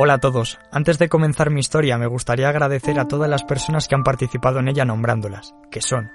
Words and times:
Hola 0.00 0.14
a 0.14 0.18
todos. 0.18 0.60
Antes 0.70 1.00
de 1.00 1.08
comenzar 1.08 1.50
mi 1.50 1.58
historia, 1.58 1.98
me 1.98 2.06
gustaría 2.06 2.48
agradecer 2.48 3.00
a 3.00 3.08
todas 3.08 3.28
las 3.28 3.42
personas 3.42 3.88
que 3.88 3.96
han 3.96 4.04
participado 4.04 4.60
en 4.60 4.68
ella 4.68 4.84
nombrándolas, 4.84 5.56
que 5.72 5.80
son 5.80 6.12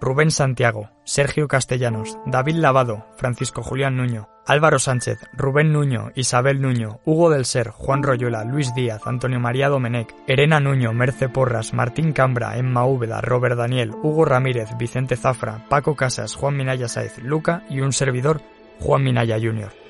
Rubén 0.00 0.30
Santiago, 0.30 0.88
Sergio 1.04 1.46
Castellanos, 1.46 2.16
David 2.24 2.54
Lavado, 2.54 3.04
Francisco 3.18 3.62
Julián 3.62 3.98
Nuño, 3.98 4.30
Álvaro 4.46 4.78
Sánchez, 4.78 5.18
Rubén 5.34 5.70
Nuño, 5.70 6.12
Isabel 6.14 6.62
Nuño, 6.62 7.00
Hugo 7.04 7.28
del 7.28 7.44
Ser, 7.44 7.68
Juan 7.68 8.02
Royola, 8.02 8.42
Luis 8.42 8.74
Díaz, 8.74 9.02
Antonio 9.04 9.38
María 9.38 9.68
Domenech, 9.68 10.14
Erena 10.26 10.58
Nuño, 10.58 10.94
Merce 10.94 11.28
Porras, 11.28 11.74
Martín 11.74 12.12
Cambra, 12.12 12.56
Emma 12.56 12.86
Úbeda, 12.86 13.20
Robert 13.20 13.58
Daniel, 13.58 13.90
Hugo 13.90 14.24
Ramírez, 14.24 14.70
Vicente 14.78 15.16
Zafra, 15.16 15.66
Paco 15.68 15.94
Casas, 15.94 16.36
Juan 16.36 16.56
Minaya 16.56 16.88
Saez, 16.88 17.18
Luca 17.18 17.64
y 17.68 17.80
un 17.80 17.92
servidor, 17.92 18.40
Juan 18.80 19.04
Minaya 19.04 19.36
Jr. 19.38 19.83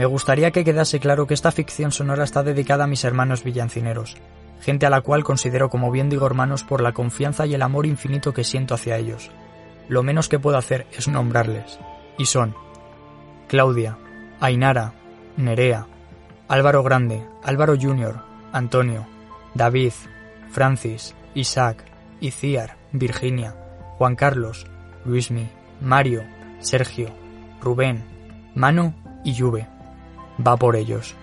Me 0.00 0.06
gustaría 0.06 0.50
que 0.50 0.64
quedase 0.64 0.98
claro 0.98 1.26
que 1.26 1.34
esta 1.34 1.52
ficción 1.52 1.92
sonora 1.92 2.24
está 2.24 2.42
dedicada 2.42 2.84
a 2.84 2.86
mis 2.86 3.04
hermanos 3.04 3.44
villancineros, 3.44 4.16
gente 4.62 4.86
a 4.86 4.88
la 4.88 5.02
cual 5.02 5.24
considero 5.24 5.68
como 5.68 5.90
bien 5.90 6.08
digo 6.08 6.24
hermanos 6.24 6.64
por 6.64 6.80
la 6.80 6.92
confianza 6.92 7.44
y 7.44 7.52
el 7.52 7.60
amor 7.60 7.84
infinito 7.84 8.32
que 8.32 8.42
siento 8.42 8.72
hacia 8.72 8.96
ellos. 8.96 9.30
Lo 9.88 10.02
menos 10.02 10.30
que 10.30 10.38
puedo 10.38 10.56
hacer 10.56 10.86
es 10.96 11.06
nombrarles, 11.06 11.78
y 12.16 12.24
son 12.24 12.54
Claudia, 13.46 13.98
Ainara, 14.40 14.94
Nerea, 15.36 15.86
Álvaro 16.48 16.82
Grande, 16.82 17.22
Álvaro 17.42 17.76
Jr., 17.78 18.22
Antonio, 18.52 19.06
David, 19.52 19.92
Francis, 20.50 21.14
Isaac, 21.34 21.84
Iciar, 22.22 22.78
Virginia, 22.92 23.54
Juan 23.98 24.16
Carlos, 24.16 24.66
Luismi, 25.04 25.50
Mario, 25.82 26.22
Sergio, 26.60 27.10
Rubén, 27.60 28.02
Mano 28.54 28.94
y 29.24 29.38
Juve 29.38 29.68
va 30.46 30.56
por 30.56 30.76
ellos. 30.76 31.14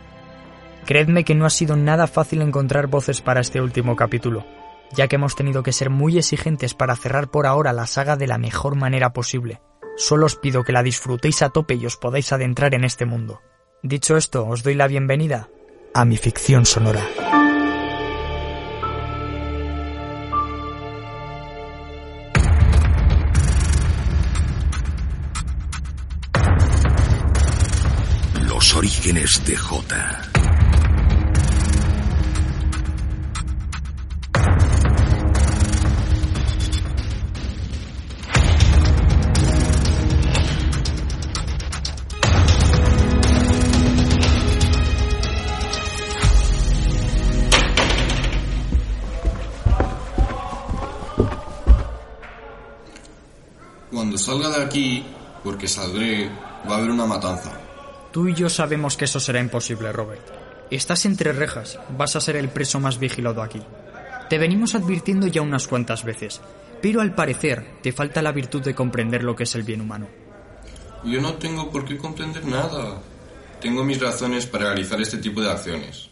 Creedme 0.86 1.26
que 1.26 1.36
no 1.36 1.46
ha 1.46 1.50
sido 1.50 1.76
nada 1.76 2.08
fácil 2.08 2.42
encontrar 2.42 2.88
voces 2.88 3.22
para 3.22 3.42
este 3.42 3.62
último 3.62 3.96
capítulo, 3.96 4.46
ya 4.94 5.08
que 5.08 5.18
hemos 5.18 5.36
tenido 5.36 5.64
que 5.64 5.74
ser 5.74 5.90
muy 5.90 6.18
exigentes 6.18 6.74
para 6.74 6.96
cerrar 6.96 7.30
por 7.30 7.46
ahora 7.46 7.74
la 7.74 7.88
saga 7.88 8.16
de 8.16 8.28
la 8.28 8.38
mejor 8.38 8.76
manera 8.76 9.12
posible. 9.12 9.62
Solo 9.98 10.28
os 10.28 10.36
pido 10.36 10.64
que 10.64 10.72
la 10.72 10.84
disfrutéis 10.84 11.42
a 11.42 11.50
tope 11.50 11.76
y 11.76 11.86
os 11.86 11.98
podáis 11.98 12.32
adentrar 12.32 12.74
en 12.76 12.84
este 12.84 13.06
mundo. 13.06 13.42
Dicho 13.84 14.16
esto, 14.16 14.48
os 14.48 14.64
doy 14.64 14.76
la 14.76 14.88
bienvenida 14.88 15.50
a 15.98 16.06
mi 16.06 16.18
ficción 16.18 16.66
sonora. 16.66 17.02
Orígenes 28.98 29.46
de 29.46 29.56
J. 29.56 29.96
Cuando 53.92 54.18
salga 54.18 54.50
de 54.50 54.64
aquí, 54.64 55.06
porque 55.44 55.68
saldré, 55.68 56.30
va 56.68 56.76
a 56.76 56.78
haber 56.78 56.92
una 56.92 57.06
matanza. 57.06 57.67
Tú 58.18 58.28
y 58.28 58.34
yo 58.34 58.50
sabemos 58.50 58.98
que 58.98 59.06
eso 59.06 59.20
será 59.20 59.40
imposible, 59.40 59.92
Robert. 59.92 60.28
Estás 60.72 61.06
entre 61.06 61.34
rejas, 61.34 61.78
vas 61.96 62.16
a 62.16 62.20
ser 62.20 62.36
el 62.36 62.50
preso 62.50 62.80
más 62.80 62.98
vigilado 62.98 63.44
aquí. 63.44 63.62
Te 64.28 64.40
venimos 64.40 64.74
advirtiendo 64.74 65.28
ya 65.28 65.44
unas 65.44 65.68
cuantas 65.68 66.04
veces, 66.04 66.42
pero 66.82 67.02
al 67.02 67.14
parecer 67.14 67.76
te 67.84 67.92
falta 67.92 68.24
la 68.24 68.32
virtud 68.32 68.64
de 68.64 68.74
comprender 68.74 69.24
lo 69.24 69.36
que 69.36 69.44
es 69.44 69.54
el 69.54 69.62
bien 69.62 69.82
humano. 69.82 70.08
Yo 71.04 71.22
no 71.22 71.36
tengo 71.36 71.70
por 71.70 71.86
qué 71.86 71.96
comprender 71.96 72.44
nada. 72.44 73.04
Tengo 73.62 73.84
mis 73.84 74.02
razones 74.02 74.48
para 74.48 74.70
realizar 74.70 75.00
este 75.00 75.20
tipo 75.20 75.40
de 75.40 75.52
acciones. 75.52 76.10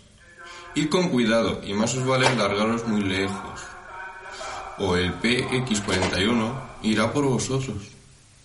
Ir 0.76 0.90
con 0.90 1.10
cuidado 1.10 1.62
y 1.66 1.74
más 1.74 1.96
os 1.96 2.06
vale 2.06 2.30
largaros 2.36 2.88
muy 2.88 3.02
lejos. 3.02 3.62
O 4.78 4.96
el 4.96 5.12
PX41 5.20 6.54
irá 6.84 7.12
por 7.12 7.26
vosotros. 7.26 7.95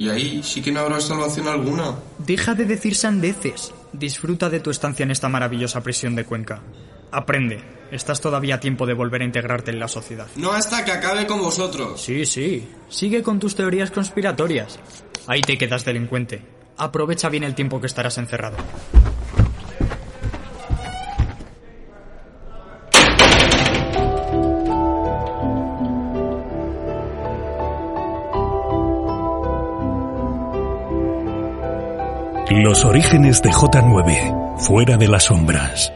Y 0.00 0.08
ahí 0.08 0.42
sí 0.42 0.62
que 0.62 0.72
no 0.72 0.80
habrá 0.80 0.98
salvación 0.98 1.46
alguna. 1.46 1.94
Deja 2.16 2.54
de 2.54 2.64
decir 2.64 2.94
sandeces. 2.94 3.74
Disfruta 3.92 4.48
de 4.48 4.60
tu 4.60 4.70
estancia 4.70 5.02
en 5.02 5.10
esta 5.10 5.28
maravillosa 5.28 5.82
prisión 5.82 6.16
de 6.16 6.24
Cuenca. 6.24 6.62
Aprende. 7.10 7.62
Estás 7.90 8.18
todavía 8.18 8.54
a 8.54 8.60
tiempo 8.60 8.86
de 8.86 8.94
volver 8.94 9.20
a 9.20 9.26
integrarte 9.26 9.72
en 9.72 9.78
la 9.78 9.88
sociedad. 9.88 10.26
No 10.36 10.52
hasta 10.52 10.86
que 10.86 10.92
acabe 10.92 11.26
con 11.26 11.40
vosotros. 11.40 12.00
Sí, 12.00 12.24
sí. 12.24 12.66
Sigue 12.88 13.22
con 13.22 13.38
tus 13.38 13.54
teorías 13.54 13.90
conspiratorias. 13.90 14.78
Ahí 15.26 15.42
te 15.42 15.58
quedas 15.58 15.84
delincuente. 15.84 16.40
Aprovecha 16.78 17.28
bien 17.28 17.44
el 17.44 17.54
tiempo 17.54 17.78
que 17.78 17.88
estarás 17.88 18.16
encerrado. 18.16 18.56
Los 32.62 32.84
orígenes 32.84 33.40
de 33.40 33.50
J9, 33.50 34.58
fuera 34.58 34.98
de 34.98 35.08
las 35.08 35.24
sombras. 35.24 35.94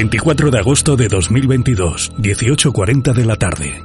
24 0.00 0.52
de 0.52 0.58
agosto 0.60 0.94
de 0.94 1.08
2022, 1.08 2.12
18.40 2.18 3.12
de 3.12 3.24
la 3.26 3.34
tarde. 3.34 3.82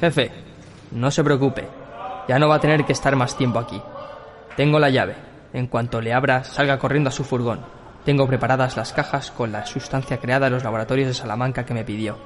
Jefe, 0.00 0.32
no 0.92 1.10
se 1.10 1.22
preocupe. 1.22 1.68
Ya 2.26 2.38
no 2.38 2.48
va 2.48 2.54
a 2.54 2.60
tener 2.60 2.86
que 2.86 2.94
estar 2.94 3.14
más 3.14 3.36
tiempo 3.36 3.58
aquí. 3.58 3.78
Tengo 4.56 4.78
la 4.78 4.88
llave. 4.88 5.16
En 5.52 5.66
cuanto 5.66 6.00
le 6.00 6.14
abra, 6.14 6.44
salga 6.44 6.78
corriendo 6.78 7.10
a 7.10 7.12
su 7.12 7.24
furgón. 7.24 7.60
Tengo 8.06 8.26
preparadas 8.26 8.78
las 8.78 8.94
cajas 8.94 9.30
con 9.30 9.52
la 9.52 9.66
sustancia 9.66 10.16
creada 10.16 10.46
en 10.46 10.54
los 10.54 10.64
laboratorios 10.64 11.08
de 11.08 11.12
Salamanca 11.12 11.66
que 11.66 11.74
me 11.74 11.84
pidió. 11.84 12.16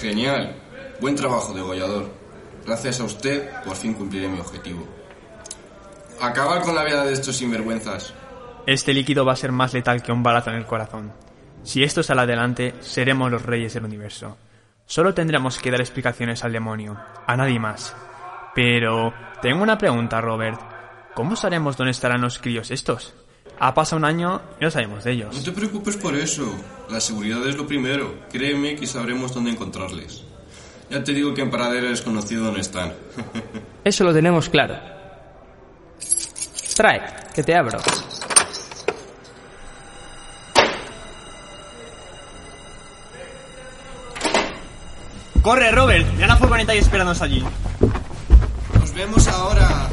Genial. 0.00 0.56
Buen 1.00 1.14
trabajo, 1.14 1.54
degollador. 1.54 2.10
Gracias 2.66 2.98
a 2.98 3.04
usted, 3.04 3.48
por 3.64 3.76
fin 3.76 3.94
cumpliré 3.94 4.26
mi 4.26 4.40
objetivo. 4.40 4.84
Acabar 6.20 6.60
con 6.62 6.74
la 6.74 6.82
vida 6.82 7.04
de 7.04 7.12
estos 7.12 7.36
sinvergüenzas. 7.36 8.12
Este 8.68 8.92
líquido 8.92 9.24
va 9.24 9.32
a 9.32 9.36
ser 9.36 9.50
más 9.50 9.72
letal 9.72 10.02
que 10.02 10.12
un 10.12 10.22
balazo 10.22 10.50
en 10.50 10.56
el 10.56 10.66
corazón. 10.66 11.10
Si 11.62 11.82
esto 11.82 12.02
sale 12.02 12.20
adelante, 12.20 12.74
seremos 12.80 13.30
los 13.30 13.40
reyes 13.40 13.72
del 13.72 13.86
universo. 13.86 14.36
Solo 14.84 15.14
tendremos 15.14 15.56
que 15.56 15.70
dar 15.70 15.80
explicaciones 15.80 16.44
al 16.44 16.52
demonio, 16.52 16.94
a 17.26 17.34
nadie 17.34 17.58
más. 17.58 17.96
Pero 18.54 19.14
tengo 19.40 19.62
una 19.62 19.78
pregunta, 19.78 20.20
Robert. 20.20 20.60
¿Cómo 21.14 21.34
sabemos 21.34 21.78
dónde 21.78 21.92
estarán 21.92 22.20
los 22.20 22.38
críos 22.38 22.70
estos? 22.70 23.14
Ha 23.58 23.72
pasado 23.72 23.96
un 23.96 24.04
año 24.04 24.42
y 24.60 24.64
no 24.64 24.70
sabemos 24.70 25.02
de 25.02 25.12
ellos. 25.12 25.34
No 25.34 25.42
te 25.42 25.52
preocupes 25.52 25.96
por 25.96 26.14
eso. 26.14 26.54
La 26.90 27.00
seguridad 27.00 27.48
es 27.48 27.56
lo 27.56 27.66
primero. 27.66 28.16
Créeme 28.30 28.76
que 28.76 28.86
sabremos 28.86 29.32
dónde 29.32 29.52
encontrarles. 29.52 30.24
Ya 30.90 31.02
te 31.02 31.14
digo 31.14 31.32
que 31.32 31.40
en 31.40 31.50
paradero 31.50 31.88
desconocido 31.88 32.44
dónde 32.44 32.60
están. 32.60 32.92
Eso 33.82 34.04
lo 34.04 34.12
tenemos 34.12 34.50
claro. 34.50 34.78
Trae, 36.76 37.00
que 37.34 37.42
te 37.42 37.54
abro. 37.54 37.78
¡Corre, 45.48 45.72
Robert! 45.72 46.06
Ya 46.18 46.26
la 46.26 46.36
furgoneta 46.36 46.72
ahí 46.72 46.78
esperándonos 46.78 47.22
allí. 47.22 47.42
Nos 48.78 48.92
vemos 48.92 49.26
ahora. 49.28 49.88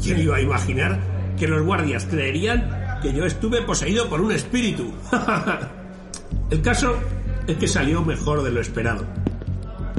¿Quién 0.00 0.20
iba 0.20 0.36
a 0.36 0.40
imaginar 0.40 1.00
que 1.36 1.48
los 1.48 1.66
guardias 1.66 2.06
creerían 2.08 3.00
que 3.02 3.12
yo 3.12 3.24
estuve 3.26 3.62
poseído 3.62 4.08
por 4.08 4.20
un 4.20 4.30
espíritu? 4.30 4.94
El 6.50 6.62
caso 6.62 7.00
es 7.48 7.56
que 7.56 7.66
salió 7.66 8.00
mejor 8.04 8.44
de 8.44 8.52
lo 8.52 8.60
esperado. 8.60 9.04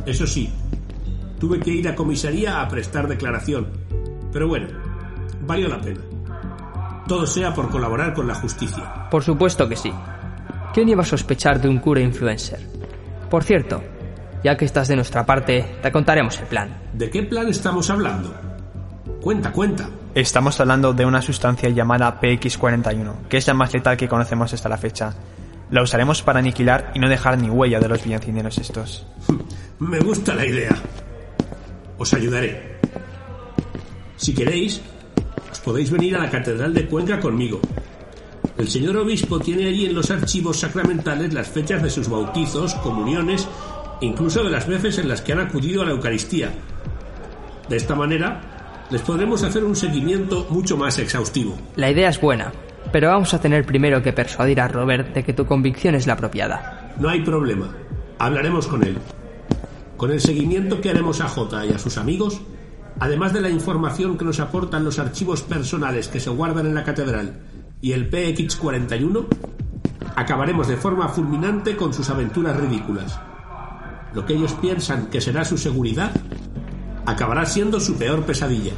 Eso 0.06 0.26
sí, 0.26 0.50
tuve 1.46 1.60
que 1.60 1.70
ir 1.70 1.88
a 1.88 1.96
comisaría 1.96 2.60
a 2.60 2.68
prestar 2.68 3.08
declaración. 3.08 3.68
Pero 4.34 4.48
bueno, 4.48 4.68
valió 5.42 5.68
la 5.68 5.80
pena. 5.80 6.02
Todo 7.08 7.28
sea 7.28 7.54
por 7.54 7.70
colaborar 7.70 8.16
con 8.16 8.28
la 8.28 8.34
justicia. 8.34 9.08
Por 9.12 9.24
supuesto 9.24 9.70
que 9.70 9.76
sí. 9.76 9.94
¿Quién 10.74 10.90
iba 10.90 11.04
a 11.04 11.06
sospechar 11.06 11.62
de 11.62 11.70
un 11.70 11.78
cura 11.78 12.02
influencer? 12.02 12.60
Por 13.30 13.44
cierto, 13.44 13.84
ya 14.44 14.58
que 14.58 14.66
estás 14.66 14.88
de 14.88 14.96
nuestra 14.96 15.24
parte, 15.24 15.78
te 15.84 15.92
contaremos 15.92 16.40
el 16.40 16.48
plan. 16.48 16.82
¿De 16.94 17.12
qué 17.12 17.22
plan 17.22 17.48
estamos 17.48 17.92
hablando? 17.92 18.34
Cuenta, 19.22 19.52
cuenta. 19.52 19.88
Estamos 20.16 20.60
hablando 20.60 20.94
de 20.94 21.06
una 21.06 21.22
sustancia 21.22 21.70
llamada 21.70 22.20
PX41, 22.20 23.28
que 23.30 23.38
es 23.38 23.46
la 23.46 23.54
más 23.54 23.72
letal 23.72 23.98
que 23.98 24.08
conocemos 24.08 24.52
hasta 24.52 24.68
la 24.68 24.78
fecha. 24.78 25.14
La 25.70 25.84
usaremos 25.84 26.24
para 26.24 26.40
aniquilar 26.40 26.92
y 26.96 27.00
no 27.00 27.08
dejar 27.08 27.38
ni 27.38 27.52
huella 27.52 27.80
de 27.80 27.90
los 27.90 28.04
villancineros 28.04 28.58
estos. 28.58 29.06
Me 29.78 30.00
gusta 30.00 30.34
la 30.34 30.48
idea. 30.48 30.76
Os 31.98 32.14
ayudaré. 32.14 32.80
Si 34.18 34.34
queréis, 34.34 34.82
os 35.52 35.60
podéis 35.60 35.92
venir 35.92 36.16
a 36.16 36.20
la 36.20 36.30
Catedral 36.30 36.74
de 36.74 36.88
Cuenca 36.88 37.20
conmigo. 37.20 37.60
El 38.58 38.70
señor 38.70 38.96
obispo 38.98 39.40
tiene 39.40 39.68
allí 39.68 39.86
en 39.86 39.96
los 39.96 40.12
archivos 40.12 40.60
sacramentales 40.60 41.34
las 41.34 41.50
fechas 41.50 41.84
de 41.84 41.90
sus 41.90 42.10
bautizos, 42.10 42.74
comuniones, 42.76 43.48
e 44.02 44.06
incluso 44.06 44.44
de 44.44 44.50
las 44.50 44.68
veces 44.68 44.98
en 44.98 45.10
las 45.10 45.22
que 45.22 45.34
han 45.34 45.40
acudido 45.40 45.82
a 45.82 45.86
la 45.86 45.92
Eucaristía. 45.92 46.52
De 47.68 47.76
esta 47.76 47.96
manera, 47.96 48.86
les 48.90 49.02
podremos 49.02 49.44
hacer 49.44 49.64
un 49.64 49.76
seguimiento 49.76 50.48
mucho 50.50 50.78
más 50.78 51.00
exhaustivo. 51.00 51.58
La 51.76 51.90
idea 51.90 52.10
es 52.10 52.22
buena, 52.22 52.52
pero 52.92 53.10
vamos 53.10 53.34
a 53.34 53.42
tener 53.42 53.66
primero 53.66 54.02
que 54.02 54.14
persuadir 54.14 54.62
a 54.62 54.68
Robert 54.68 55.14
de 55.14 55.24
que 55.24 55.34
tu 55.34 55.46
convicción 55.46 55.96
es 55.96 56.08
la 56.08 56.14
apropiada. 56.14 56.94
No 57.00 57.10
hay 57.10 57.22
problema. 57.22 57.76
Hablaremos 58.20 58.68
con 58.68 58.84
él. 58.84 58.98
Con 59.98 60.12
el 60.12 60.20
seguimiento 60.20 60.82
que 60.82 60.90
haremos 60.90 61.22
a 61.22 61.30
J 61.30 61.68
y 61.68 61.70
a 61.72 61.80
sus 61.80 61.98
amigos, 61.98 62.42
además 63.00 63.32
de 63.34 63.42
la 63.42 63.50
información 63.50 64.18
que 64.18 64.26
nos 64.26 64.42
aportan 64.42 64.84
los 64.84 65.00
archivos 65.00 65.42
personales 65.42 66.10
que 66.10 66.20
se 66.20 66.30
guardan 66.30 66.66
en 66.66 66.76
la 66.76 66.84
catedral 66.84 67.40
y 67.80 67.94
el 67.94 68.12
PX41, 68.12 69.26
acabaremos 70.16 70.68
de 70.68 70.76
forma 70.76 71.08
fulminante 71.08 71.78
con 71.78 71.94
sus 71.94 72.10
aventuras 72.10 72.58
ridículas. 72.58 73.20
Lo 74.14 74.26
que 74.26 74.34
ellos 74.34 74.54
piensan 74.54 75.08
que 75.08 75.22
será 75.22 75.46
su 75.46 75.58
seguridad, 75.58 76.12
acabará 77.06 77.46
siendo 77.46 77.80
su 77.80 77.96
peor 77.96 78.24
pesadilla. 78.24 78.74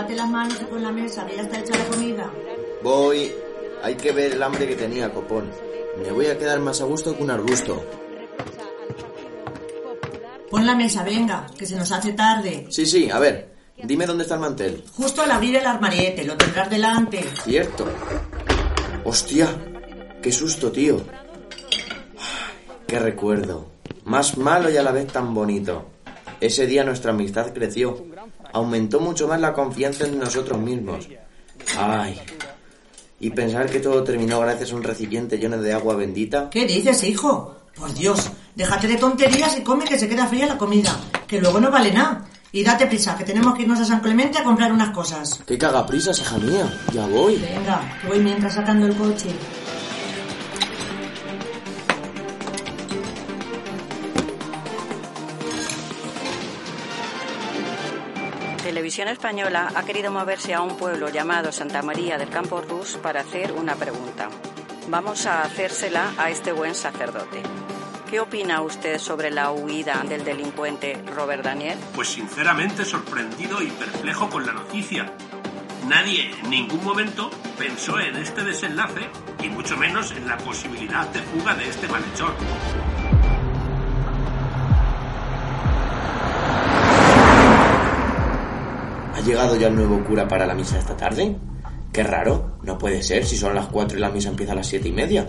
Lávate 0.00 0.16
las 0.16 0.30
manos 0.30 0.58
y 0.60 0.64
pon 0.64 0.82
la 0.82 0.92
mesa, 0.92 1.26
que 1.26 1.36
ya 1.36 1.42
está 1.42 1.60
hecha 1.60 1.76
la 1.76 1.84
comida. 1.84 2.30
Voy. 2.82 3.32
Hay 3.82 3.94
que 3.96 4.12
ver 4.12 4.32
el 4.32 4.42
hambre 4.42 4.66
que 4.66 4.74
tenía, 4.74 5.12
copón. 5.12 5.50
Me 6.02 6.10
voy 6.10 6.26
a 6.26 6.38
quedar 6.38 6.58
más 6.60 6.80
a 6.80 6.84
gusto 6.84 7.14
que 7.14 7.22
un 7.22 7.30
arbusto. 7.30 7.84
Pon 10.50 10.66
la 10.66 10.74
mesa, 10.74 11.04
venga, 11.04 11.46
que 11.56 11.66
se 11.66 11.76
nos 11.76 11.92
hace 11.92 12.12
tarde. 12.12 12.66
Sí, 12.70 12.86
sí, 12.86 13.10
a 13.10 13.18
ver. 13.18 13.50
Dime 13.82 14.06
dónde 14.06 14.22
está 14.22 14.34
el 14.36 14.40
mantel. 14.40 14.84
Justo 14.94 15.22
al 15.22 15.30
abrir 15.30 15.56
el 15.56 15.66
armariete, 15.66 16.24
lo 16.24 16.36
tendrás 16.36 16.70
delante. 16.70 17.22
Cierto. 17.44 17.86
Hostia. 19.04 19.48
Qué 20.22 20.32
susto, 20.32 20.70
tío. 20.72 21.00
Qué 22.86 22.98
recuerdo. 22.98 23.70
Más 24.04 24.36
malo 24.36 24.70
y 24.70 24.76
a 24.76 24.82
la 24.82 24.92
vez 24.92 25.06
tan 25.06 25.34
bonito. 25.34 25.86
Ese 26.40 26.66
día 26.66 26.84
nuestra 26.84 27.12
amistad 27.12 27.52
creció. 27.54 28.09
Aumentó 28.52 29.00
mucho 29.00 29.28
más 29.28 29.40
la 29.40 29.52
confianza 29.52 30.06
en 30.06 30.18
nosotros 30.18 30.58
mismos. 30.58 31.08
Ay. 31.78 32.20
Y 33.20 33.30
pensar 33.30 33.68
que 33.68 33.80
todo 33.80 34.02
terminó 34.02 34.40
gracias 34.40 34.72
a 34.72 34.76
un 34.76 34.82
recipiente 34.82 35.38
lleno 35.38 35.58
de 35.58 35.72
agua 35.72 35.94
bendita. 35.94 36.48
¿Qué 36.50 36.66
dices, 36.66 37.04
hijo? 37.04 37.56
Por 37.74 37.92
Dios, 37.94 38.30
déjate 38.54 38.88
de 38.88 38.96
tonterías 38.96 39.56
y 39.58 39.62
come 39.62 39.84
que 39.84 39.98
se 39.98 40.08
queda 40.08 40.26
fría 40.26 40.46
la 40.46 40.58
comida, 40.58 40.98
que 41.26 41.40
luego 41.40 41.60
no 41.60 41.70
vale 41.70 41.92
nada. 41.92 42.26
Y 42.52 42.64
date 42.64 42.86
prisa, 42.86 43.16
que 43.16 43.22
tenemos 43.22 43.54
que 43.54 43.62
irnos 43.62 43.78
a 43.78 43.84
San 43.84 44.00
Clemente 44.00 44.38
a 44.38 44.42
comprar 44.42 44.72
unas 44.72 44.90
cosas. 44.90 45.40
¡Qué 45.46 45.56
cagaprisas, 45.56 46.18
hija 46.18 46.36
mía! 46.38 46.80
Ya 46.92 47.06
voy. 47.06 47.36
Venga, 47.36 47.80
voy 48.08 48.18
mientras 48.18 48.54
sacando 48.54 48.86
el 48.86 48.96
coche. 48.96 49.28
Televisión 58.90 59.12
Española 59.12 59.70
ha 59.76 59.84
querido 59.84 60.10
moverse 60.10 60.52
a 60.52 60.62
un 60.62 60.76
pueblo 60.76 61.10
llamado 61.10 61.52
Santa 61.52 61.80
María 61.80 62.18
del 62.18 62.28
Campo 62.28 62.60
Rus 62.60 62.98
para 63.00 63.20
hacer 63.20 63.52
una 63.52 63.76
pregunta. 63.76 64.28
Vamos 64.88 65.26
a 65.26 65.42
hacérsela 65.42 66.12
a 66.18 66.28
este 66.28 66.50
buen 66.50 66.74
sacerdote. 66.74 67.40
¿Qué 68.10 68.18
opina 68.18 68.62
usted 68.62 68.98
sobre 68.98 69.30
la 69.30 69.52
huida 69.52 70.02
del 70.08 70.24
delincuente 70.24 71.00
Robert 71.14 71.44
Daniel? 71.44 71.78
Pues 71.94 72.08
sinceramente 72.08 72.84
sorprendido 72.84 73.62
y 73.62 73.68
perplejo 73.68 74.28
con 74.28 74.44
la 74.44 74.54
noticia. 74.54 75.12
Nadie 75.86 76.32
en 76.42 76.50
ningún 76.50 76.82
momento 76.82 77.30
pensó 77.56 78.00
en 78.00 78.16
este 78.16 78.42
desenlace 78.42 79.08
y 79.40 79.50
mucho 79.50 79.76
menos 79.76 80.10
en 80.10 80.26
la 80.26 80.36
posibilidad 80.36 81.06
de 81.10 81.20
fuga 81.20 81.54
de 81.54 81.68
este 81.68 81.86
malhechor. 81.86 82.34
Llegado 89.30 89.54
ya 89.54 89.68
el 89.68 89.76
nuevo 89.76 90.02
cura 90.02 90.26
para 90.26 90.44
la 90.44 90.54
misa 90.54 90.76
esta 90.76 90.96
tarde? 90.96 91.36
Qué 91.92 92.02
raro. 92.02 92.56
No 92.62 92.76
puede 92.76 93.00
ser 93.00 93.24
si 93.24 93.36
son 93.36 93.54
las 93.54 93.66
cuatro 93.66 93.96
y 93.96 94.00
la 94.00 94.10
misa 94.10 94.28
empieza 94.28 94.52
a 94.52 94.56
las 94.56 94.66
siete 94.66 94.88
y 94.88 94.92
media. 94.92 95.24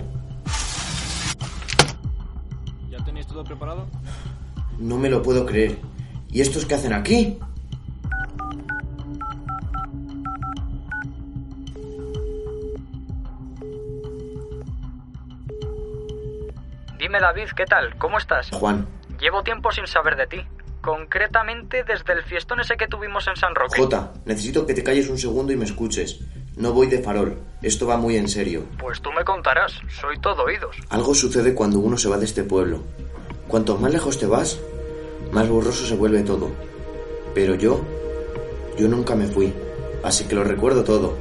¿Ya 2.89 2.97
tenéis 3.05 3.27
todo 3.27 3.43
preparado? 3.43 3.85
No 4.79 4.97
me 4.97 5.07
lo 5.07 5.21
puedo 5.21 5.45
creer. 5.45 5.77
¿Y 6.29 6.41
estos 6.41 6.65
qué 6.65 6.73
hacen 6.73 6.93
aquí? 6.93 7.37
Dime 16.97 17.19
David, 17.19 17.49
¿qué 17.55 17.65
tal? 17.65 17.95
¿Cómo 17.99 18.17
estás? 18.17 18.49
Juan, 18.51 18.87
Llevo 19.19 19.43
tiempo 19.43 19.71
sin 19.71 19.85
saber 19.85 20.15
de 20.15 20.25
ti. 20.25 20.41
Concretamente 20.81 21.83
desde 21.83 22.13
el 22.13 22.23
fiestón 22.23 22.59
ese 22.59 22.75
que 22.75 22.87
tuvimos 22.87 23.27
en 23.27 23.35
San 23.35 23.53
Roque. 23.53 23.79
Jota, 23.79 24.13
necesito 24.25 24.65
que 24.65 24.73
te 24.73 24.83
calles 24.83 25.09
un 25.09 25.17
segundo 25.17 25.53
y 25.53 25.55
me 25.55 25.65
escuches. 25.65 26.19
No 26.57 26.73
voy 26.73 26.87
de 26.87 26.99
farol. 26.99 27.37
Esto 27.61 27.87
va 27.87 27.97
muy 27.97 28.17
en 28.17 28.27
serio. 28.27 28.65
Pues 28.79 29.01
tú 29.01 29.11
me 29.11 29.23
contarás. 29.23 29.79
Soy 29.89 30.19
todo 30.19 30.43
oídos. 30.43 30.75
Algo 30.89 31.13
sucede 31.13 31.53
cuando 31.53 31.79
uno 31.79 31.97
se 31.97 32.09
va 32.09 32.17
de 32.17 32.25
este 32.25 32.43
pueblo. 32.43 32.83
Cuanto 33.47 33.77
más 33.77 33.91
lejos 33.91 34.19
te 34.19 34.25
vas, 34.25 34.59
más 35.31 35.47
borroso 35.47 35.85
se 35.85 35.95
vuelve 35.95 36.23
todo. 36.23 36.51
Pero 37.33 37.55
yo, 37.55 37.81
yo 38.77 38.87
nunca 38.87 39.15
me 39.15 39.27
fui, 39.27 39.53
así 40.03 40.25
que 40.25 40.35
lo 40.35 40.43
recuerdo 40.43 40.83
todo. 40.83 41.15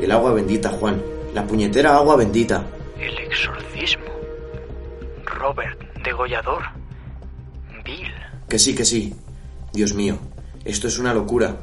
El 0.00 0.10
agua 0.10 0.32
bendita, 0.32 0.70
Juan, 0.70 1.02
la 1.34 1.46
puñetera 1.46 1.96
agua 1.96 2.16
bendita. 2.16 2.64
El 2.98 3.18
exorcismo. 3.18 4.04
Robert, 5.24 5.80
degollador. 6.02 6.62
Bill. 7.84 8.13
Que 8.48 8.58
sí, 8.58 8.74
que 8.74 8.84
sí. 8.84 9.14
Dios 9.72 9.94
mío, 9.94 10.18
esto 10.64 10.88
es 10.88 10.98
una 10.98 11.14
locura. 11.14 11.56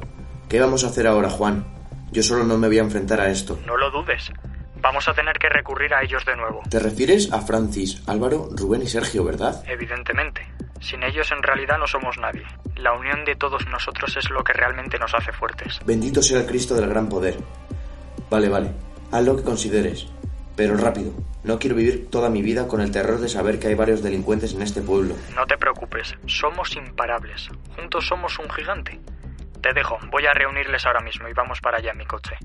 ¿Qué 0.48 0.60
vamos 0.60 0.84
a 0.84 0.88
hacer 0.88 1.06
ahora, 1.06 1.30
Juan? 1.30 1.66
Yo 2.12 2.22
solo 2.22 2.44
no 2.44 2.58
me 2.58 2.66
voy 2.68 2.78
a 2.78 2.82
enfrentar 2.82 3.20
a 3.20 3.30
esto. 3.30 3.58
No 3.66 3.76
lo 3.76 3.90
dudes. 3.90 4.30
Vamos 4.82 5.08
a 5.08 5.14
tener 5.14 5.38
que 5.38 5.48
recurrir 5.48 5.94
a 5.94 6.02
ellos 6.02 6.24
de 6.26 6.36
nuevo. 6.36 6.60
Te 6.68 6.78
refieres 6.80 7.32
a 7.32 7.40
Francis, 7.40 8.02
Álvaro, 8.06 8.48
Rubén 8.50 8.82
y 8.82 8.88
Sergio, 8.88 9.24
¿verdad? 9.24 9.64
Evidentemente. 9.66 10.46
Sin 10.80 11.04
ellos 11.04 11.30
en 11.30 11.42
realidad 11.42 11.78
no 11.78 11.86
somos 11.86 12.18
nadie. 12.18 12.42
La 12.76 12.92
unión 12.92 13.24
de 13.24 13.36
todos 13.36 13.64
nosotros 13.68 14.16
es 14.16 14.28
lo 14.30 14.42
que 14.42 14.52
realmente 14.52 14.98
nos 14.98 15.14
hace 15.14 15.32
fuertes. 15.32 15.78
Bendito 15.86 16.20
sea 16.20 16.40
el 16.40 16.46
Cristo 16.46 16.74
del 16.74 16.88
gran 16.88 17.08
poder. 17.08 17.38
Vale, 18.28 18.48
vale. 18.48 18.72
Haz 19.12 19.24
lo 19.24 19.36
que 19.36 19.44
consideres. 19.44 20.08
Pero 20.56 20.76
rápido. 20.76 21.12
No 21.44 21.58
quiero 21.58 21.74
vivir 21.74 22.08
toda 22.08 22.30
mi 22.30 22.40
vida 22.40 22.68
con 22.68 22.80
el 22.80 22.92
terror 22.92 23.18
de 23.18 23.28
saber 23.28 23.58
que 23.58 23.66
hay 23.66 23.74
varios 23.74 24.00
delincuentes 24.02 24.54
en 24.54 24.62
este 24.62 24.80
pueblo. 24.80 25.16
No 25.34 25.44
te 25.44 25.58
preocupes. 25.58 26.14
Somos 26.26 26.76
imparables. 26.76 27.48
Juntos 27.74 28.06
somos 28.06 28.38
un 28.38 28.48
gigante. 28.50 29.00
Te 29.60 29.72
dejo. 29.74 29.98
Voy 30.10 30.24
a 30.26 30.32
reunirles 30.32 30.86
ahora 30.86 31.00
mismo 31.00 31.28
y 31.28 31.32
vamos 31.32 31.60
para 31.60 31.78
allá 31.78 31.90
en 31.90 31.98
mi 31.98 32.06
coche. 32.06 32.36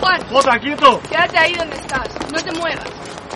Juan, 0.00 0.20
¡Jota, 0.28 0.58
quieto! 0.58 1.00
quédate 1.08 1.38
ahí 1.38 1.54
donde 1.54 1.76
estás. 1.76 2.08
No 2.32 2.42
te 2.42 2.52
muevas. 2.58 2.84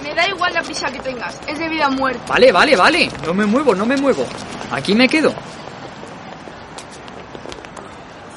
Me 0.02 0.14
da 0.14 0.26
igual 0.28 0.52
la 0.54 0.62
prisa 0.62 0.90
que 0.90 1.00
tengas. 1.00 1.38
Es 1.46 1.58
de 1.58 1.68
vida 1.68 1.88
o 1.88 1.92
muerte. 1.92 2.22
Vale, 2.28 2.52
vale, 2.52 2.76
vale. 2.76 3.10
No 3.24 3.34
me 3.34 3.46
muevo, 3.46 3.74
no 3.74 3.86
me 3.86 3.96
muevo. 3.96 4.26
Aquí 4.70 4.94
me 4.94 5.08
quedo. 5.08 5.32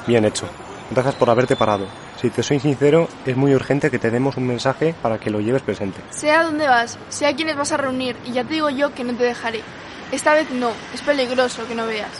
Bien 0.06 0.24
hecho. 0.24 0.48
Gracias 0.90 1.14
por 1.14 1.30
haberte 1.30 1.56
parado. 1.56 1.86
Si 2.20 2.30
te 2.30 2.42
soy 2.42 2.60
sincero, 2.60 3.08
es 3.24 3.36
muy 3.36 3.54
urgente 3.54 3.90
que 3.90 3.98
te 3.98 4.10
demos 4.10 4.36
un 4.36 4.46
mensaje 4.46 4.94
para 5.02 5.18
que 5.18 5.30
lo 5.30 5.40
lleves 5.40 5.62
presente. 5.62 6.00
Sé 6.10 6.30
a 6.30 6.42
dónde 6.42 6.66
vas, 6.66 6.98
sé 7.08 7.26
a 7.26 7.34
quiénes 7.34 7.56
vas 7.56 7.72
a 7.72 7.76
reunir 7.76 8.16
y 8.24 8.32
ya 8.32 8.44
te 8.44 8.54
digo 8.54 8.70
yo 8.70 8.94
que 8.94 9.04
no 9.04 9.14
te 9.14 9.24
dejaré. 9.24 9.62
Esta 10.12 10.34
vez 10.34 10.50
no, 10.50 10.70
es 10.92 11.02
peligroso 11.02 11.66
que 11.66 11.74
no 11.74 11.86
veas. 11.86 12.10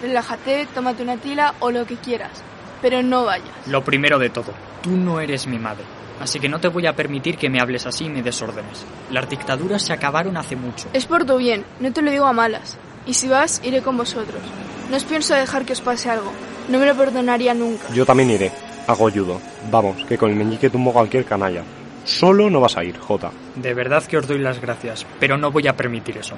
Relájate, 0.00 0.66
tómate 0.74 1.02
una 1.02 1.16
tila 1.16 1.54
o 1.60 1.70
lo 1.70 1.86
que 1.86 1.96
quieras, 1.96 2.42
pero 2.80 3.02
no 3.02 3.24
vayas. 3.24 3.48
Lo 3.66 3.84
primero 3.84 4.18
de 4.18 4.30
todo, 4.30 4.52
tú 4.82 4.90
no 4.90 5.20
eres 5.20 5.46
mi 5.46 5.58
madre. 5.58 5.84
Así 6.22 6.38
que 6.38 6.48
no 6.48 6.60
te 6.60 6.68
voy 6.68 6.86
a 6.86 6.94
permitir 6.94 7.36
que 7.36 7.50
me 7.50 7.60
hables 7.60 7.84
así 7.84 8.04
y 8.04 8.08
me 8.08 8.22
desórdenes. 8.22 8.86
Las 9.10 9.28
dictaduras 9.28 9.82
se 9.82 9.92
acabaron 9.92 10.36
hace 10.36 10.54
mucho. 10.54 10.88
Es 10.92 11.04
por 11.04 11.24
tu 11.24 11.36
bien, 11.36 11.64
no 11.80 11.92
te 11.92 12.00
lo 12.00 12.12
digo 12.12 12.26
a 12.26 12.32
malas. 12.32 12.78
Y 13.06 13.14
si 13.14 13.26
vas, 13.26 13.60
iré 13.64 13.82
con 13.82 13.96
vosotros. 13.96 14.40
No 14.88 14.96
os 14.96 15.02
pienso 15.02 15.34
dejar 15.34 15.64
que 15.64 15.72
os 15.72 15.80
pase 15.80 16.10
algo. 16.10 16.30
No 16.68 16.78
me 16.78 16.86
lo 16.86 16.94
perdonaría 16.94 17.54
nunca. 17.54 17.92
Yo 17.92 18.06
también 18.06 18.30
iré. 18.30 18.52
Hago 18.86 19.10
judo. 19.10 19.40
Vamos, 19.68 20.04
que 20.04 20.16
con 20.16 20.30
el 20.30 20.36
meñique 20.36 20.70
tumbo 20.70 20.92
cualquier 20.92 21.24
canalla. 21.24 21.64
Solo 22.04 22.48
no 22.48 22.60
vas 22.60 22.76
a 22.76 22.84
ir, 22.84 22.96
Jota. 22.98 23.32
De 23.56 23.74
verdad 23.74 24.04
que 24.04 24.18
os 24.18 24.28
doy 24.28 24.38
las 24.38 24.60
gracias, 24.60 25.04
pero 25.18 25.36
no 25.36 25.50
voy 25.50 25.66
a 25.66 25.76
permitir 25.76 26.18
eso. 26.18 26.36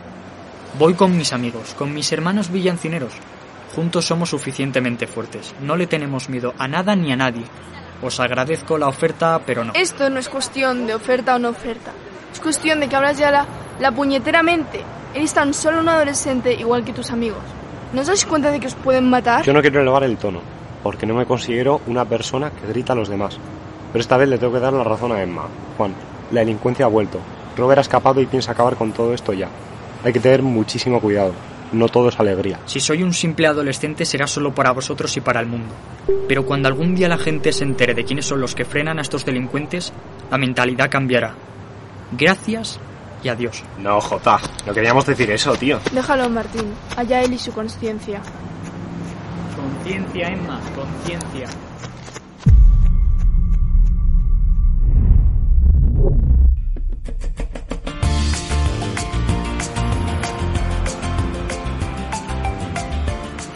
Voy 0.79 0.95
con 0.95 1.15
mis 1.15 1.35
amigos, 1.35 1.75
con 1.75 1.93
mis 1.93 2.11
hermanos 2.11 2.51
villancineros. 2.51 3.13
Juntos 3.75 4.07
somos 4.07 4.31
suficientemente 4.31 5.07
fuertes. 5.07 5.55
No 5.61 5.77
le 5.77 5.87
tenemos 5.87 6.31
miedo 6.31 6.55
a 6.57 6.69
nada 6.69 6.97
ni 6.97 7.13
a 7.13 7.17
nadie. 7.17 7.45
Os 8.05 8.21
agradezco 8.21 8.77
la 8.77 8.89
oferta, 8.89 9.41
pero 9.47 9.65
no. 9.65 9.73
Esto 9.75 10.11
no 10.11 10.21
es 10.21 10.29
cuestión 10.29 10.87
de 10.87 10.95
oferta 10.95 11.37
o 11.37 11.39
no 11.39 11.49
oferta. 11.49 11.91
Es 12.31 12.39
cuestión 12.39 12.81
de 12.81 12.89
que 12.89 12.97
hablas 12.97 13.17
ya 13.17 13.31
la, 13.31 13.47
la 13.81 13.93
puñetera 13.93 14.43
mente. 14.43 14.83
Eres 15.15 15.33
tan 15.33 15.55
solo 15.55 15.81
un 15.81 15.89
adolescente 15.89 16.53
igual 16.53 16.85
que 16.85 16.93
tus 16.93 17.11
amigos. 17.11 17.41
¿No 17.95 18.03
os 18.03 18.07
dais 18.07 18.27
cuenta 18.27 18.51
de 18.51 18.61
que 18.61 18.67
os 18.67 18.75
pueden 18.75 19.09
matar? 19.09 19.43
Yo 19.45 19.55
no 19.55 19.63
quiero 19.63 19.81
elevar 19.81 20.05
el 20.05 20.19
tono, 20.19 20.41
porque 20.83 21.07
no 21.07 21.15
me 21.15 21.25
considero 21.25 21.81
una 21.87 22.05
persona 22.05 22.51
que 22.51 22.67
grita 22.67 22.93
a 22.93 22.97
los 22.97 23.09
demás. 23.09 23.39
Pero 23.91 24.03
esta 24.03 24.19
vez 24.19 24.29
le 24.29 24.37
tengo 24.37 24.53
que 24.53 24.61
dar 24.61 24.75
la 24.75 24.85
razón 24.85 25.13
a 25.13 25.23
Emma. 25.23 25.47
Juan, 25.79 25.95
la 26.31 26.41
delincuencia 26.41 26.85
ha 26.85 26.89
vuelto. 26.89 27.21
Robert 27.57 27.79
ha 27.79 27.83
escapado 27.83 28.21
y 28.21 28.27
piensa 28.27 28.53
acabar 28.53 28.77
con 28.77 28.93
todo 28.93 29.15
esto 29.15 29.33
ya. 29.33 29.49
Hay 30.05 30.13
que 30.13 30.21
tener 30.21 30.43
muchísimo 30.43 31.01
cuidado. 31.01 31.33
No 31.75 31.89
todo 31.89 32.09
es 32.09 32.21
alegría. 32.21 32.61
Si 32.67 32.79
soy 32.79 33.03
un 33.03 33.13
simple 33.13 33.49
adolescente 33.49 34.05
será 34.05 34.27
solo 34.27 34.55
para 34.55 34.71
vosotros 34.71 35.17
y 35.17 35.21
para 35.21 35.41
el 35.41 35.47
mundo. 35.47 35.75
Pero 36.29 36.47
cuando 36.47 36.69
algún 36.69 36.95
día 36.95 37.09
la 37.09 37.19
gente 37.19 37.53
se 37.53 37.65
entere 37.65 37.95
de 37.95 38.05
quiénes 38.05 38.27
son 38.27 38.41
los 38.41 38.55
que 38.55 38.65
frenan 38.65 38.99
a 38.99 39.03
estos 39.03 39.25
delincuentes, 39.25 39.93
la 40.31 40.39
mentalidad 40.39 40.89
cambiará. 40.89 41.35
Gracias 42.13 42.79
y 43.25 43.29
adiós. 43.29 43.65
No, 43.79 44.01
Jota, 44.01 44.39
no 44.67 44.73
queríamos 44.73 45.05
decir 45.05 45.31
eso, 45.31 45.55
tío. 45.57 45.81
Déjalo, 45.93 46.29
Martín. 46.31 46.73
Allá 46.97 47.23
él 47.23 47.33
y 47.33 47.39
su 47.39 47.53
conciencia. 47.53 48.21
Conciencia, 49.57 50.29
Emma, 50.29 50.61
conciencia. 50.77 51.49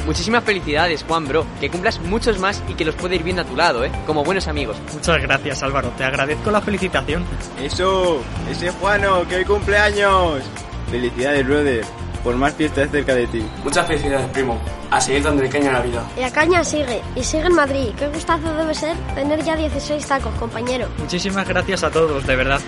Muchísimas 0.08 0.42
felicidades, 0.42 1.04
Juan, 1.06 1.28
bro. 1.28 1.44
Que 1.60 1.68
cumplas 1.68 2.00
muchos 2.00 2.38
más 2.38 2.62
y 2.66 2.72
que 2.72 2.86
los 2.86 2.94
pueda 2.94 3.14
ir 3.14 3.22
viendo 3.22 3.42
a 3.42 3.44
tu 3.44 3.54
lado, 3.54 3.84
¿eh? 3.84 3.92
Como 4.06 4.24
buenos 4.24 4.48
amigos. 4.48 4.78
Muchas 4.94 5.20
gracias, 5.20 5.62
Álvaro. 5.62 5.90
Te 5.98 6.04
agradezco 6.04 6.50
la 6.50 6.62
felicitación. 6.62 7.26
Eso, 7.62 8.22
ese 8.50 8.70
Juano, 8.70 9.28
que 9.28 9.36
hoy 9.36 9.44
cumpleaños. 9.44 10.42
Felicidades, 10.90 11.46
brother. 11.46 11.84
Por 12.24 12.36
más 12.36 12.54
fiestas 12.54 12.90
cerca 12.90 13.14
de 13.14 13.26
ti. 13.26 13.44
Muchas 13.62 13.86
felicidades, 13.86 14.26
primo. 14.30 14.58
A 14.90 14.98
seguir 14.98 15.24
dándole 15.24 15.50
caña 15.50 15.68
a 15.68 15.72
la 15.74 15.80
vida. 15.82 16.02
Y 16.16 16.20
la 16.20 16.32
caña 16.32 16.64
sigue, 16.64 17.02
y 17.14 17.22
sigue 17.22 17.44
en 17.44 17.54
Madrid. 17.54 17.90
Qué 17.98 18.08
gustazo 18.08 18.54
debe 18.54 18.74
ser 18.74 18.96
tener 19.14 19.44
ya 19.44 19.56
16 19.56 20.06
tacos, 20.06 20.34
compañero. 20.36 20.88
Muchísimas 20.96 21.46
gracias 21.46 21.84
a 21.84 21.90
todos, 21.90 22.26
de 22.26 22.34
verdad. 22.34 22.60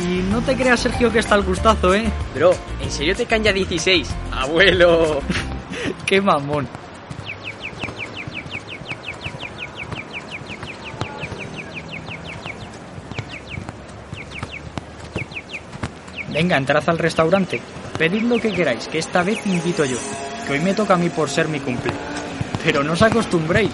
Y 0.00 0.22
no 0.30 0.40
te 0.40 0.56
creas, 0.56 0.80
Sergio, 0.80 1.12
que 1.12 1.18
está 1.18 1.34
el 1.34 1.42
gustazo, 1.42 1.92
¿eh? 1.94 2.10
Bro, 2.34 2.54
¿en 2.80 2.90
serio 2.90 3.14
te 3.14 3.26
caen 3.26 3.44
ya 3.44 3.52
16? 3.52 4.08
Abuelo. 4.32 5.20
Qué 6.08 6.22
mamón. 6.22 6.66
Venga, 16.30 16.56
entrad 16.56 16.88
al 16.88 16.98
restaurante. 16.98 17.60
Pedid 17.98 18.22
lo 18.22 18.40
que 18.40 18.54
queráis, 18.54 18.88
que 18.88 18.98
esta 18.98 19.22
vez 19.22 19.46
invito 19.46 19.84
yo. 19.84 19.98
Que 20.46 20.54
hoy 20.54 20.60
me 20.60 20.72
toca 20.72 20.94
a 20.94 20.96
mí 20.96 21.10
por 21.10 21.28
ser 21.28 21.46
mi 21.46 21.60
cumple. 21.60 21.92
Pero 22.64 22.82
no 22.82 22.94
os 22.94 23.02
acostumbréis. 23.02 23.72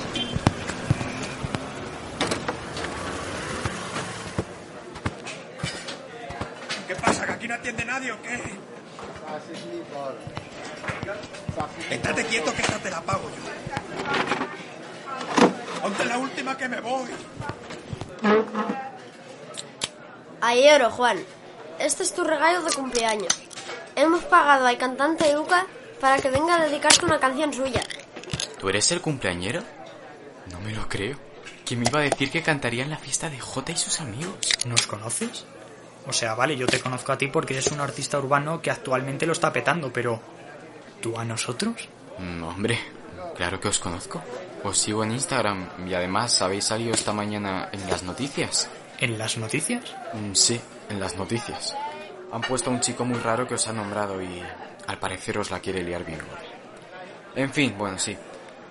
¿Qué 6.88 6.96
pasa? 6.96 7.26
¿Que 7.26 7.32
aquí 7.32 7.46
no 7.46 7.54
atiende 7.54 7.84
nadie 7.84 8.10
o 8.10 8.20
qué? 8.22 8.40
Estate 11.90 12.24
quieto 12.24 12.54
que 12.54 12.62
esta 12.62 12.78
te 12.78 12.90
la 12.90 13.00
pago 13.02 13.30
yo. 13.30 13.42
Ponte 15.82 16.04
la 16.06 16.18
última 16.18 16.56
que 16.56 16.68
me 16.68 16.80
voy. 16.80 17.10
Oro, 20.75 20.90
Juan. 20.90 21.19
Este 21.78 22.02
es 22.02 22.12
tu 22.12 22.25
regalo 22.25 22.62
de 22.62 22.73
cumpleaños. 22.73 23.40
Hemos 23.95 24.25
pagado 24.25 24.66
al 24.66 24.76
cantante 24.76 25.33
Luca 25.33 25.66
para 26.00 26.19
que 26.19 26.31
venga 26.31 26.57
a 26.57 26.64
dedicarte 26.64 27.04
una 27.04 27.21
canción 27.21 27.52
suya. 27.52 27.81
¿Tú 28.59 28.69
eres 28.69 28.90
el 28.90 29.00
cumpleañero? 29.00 29.62
No 30.50 30.59
me 30.61 30.73
lo 30.73 30.88
creo. 30.88 31.16
¿Quién 31.64 31.78
me 31.78 31.87
iba 31.88 32.00
a 32.00 32.02
decir 32.02 32.28
que 32.28 32.43
cantaría 32.43 32.83
en 32.83 32.90
la 32.90 32.97
fiesta 32.97 33.31
de 33.31 33.38
Jota 33.38 33.71
y 33.71 33.76
sus 33.76 34.00
amigos? 34.00 34.37
¿Nos 34.66 34.88
conoces? 34.88 35.45
O 36.09 36.12
sea, 36.12 36.35
vale, 36.35 36.57
yo 36.57 36.66
te 36.66 36.81
conozco 36.81 37.12
a 37.12 37.19
ti 37.19 37.28
porque 37.28 37.54
eres 37.54 37.69
un 37.69 37.81
artista 37.81 38.19
urbano 38.19 38.61
que 38.61 38.73
actualmente 38.73 39.26
lo 39.26 39.33
está 39.33 39.52
petando, 39.52 39.93
pero... 39.93 40.21
¿Tú 41.00 41.16
a 41.16 41.25
nosotros? 41.25 41.88
Mm, 42.19 42.43
hombre, 42.43 42.81
claro 43.37 43.61
que 43.61 43.69
os 43.69 43.78
conozco. 43.78 44.21
Os 44.64 44.76
sigo 44.76 45.04
en 45.04 45.12
Instagram 45.12 45.69
y 45.87 45.95
además 45.95 46.43
habéis 46.43 46.64
salido 46.64 46.95
esta 46.95 47.12
mañana 47.12 47.69
en 47.71 47.88
las 47.88 48.02
noticias. 48.02 48.69
¿En 49.04 49.18
las 49.18 49.37
noticias? 49.37 49.94
Mm, 50.14 50.32
sí, 50.32 50.58
en 50.88 50.99
las 50.99 51.14
noticias. 51.14 51.76
Han 52.32 52.40
puesto 52.40 52.70
a 52.70 52.73
un 52.73 52.80
chico 52.80 53.04
muy 53.04 53.18
raro 53.18 53.46
que 53.46 53.52
os 53.52 53.68
ha 53.68 53.73
nombrado 53.75 54.23
y 54.23 54.42
al 54.87 54.99
parecer 54.99 55.37
os 55.37 55.50
la 55.50 55.61
quiere 55.61 55.82
liar 55.82 56.06
bien. 56.06 56.20
En 57.37 57.52
fin, 57.52 57.75
bueno, 57.76 57.99
sí. 57.99 58.16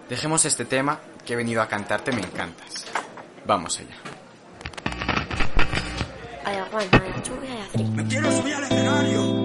Dejemos 0.10 0.44
este 0.46 0.66
tema 0.66 1.00
que 1.24 1.34
he 1.34 1.36
venido 1.36 1.62
a 1.62 1.68
cantarte 1.68 2.12
Me 2.12 2.22
encantas. 2.22 2.88
Vamos 3.46 3.80
allá. 3.80 3.96
Juan. 6.72 7.96
Me 7.96 8.08
quiero 8.08 8.32
subir 8.32 8.56
al 8.56 8.64
escenario. 8.64 9.43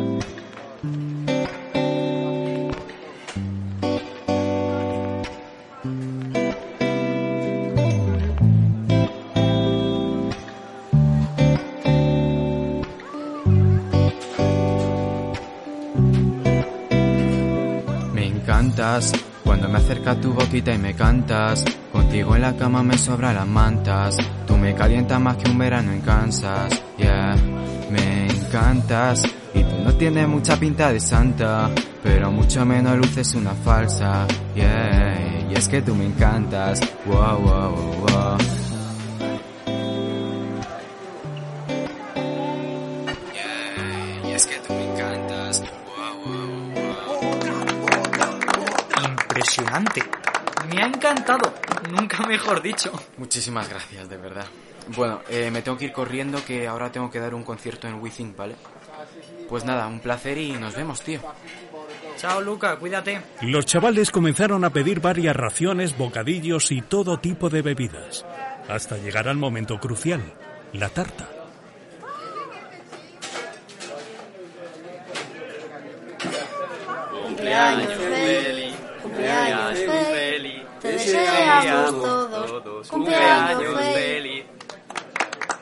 Acerca 20.09 20.21
tu 20.21 20.33
boquita 20.33 20.75
y 20.75 20.79
me 20.79 20.95
cantas. 20.95 21.65
Contigo 21.93 22.35
en 22.37 22.43
la 22.43 22.57
cama 22.57 22.83
me 22.83 22.97
sobran 22.97 23.35
las 23.35 23.47
mantas. 23.47 24.17
Tú 24.47 24.57
me 24.57 24.75
calientas 24.75 25.21
más 25.21 25.37
que 25.37 25.50
un 25.50 25.59
verano 25.59 25.93
en 25.93 26.00
Kansas. 26.00 26.83
Yeah, 26.97 27.37
me 27.91 28.27
encantas. 28.27 29.23
Y 29.55 29.62
tú 29.62 29.77
no 29.85 29.93
tienes 29.95 30.29
mucha 30.29 30.57
pinta 30.57 30.93
de 30.93 31.00
santa. 31.00 31.71
Pero 32.03 32.31
mucho 32.31 32.65
menos 32.65 32.97
luces 32.97 33.35
una 33.35 33.53
falsa. 33.53 34.27
Yeah, 34.55 35.47
y 35.50 35.55
es 35.55 35.69
que 35.69 35.83
tú 35.83 35.95
me 35.95 36.07
encantas. 36.07 36.81
Wow, 37.07 37.41
wow, 37.41 37.75
wow, 38.00 38.38
mejor 52.38 52.62
dicho. 52.62 52.92
Muchísimas 53.16 53.68
gracias, 53.68 54.09
de 54.09 54.16
verdad. 54.16 54.47
Bueno, 54.97 55.21
eh, 55.28 55.50
me 55.50 55.61
tengo 55.61 55.76
que 55.76 55.87
ir 55.87 55.92
corriendo 55.92 56.42
que 56.45 56.68
ahora 56.68 56.92
tengo 56.92 57.11
que 57.11 57.18
dar 57.18 57.35
un 57.35 57.42
concierto 57.42 57.88
en 57.88 58.00
Withing, 58.00 58.37
¿vale? 58.37 58.54
Pues 59.49 59.64
nada, 59.64 59.88
un 59.88 59.99
placer 59.99 60.38
y 60.38 60.52
nos 60.52 60.75
vemos, 60.76 61.00
tío. 61.02 61.21
Chao, 62.16 62.40
Luca, 62.40 62.76
cuídate. 62.76 63.21
Los 63.42 63.66
chavales 63.66 64.11
comenzaron 64.11 64.64
a 64.64 64.71
pedir 64.71 65.00
varias 65.00 65.35
raciones, 65.35 65.99
bocadillos 65.99 66.71
y 66.71 66.80
todo 66.80 67.18
tipo 67.18 67.50
de 67.50 67.62
bebidas, 67.62 68.25
hasta 68.68 68.97
llegar 68.97 69.28
al 69.28 69.37
momento 69.37 69.78
crucial, 69.80 70.23
la 70.73 70.88
tarta. 70.88 71.28
Cumpleaños 77.25 77.95
feliz, 77.95 78.75
cumpleaños 79.02 79.78
feliz, 80.11 80.58
te 80.88 80.92
deseamos 80.92 81.90
todos, 82.02 82.88
cumpleaños 82.88 83.80
feliz. 83.95 84.45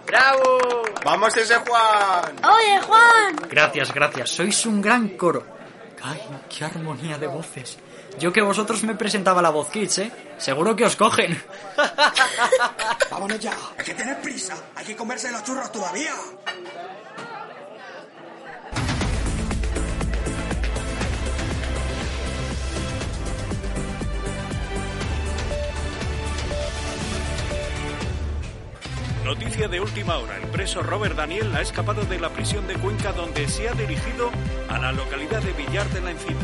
¡Bravo! 0.07 0.59
¡Vamos 1.05 1.37
ese 1.37 1.57
Juan! 1.57 2.37
Oye, 2.45 2.81
Juan. 2.83 3.37
Gracias, 3.51 3.93
gracias. 3.93 4.31
Sois 4.31 4.67
un 4.67 4.81
gran 4.81 5.09
coro. 5.11 5.45
Ay, 6.03 6.21
qué 6.49 6.65
armonía 6.65 7.19
de 7.19 7.27
voces. 7.27 7.79
Yo 8.19 8.33
que 8.33 8.41
vosotros 8.41 8.83
me 8.85 8.95
presentaba 8.95 9.43
la 9.43 9.51
voz 9.51 9.69
kids, 9.71 9.99
¿eh? 9.99 10.13
Seguro 10.39 10.75
que 10.77 10.85
os 10.85 10.97
cogen. 10.97 11.43
Vámonos 13.11 13.41
ya, 13.41 13.55
hay 13.77 13.85
que 13.85 13.95
tener 13.95 14.21
prisa, 14.23 14.57
hay 14.75 14.87
que 14.87 14.97
comerse 14.97 15.31
los 15.31 15.43
churros 15.43 15.71
todavía. 15.73 16.15
Noticia 29.27 29.67
de 29.67 29.81
última 29.81 30.19
hora. 30.19 30.37
El 30.37 30.49
preso 30.51 30.85
Robert 30.85 31.17
Daniel 31.17 31.53
ha 31.57 31.61
escapado 31.61 32.05
de 32.05 32.21
la 32.21 32.31
prisión 32.31 32.69
de 32.69 32.75
Cuenca 32.75 33.11
donde 33.11 33.49
se 33.49 33.69
ha 33.69 33.73
dirigido 33.73 34.31
a 34.69 34.79
la 34.79 34.93
localidad 34.93 35.43
de 35.43 35.53
Villar 35.53 35.91
de 35.91 36.01
la 36.01 36.13
Encina. 36.13 36.39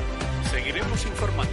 Seguiremos 0.51 1.07
informando. 1.07 1.53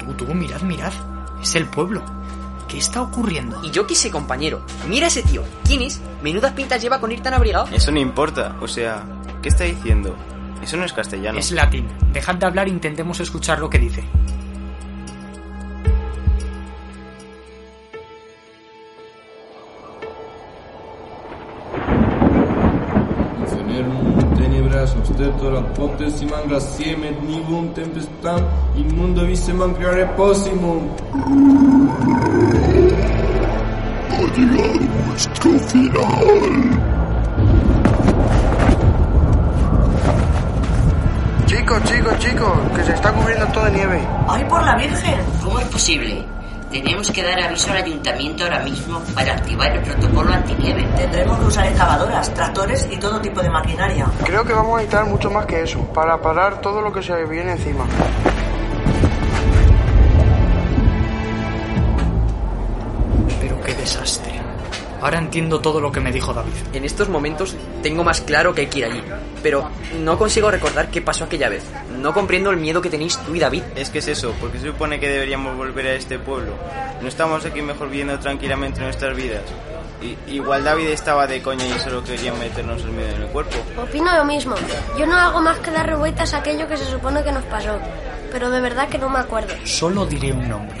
Tú, 0.00 0.14
tú, 0.14 0.34
mirad, 0.34 0.62
mirad. 0.62 0.92
Es 1.40 1.54
el 1.54 1.66
pueblo. 1.66 2.02
¿Qué 2.66 2.78
está 2.78 3.00
ocurriendo? 3.02 3.60
Y 3.62 3.70
yo 3.70 3.86
qué 3.86 3.94
sé, 3.94 4.10
compañero. 4.10 4.66
Mira 4.88 5.06
ese 5.06 5.22
tío. 5.22 5.44
¿Quién 5.64 5.82
es? 5.82 6.00
Menudas 6.24 6.54
pintas 6.54 6.82
lleva 6.82 6.98
con 6.98 7.12
ir 7.12 7.22
tan 7.22 7.34
abrigado. 7.34 7.68
Eso 7.70 7.92
no 7.92 8.00
importa. 8.00 8.56
O 8.60 8.66
sea, 8.66 9.04
¿qué 9.40 9.48
está 9.48 9.62
diciendo? 9.62 10.16
Eso 10.60 10.76
no 10.76 10.84
es 10.84 10.92
castellano. 10.92 11.38
Es 11.38 11.52
latín. 11.52 11.86
Dejad 12.12 12.34
de 12.34 12.46
hablar 12.46 12.66
e 12.66 12.70
intentemos 12.70 13.20
escuchar 13.20 13.60
lo 13.60 13.70
que 13.70 13.78
dice. 13.78 14.02
Tenebras 25.22 25.62
obstetora 25.62 25.62
potessimam 25.74 26.48
graciemet 26.48 27.22
nivum 27.22 27.68
tempestam 27.74 28.40
in 28.76 28.88
mundo 28.96 29.26
vissemam 29.26 29.74
creare 29.74 30.06
possimum. 30.16 30.88
Ha 34.10 34.22
llegado 34.36 34.80
nuestro 35.06 35.58
final. 35.68 36.02
Chicos, 41.46 41.82
chicos, 41.84 42.18
chicos, 42.18 42.58
que 42.74 42.84
se 42.84 42.92
está 42.92 43.12
cubriendo 43.12 43.46
todo 43.48 43.64
de 43.64 43.72
nieve. 43.72 44.00
¡Ay, 44.28 44.44
por 44.44 44.62
la 44.62 44.76
Virgen! 44.76 45.20
¿Cómo 45.42 45.58
es 45.58 45.66
posible? 45.66 46.24
Tenemos 46.72 47.10
que 47.10 47.22
dar 47.22 47.38
aviso 47.38 47.70
al 47.70 47.82
ayuntamiento 47.84 48.44
ahora 48.44 48.60
mismo 48.60 48.98
para 49.14 49.34
activar 49.34 49.76
el 49.76 49.82
protocolo 49.82 50.32
antinieve. 50.32 50.82
Tendremos 50.96 51.38
que 51.38 51.44
usar 51.44 51.66
excavadoras, 51.66 52.32
tractores 52.32 52.88
y 52.90 52.96
todo 52.96 53.20
tipo 53.20 53.42
de 53.42 53.50
maquinaria. 53.50 54.06
Creo 54.24 54.42
que 54.42 54.54
vamos 54.54 54.72
a 54.72 54.76
necesitar 54.78 55.04
mucho 55.04 55.30
más 55.30 55.44
que 55.44 55.62
eso, 55.62 55.80
para 55.92 56.18
parar 56.22 56.62
todo 56.62 56.80
lo 56.80 56.90
que 56.90 57.02
se 57.02 57.24
viene 57.26 57.52
encima. 57.52 57.84
Pero 63.38 63.60
qué 63.60 63.74
desastre. 63.74 64.40
Ahora 65.02 65.18
entiendo 65.18 65.60
todo 65.60 65.78
lo 65.78 65.92
que 65.92 66.00
me 66.00 66.10
dijo 66.10 66.32
David. 66.32 66.52
En 66.72 66.84
estos 66.84 67.10
momentos 67.10 67.54
tengo 67.82 68.02
más 68.02 68.22
claro 68.22 68.54
que 68.54 68.62
hay 68.62 68.66
que 68.68 68.78
ir 68.78 68.84
allí. 68.86 69.02
Pero 69.42 69.68
no 70.00 70.16
consigo 70.16 70.50
recordar 70.50 70.88
qué 70.88 71.02
pasó 71.02 71.24
aquella 71.24 71.50
vez. 71.50 71.64
No 72.02 72.12
comprendo 72.12 72.50
el 72.50 72.56
miedo 72.56 72.82
que 72.82 72.90
tenéis 72.90 73.16
tú 73.18 73.32
y 73.32 73.38
David. 73.38 73.62
Es 73.76 73.88
que 73.88 74.00
es 74.00 74.08
eso, 74.08 74.34
porque 74.40 74.58
se 74.58 74.66
supone 74.66 74.98
que 74.98 75.08
deberíamos 75.08 75.56
volver 75.56 75.86
a 75.86 75.92
este 75.92 76.18
pueblo. 76.18 76.52
No 77.00 77.06
estamos 77.06 77.44
aquí 77.44 77.62
mejor 77.62 77.90
viviendo 77.90 78.18
tranquilamente 78.18 78.80
nuestras 78.80 79.16
vidas. 79.16 79.42
Y, 80.02 80.34
igual 80.34 80.64
David 80.64 80.88
estaba 80.88 81.28
de 81.28 81.40
coña 81.40 81.64
y 81.64 81.78
solo 81.78 82.02
quería 82.02 82.34
meternos 82.34 82.82
el 82.82 82.90
miedo 82.90 83.14
en 83.14 83.22
el 83.22 83.28
cuerpo. 83.28 83.56
Opino 83.80 84.16
lo 84.16 84.24
mismo. 84.24 84.56
Yo 84.98 85.06
no 85.06 85.16
hago 85.16 85.40
más 85.40 85.60
que 85.60 85.70
dar 85.70 85.86
revueltas 85.86 86.34
a 86.34 86.38
aquello 86.38 86.66
que 86.66 86.76
se 86.76 86.86
supone 86.86 87.22
que 87.22 87.30
nos 87.30 87.44
pasó. 87.44 87.78
Pero 88.32 88.50
de 88.50 88.60
verdad 88.60 88.88
que 88.88 88.98
no 88.98 89.08
me 89.08 89.20
acuerdo. 89.20 89.54
Solo 89.62 90.04
diré 90.04 90.32
un 90.32 90.48
nombre. 90.48 90.80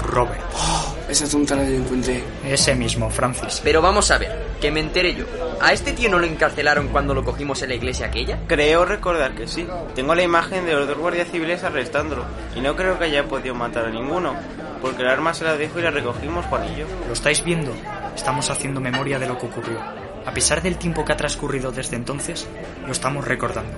Robert. 0.00 0.42
Esa 1.10 1.28
tonta 1.28 1.56
la 1.56 1.66
encontré. 1.66 2.22
Ese 2.44 2.74
mismo, 2.76 3.10
Francis. 3.10 3.60
Pero 3.64 3.82
vamos 3.82 4.12
a 4.12 4.18
ver, 4.18 4.46
que 4.60 4.70
me 4.70 4.78
entere 4.78 5.14
yo. 5.16 5.24
¿A 5.60 5.72
este 5.72 5.92
tío 5.92 6.08
no 6.08 6.20
lo 6.20 6.26
encarcelaron 6.26 6.86
cuando 6.86 7.14
lo 7.14 7.24
cogimos 7.24 7.60
en 7.62 7.70
la 7.70 7.74
iglesia 7.74 8.06
aquella? 8.06 8.38
Creo 8.46 8.84
recordar 8.84 9.34
que 9.34 9.48
sí. 9.48 9.66
Tengo 9.96 10.14
la 10.14 10.22
imagen 10.22 10.64
de 10.66 10.72
los 10.72 10.86
dos 10.86 10.96
guardias 10.96 11.28
civiles 11.28 11.64
arrestándolo. 11.64 12.24
Y 12.54 12.60
no 12.60 12.76
creo 12.76 12.96
que 12.96 13.06
haya 13.06 13.24
podido 13.24 13.56
matar 13.56 13.86
a 13.86 13.90
ninguno. 13.90 14.36
Porque 14.80 15.02
el 15.02 15.08
arma 15.08 15.34
se 15.34 15.42
la 15.42 15.56
dejó 15.56 15.80
y 15.80 15.82
la 15.82 15.90
recogimos 15.90 16.46
Juan 16.46 16.72
y 16.72 16.78
yo. 16.78 16.86
¿Lo 17.08 17.12
estáis 17.12 17.42
viendo? 17.42 17.74
Estamos 18.14 18.48
haciendo 18.48 18.80
memoria 18.80 19.18
de 19.18 19.26
lo 19.26 19.36
que 19.36 19.46
ocurrió. 19.46 19.80
A 20.24 20.30
pesar 20.32 20.62
del 20.62 20.78
tiempo 20.78 21.04
que 21.04 21.12
ha 21.12 21.16
transcurrido 21.16 21.72
desde 21.72 21.96
entonces, 21.96 22.46
lo 22.86 22.92
estamos 22.92 23.24
recordando. 23.24 23.72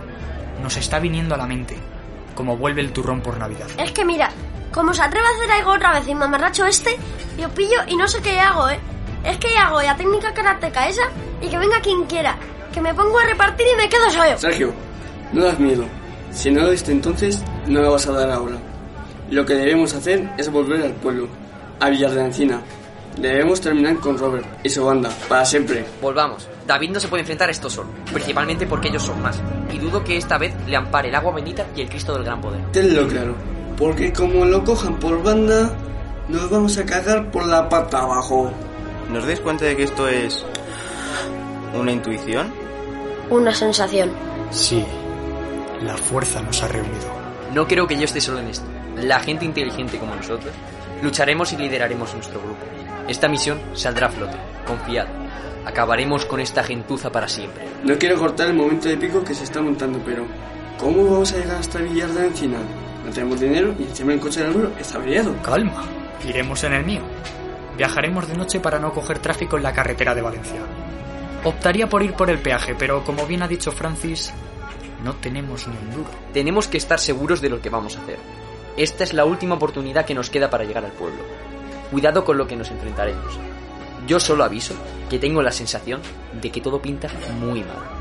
Nos 0.62 0.77
está 0.77 0.99
viniendo 0.99 1.35
a 1.35 1.38
la 1.38 1.47
mente, 1.47 1.77
como 2.35 2.59
vuelve 2.59 2.83
el 2.83 2.92
turrón 2.92 3.23
por 3.23 3.38
Navidad. 3.38 3.68
Es 3.79 3.92
que 3.92 4.05
mira, 4.05 4.31
como 4.72 4.94
se 4.94 5.02
atreve 5.02 5.26
a 5.26 5.30
hacer 5.30 5.50
algo 5.52 5.72
otra 5.72 5.92
vez 5.92 6.08
y 6.08 6.14
mamarracho 6.14 6.66
este, 6.66 6.96
yo 7.38 7.48
pillo 7.50 7.78
y 7.87 7.96
no 7.96 8.08
sé 8.08 8.20
qué 8.22 8.38
hago, 8.40 8.68
¿eh? 8.70 8.78
Es 9.24 9.38
que 9.38 9.56
hago 9.56 9.80
la 9.80 9.96
técnica 9.96 10.35
karateca 10.35 10.88
esa 10.88 11.02
y 11.40 11.48
que 11.48 11.58
venga 11.58 11.80
quien 11.80 12.04
quiera. 12.04 12.37
Que 12.72 12.80
me 12.80 12.94
pongo 12.94 13.18
a 13.18 13.24
repartir 13.24 13.66
y 13.72 13.76
me 13.76 13.88
quedo 13.88 14.11
solo. 14.11 14.38
Sergio, 14.38 14.72
no 15.32 15.44
das 15.44 15.58
miedo. 15.58 15.85
Si 16.32 16.50
no 16.50 16.62
lo 16.62 16.70
diste 16.70 16.90
entonces, 16.90 17.42
no 17.66 17.82
lo 17.82 17.92
vas 17.92 18.06
a 18.06 18.12
dar 18.12 18.30
ahora. 18.30 18.56
Lo 19.30 19.44
que 19.44 19.54
debemos 19.54 19.94
hacer 19.94 20.30
es 20.38 20.50
volver 20.50 20.82
al 20.82 20.92
pueblo, 20.94 21.28
a 21.78 21.90
Villar 21.90 22.11
de 22.11 22.16
la 22.16 22.26
Encina. 22.26 22.62
Debemos 23.18 23.61
terminar 23.61 23.96
con 23.96 24.16
Robert 24.16 24.46
y 24.64 24.70
su 24.70 24.85
banda, 24.85 25.11
para 25.28 25.44
siempre. 25.44 25.85
Volvamos. 26.00 26.48
David 26.66 26.90
no 26.90 27.00
se 27.00 27.08
puede 27.08 27.20
enfrentar 27.20 27.48
a 27.48 27.52
esto 27.52 27.68
solo, 27.68 27.90
principalmente 28.11 28.66
porque 28.66 28.88
ellos 28.88 29.02
son 29.02 29.20
más. 29.20 29.38
Y 29.70 29.78
dudo 29.78 30.02
que 30.02 30.16
esta 30.16 30.38
vez 30.38 30.54
le 30.66 30.76
ampare 30.76 31.11
el 31.11 31.14
agua 31.14 31.35
bendita 31.35 31.66
y 31.76 31.82
el 31.82 31.88
Cristo 31.90 32.14
del 32.14 32.24
gran 32.24 32.40
poder. 32.40 32.61
Tenlo 32.72 33.06
claro, 33.06 33.35
porque 33.83 34.12
como 34.12 34.45
lo 34.45 34.62
cojan 34.62 35.01
por 35.01 35.25
banda, 35.25 35.77
nos 36.29 36.49
vamos 36.49 36.79
a 36.79 36.87
cagar 36.87 37.33
por 37.33 37.45
la 37.45 37.68
pata 37.68 38.03
abajo. 38.03 38.53
¿Nos 39.11 39.27
dais 39.27 39.40
cuenta 39.40 39.64
de 39.64 39.77
que 39.77 39.83
esto 39.83 40.07
es 40.07 40.45
una 41.75 41.90
intuición? 41.90 42.55
Una 43.29 43.53
sensación. 43.53 44.12
Sí, 44.53 44.85
la 45.83 45.97
fuerza 45.97 46.40
nos 46.42 46.62
ha 46.62 46.68
reunido. 46.68 47.09
No 47.53 47.66
creo 47.66 47.88
que 47.88 47.97
yo 47.97 48.05
esté 48.05 48.21
solo 48.21 48.38
en 48.38 48.51
esto. 48.51 48.66
La 48.99 49.18
gente 49.18 49.45
inteligente 49.45 49.99
como 49.99 50.14
nosotros 50.14 50.55
lucharemos 51.03 51.53
y 51.53 51.57
lideraremos 51.57 52.14
nuestro 52.14 52.40
grupo. 52.40 52.64
Esta 53.09 53.27
misión 53.27 53.59
saldrá 53.75 54.07
a 54.07 54.11
flote. 54.11 54.37
Confiad. 54.64 55.09
Acabaremos 55.66 56.25
con 56.25 56.38
esta 56.38 56.62
gentuza 56.62 57.11
para 57.11 57.27
siempre. 57.27 57.64
No 57.83 57.99
quiero 57.99 58.16
cortar 58.16 58.47
el 58.47 58.55
momento 58.55 58.88
de 58.88 58.97
pico 58.97 59.25
que 59.25 59.35
se 59.35 59.42
está 59.42 59.61
montando, 59.61 59.99
pero 60.07 60.25
¿cómo 60.79 61.03
vamos 61.11 61.33
a 61.33 61.38
llegar 61.38 61.57
hasta 61.57 61.81
Villar 61.81 62.11
de 62.11 62.29
Encina? 62.29 62.59
No 63.04 63.10
tenemos 63.10 63.40
dinero 63.40 63.74
y 63.78 63.84
encima 63.84 64.12
el 64.12 64.20
coche 64.20 64.40
del 64.40 64.50
abuelo 64.50 64.72
está 64.78 64.98
averiado. 64.98 65.34
Calma, 65.42 65.84
iremos 66.26 66.62
en 66.64 66.74
el 66.74 66.84
mío. 66.84 67.02
Viajaremos 67.76 68.28
de 68.28 68.36
noche 68.36 68.60
para 68.60 68.78
no 68.78 68.92
coger 68.92 69.18
tráfico 69.18 69.56
en 69.56 69.62
la 69.62 69.72
carretera 69.72 70.14
de 70.14 70.22
Valencia. 70.22 70.60
Optaría 71.44 71.88
por 71.88 72.02
ir 72.02 72.14
por 72.14 72.30
el 72.30 72.38
peaje, 72.38 72.74
pero 72.78 73.02
como 73.02 73.26
bien 73.26 73.42
ha 73.42 73.48
dicho 73.48 73.72
Francis, 73.72 74.32
No 75.02 75.14
tenemos 75.14 75.66
ni 75.66 75.76
un 75.76 75.90
duro. 75.90 76.10
Tenemos 76.32 76.68
que 76.68 76.76
estar 76.76 77.00
seguros 77.00 77.40
de 77.40 77.48
lo 77.48 77.60
que 77.60 77.70
vamos 77.70 77.96
a 77.96 78.02
hacer. 78.02 78.18
Esta 78.76 79.02
es 79.02 79.12
la 79.12 79.24
última 79.24 79.56
oportunidad 79.56 80.06
que 80.06 80.14
nos 80.14 80.30
queda 80.30 80.48
para 80.48 80.64
llegar 80.64 80.84
al 80.84 80.92
pueblo. 80.92 81.22
Cuidado 81.90 82.24
con 82.24 82.38
lo 82.38 82.46
que 82.46 82.56
nos 82.56 82.70
enfrentaremos. 82.70 83.38
Yo 84.06 84.20
solo 84.20 84.44
aviso 84.44 84.74
que 85.10 85.18
tengo 85.18 85.42
la 85.42 85.50
sensación 85.50 86.00
de 86.40 86.50
que 86.50 86.60
todo 86.60 86.80
pinta 86.80 87.08
muy 87.40 87.60
mal. 87.60 87.91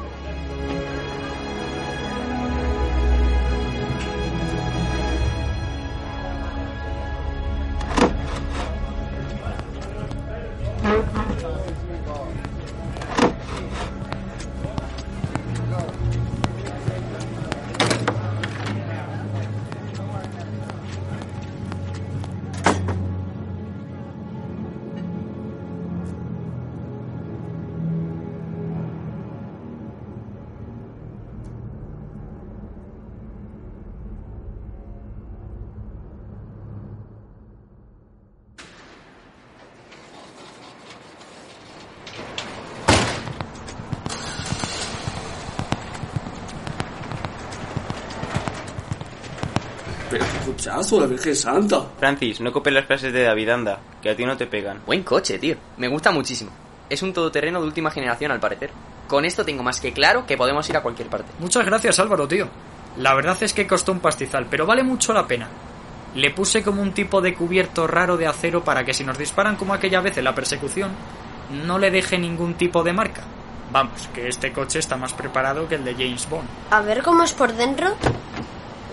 Cochazo, 50.61 50.99
la 50.99 51.07
Virgen 51.07 51.35
Santa. 51.35 51.81
Francis, 51.97 52.39
no 52.39 52.51
copies 52.51 52.75
las 52.75 52.85
frases 52.85 53.11
de 53.11 53.23
David, 53.23 53.49
anda, 53.49 53.79
que 53.99 54.11
a 54.11 54.15
ti 54.15 54.23
no 54.23 54.37
te 54.37 54.45
pegan. 54.45 54.81
Buen 54.85 55.01
coche, 55.01 55.39
tío. 55.39 55.55
Me 55.77 55.87
gusta 55.87 56.11
muchísimo. 56.11 56.51
Es 56.87 57.01
un 57.01 57.13
todoterreno 57.13 57.59
de 57.59 57.65
última 57.65 57.89
generación, 57.89 58.31
al 58.31 58.39
parecer. 58.39 58.69
Con 59.07 59.25
esto 59.25 59.43
tengo 59.43 59.63
más 59.63 59.81
que 59.81 59.91
claro 59.91 60.25
que 60.27 60.37
podemos 60.37 60.69
ir 60.69 60.77
a 60.77 60.83
cualquier 60.83 61.09
parte. 61.09 61.31
Muchas 61.39 61.65
gracias, 61.65 61.99
Álvaro, 61.99 62.27
tío. 62.27 62.47
La 62.97 63.15
verdad 63.15 63.37
es 63.41 63.53
que 63.53 63.65
costó 63.65 63.91
un 63.91 64.01
pastizal, 64.01 64.45
pero 64.51 64.67
vale 64.67 64.83
mucho 64.83 65.13
la 65.13 65.25
pena. 65.25 65.47
Le 66.13 66.29
puse 66.29 66.61
como 66.61 66.83
un 66.83 66.93
tipo 66.93 67.21
de 67.21 67.33
cubierto 67.33 67.87
raro 67.87 68.17
de 68.17 68.27
acero 68.27 68.63
para 68.63 68.83
que 68.83 68.93
si 68.93 69.03
nos 69.03 69.17
disparan 69.17 69.55
como 69.55 69.73
aquella 69.73 70.01
vez 70.01 70.17
en 70.17 70.25
la 70.25 70.35
persecución, 70.35 70.91
no 71.65 71.79
le 71.79 71.89
deje 71.89 72.19
ningún 72.19 72.53
tipo 72.53 72.83
de 72.83 72.93
marca. 72.93 73.23
Vamos, 73.71 74.09
que 74.13 74.27
este 74.27 74.51
coche 74.51 74.77
está 74.77 74.95
más 74.95 75.13
preparado 75.13 75.67
que 75.67 75.75
el 75.75 75.85
de 75.85 75.93
James 75.93 76.29
Bond. 76.29 76.47
A 76.69 76.81
ver 76.81 77.01
cómo 77.01 77.23
es 77.23 77.33
por 77.33 77.51
dentro. 77.53 77.95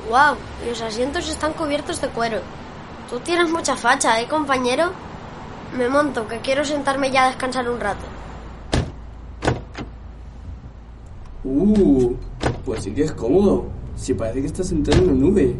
Wow, 0.09 0.37
los 0.67 0.81
asientos 0.81 1.29
están 1.29 1.53
cubiertos 1.53 2.01
de 2.01 2.09
cuero. 2.09 2.39
Tú 3.11 3.21
tienes 3.21 3.51
mucha 3.51 3.77
facha, 3.77 4.21
¿eh, 4.21 4.27
compañero? 4.27 4.91
Me 5.77 5.87
monto, 5.89 6.27
que 6.27 6.39
quiero 6.39 6.65
sentarme 6.65 7.11
ya 7.11 7.25
a 7.25 7.29
descansar 7.29 7.69
un 7.69 7.79
rato. 7.79 8.05
Uh, 11.45 12.15
pues 12.65 12.85
sí 12.85 12.93
que 12.93 13.05
es 13.05 13.13
cómodo. 13.13 13.67
Si 13.97 14.15
parece 14.15 14.41
que 14.41 14.47
estás 14.47 14.69
sentado 14.69 14.97
en 14.97 15.11
una 15.11 15.27
nube. 15.27 15.57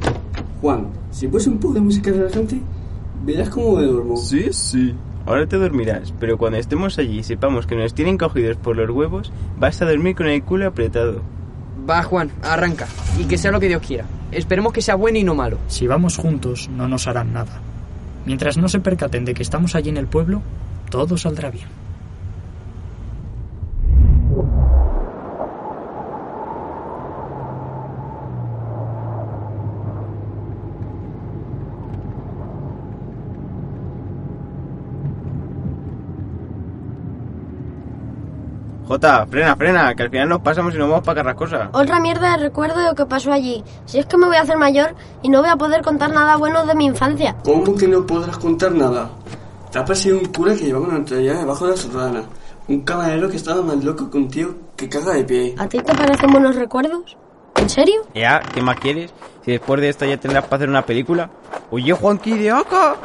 Juan, 0.63 0.89
si 1.11 1.29
pones 1.29 1.47
un 1.47 1.59
poco 1.59 1.75
de 1.75 1.81
música 1.81 2.11
relajante, 2.11 2.61
verás 3.25 3.51
cómo 3.51 3.77
me 3.77 3.83
duermo. 3.83 4.17
Sí, 4.17 4.51
sí. 4.53 4.95
Ahora 5.27 5.47
te 5.47 5.59
dormirás, 5.59 6.15
pero 6.19 6.39
cuando 6.39 6.57
estemos 6.57 6.99
allí 6.99 7.19
y 7.19 7.23
sepamos 7.23 7.67
que 7.67 7.77
nos 7.77 7.93
tienen 7.93 8.17
cogidos 8.17 8.57
por 8.57 8.77
los 8.77 8.89
huevos, 8.89 9.31
vas 9.59 9.83
a 9.83 9.85
dormir 9.85 10.17
con 10.17 10.27
el 10.27 10.43
culo 10.43 10.69
apretado. 10.69 11.21
Va, 11.89 12.03
Juan, 12.03 12.31
arranca. 12.43 12.87
Y 13.19 13.25
que 13.25 13.37
sea 13.37 13.51
lo 13.51 13.61
que 13.61 13.69
Dios 13.69 13.83
quiera. 13.87 14.07
Esperemos 14.31 14.73
que 14.73 14.83
sea 14.83 14.95
bueno 14.95 15.19
y 15.19 15.25
no 15.25 15.35
malo. 15.35 15.59
Si 15.69 15.87
vamos 15.87 16.17
juntos, 16.17 16.69
no 16.69 16.87
nos 16.87 17.07
harán 17.07 17.33
nada. 17.33 17.61
Mientras 18.27 18.59
no 18.59 18.69
se 18.69 18.81
percaten 18.81 19.25
de 19.25 19.35
que 19.35 19.43
estamos 19.43 19.75
allí 19.75 19.89
en 19.89 19.97
el 19.97 20.07
pueblo, 20.07 20.43
todo 20.91 21.17
saldrá 21.17 21.51
bien. 21.51 21.69
Jota, 38.89 39.27
frena, 39.27 39.55
frena, 39.55 39.95
que 39.95 40.05
al 40.05 40.09
final 40.09 40.31
nos 40.31 40.41
pasamos 40.41 40.75
y 40.75 40.79
nos 40.79 40.89
vamos 40.89 41.05
para 41.05 41.17
Carrascosa. 41.17 41.69
Otra 41.73 42.01
mierda 42.01 42.31
de 42.31 42.45
recuerdo 42.45 42.81
de 42.81 42.87
lo 42.87 42.95
que 42.95 43.05
pasó 43.05 43.31
allí. 43.31 43.63
Si 43.85 43.99
es 43.99 44.07
que 44.07 44.17
me 44.17 44.27
voy 44.27 44.37
a 44.37 44.41
hacer 44.41 44.57
mayor 44.57 44.95
y 45.21 45.29
no 45.29 45.43
voy 45.43 45.51
a 45.51 45.57
poder 45.57 45.83
contar 45.83 46.11
nada 46.11 46.37
bueno 46.37 46.65
de 46.65 46.75
mi 46.75 46.87
infancia. 46.87 47.37
¿Cómo 47.45 47.77
que 47.77 47.87
no 47.87 48.07
podrás 48.07 48.39
contar 48.39 48.73
nada? 48.73 49.11
Te 49.71 49.79
ha 49.79 49.85
perseguido 49.85 50.21
un 50.21 50.33
cura 50.33 50.55
que 50.55 50.65
llevaba 50.65 50.87
una 50.87 50.97
entrada 50.97 51.21
debajo 51.23 51.67
de 51.67 51.73
la 51.73 51.77
sotana. 51.77 52.23
Un 52.67 52.81
caballero 52.81 53.29
que 53.29 53.37
estaba 53.37 53.61
más 53.61 53.85
loco 53.85 54.11
que 54.11 54.17
un 54.17 54.29
tío 54.31 54.55
que 54.75 54.89
caga 54.89 55.13
de 55.13 55.25
pie. 55.25 55.55
¿A 55.59 55.69
ti 55.69 55.81
te 55.83 55.95
parecen 55.95 56.33
buenos 56.33 56.57
recuerdos? 56.57 57.15
¿En 57.57 57.69
serio? 57.69 58.01
Ya, 58.15 58.41
¿qué 58.41 58.63
más 58.63 58.81
quieres? 58.81 59.13
Si 59.45 59.51
después 59.51 59.83
de 59.83 59.91
esto 59.91 60.07
ya 60.07 60.17
tendrás 60.17 60.45
para 60.45 60.57
hacer 60.57 60.71
una 60.71 60.87
película. 60.87 61.29
Oye, 61.71 61.93
Juanqui 61.93 62.39
de 62.39 62.53
acá. 62.53 62.97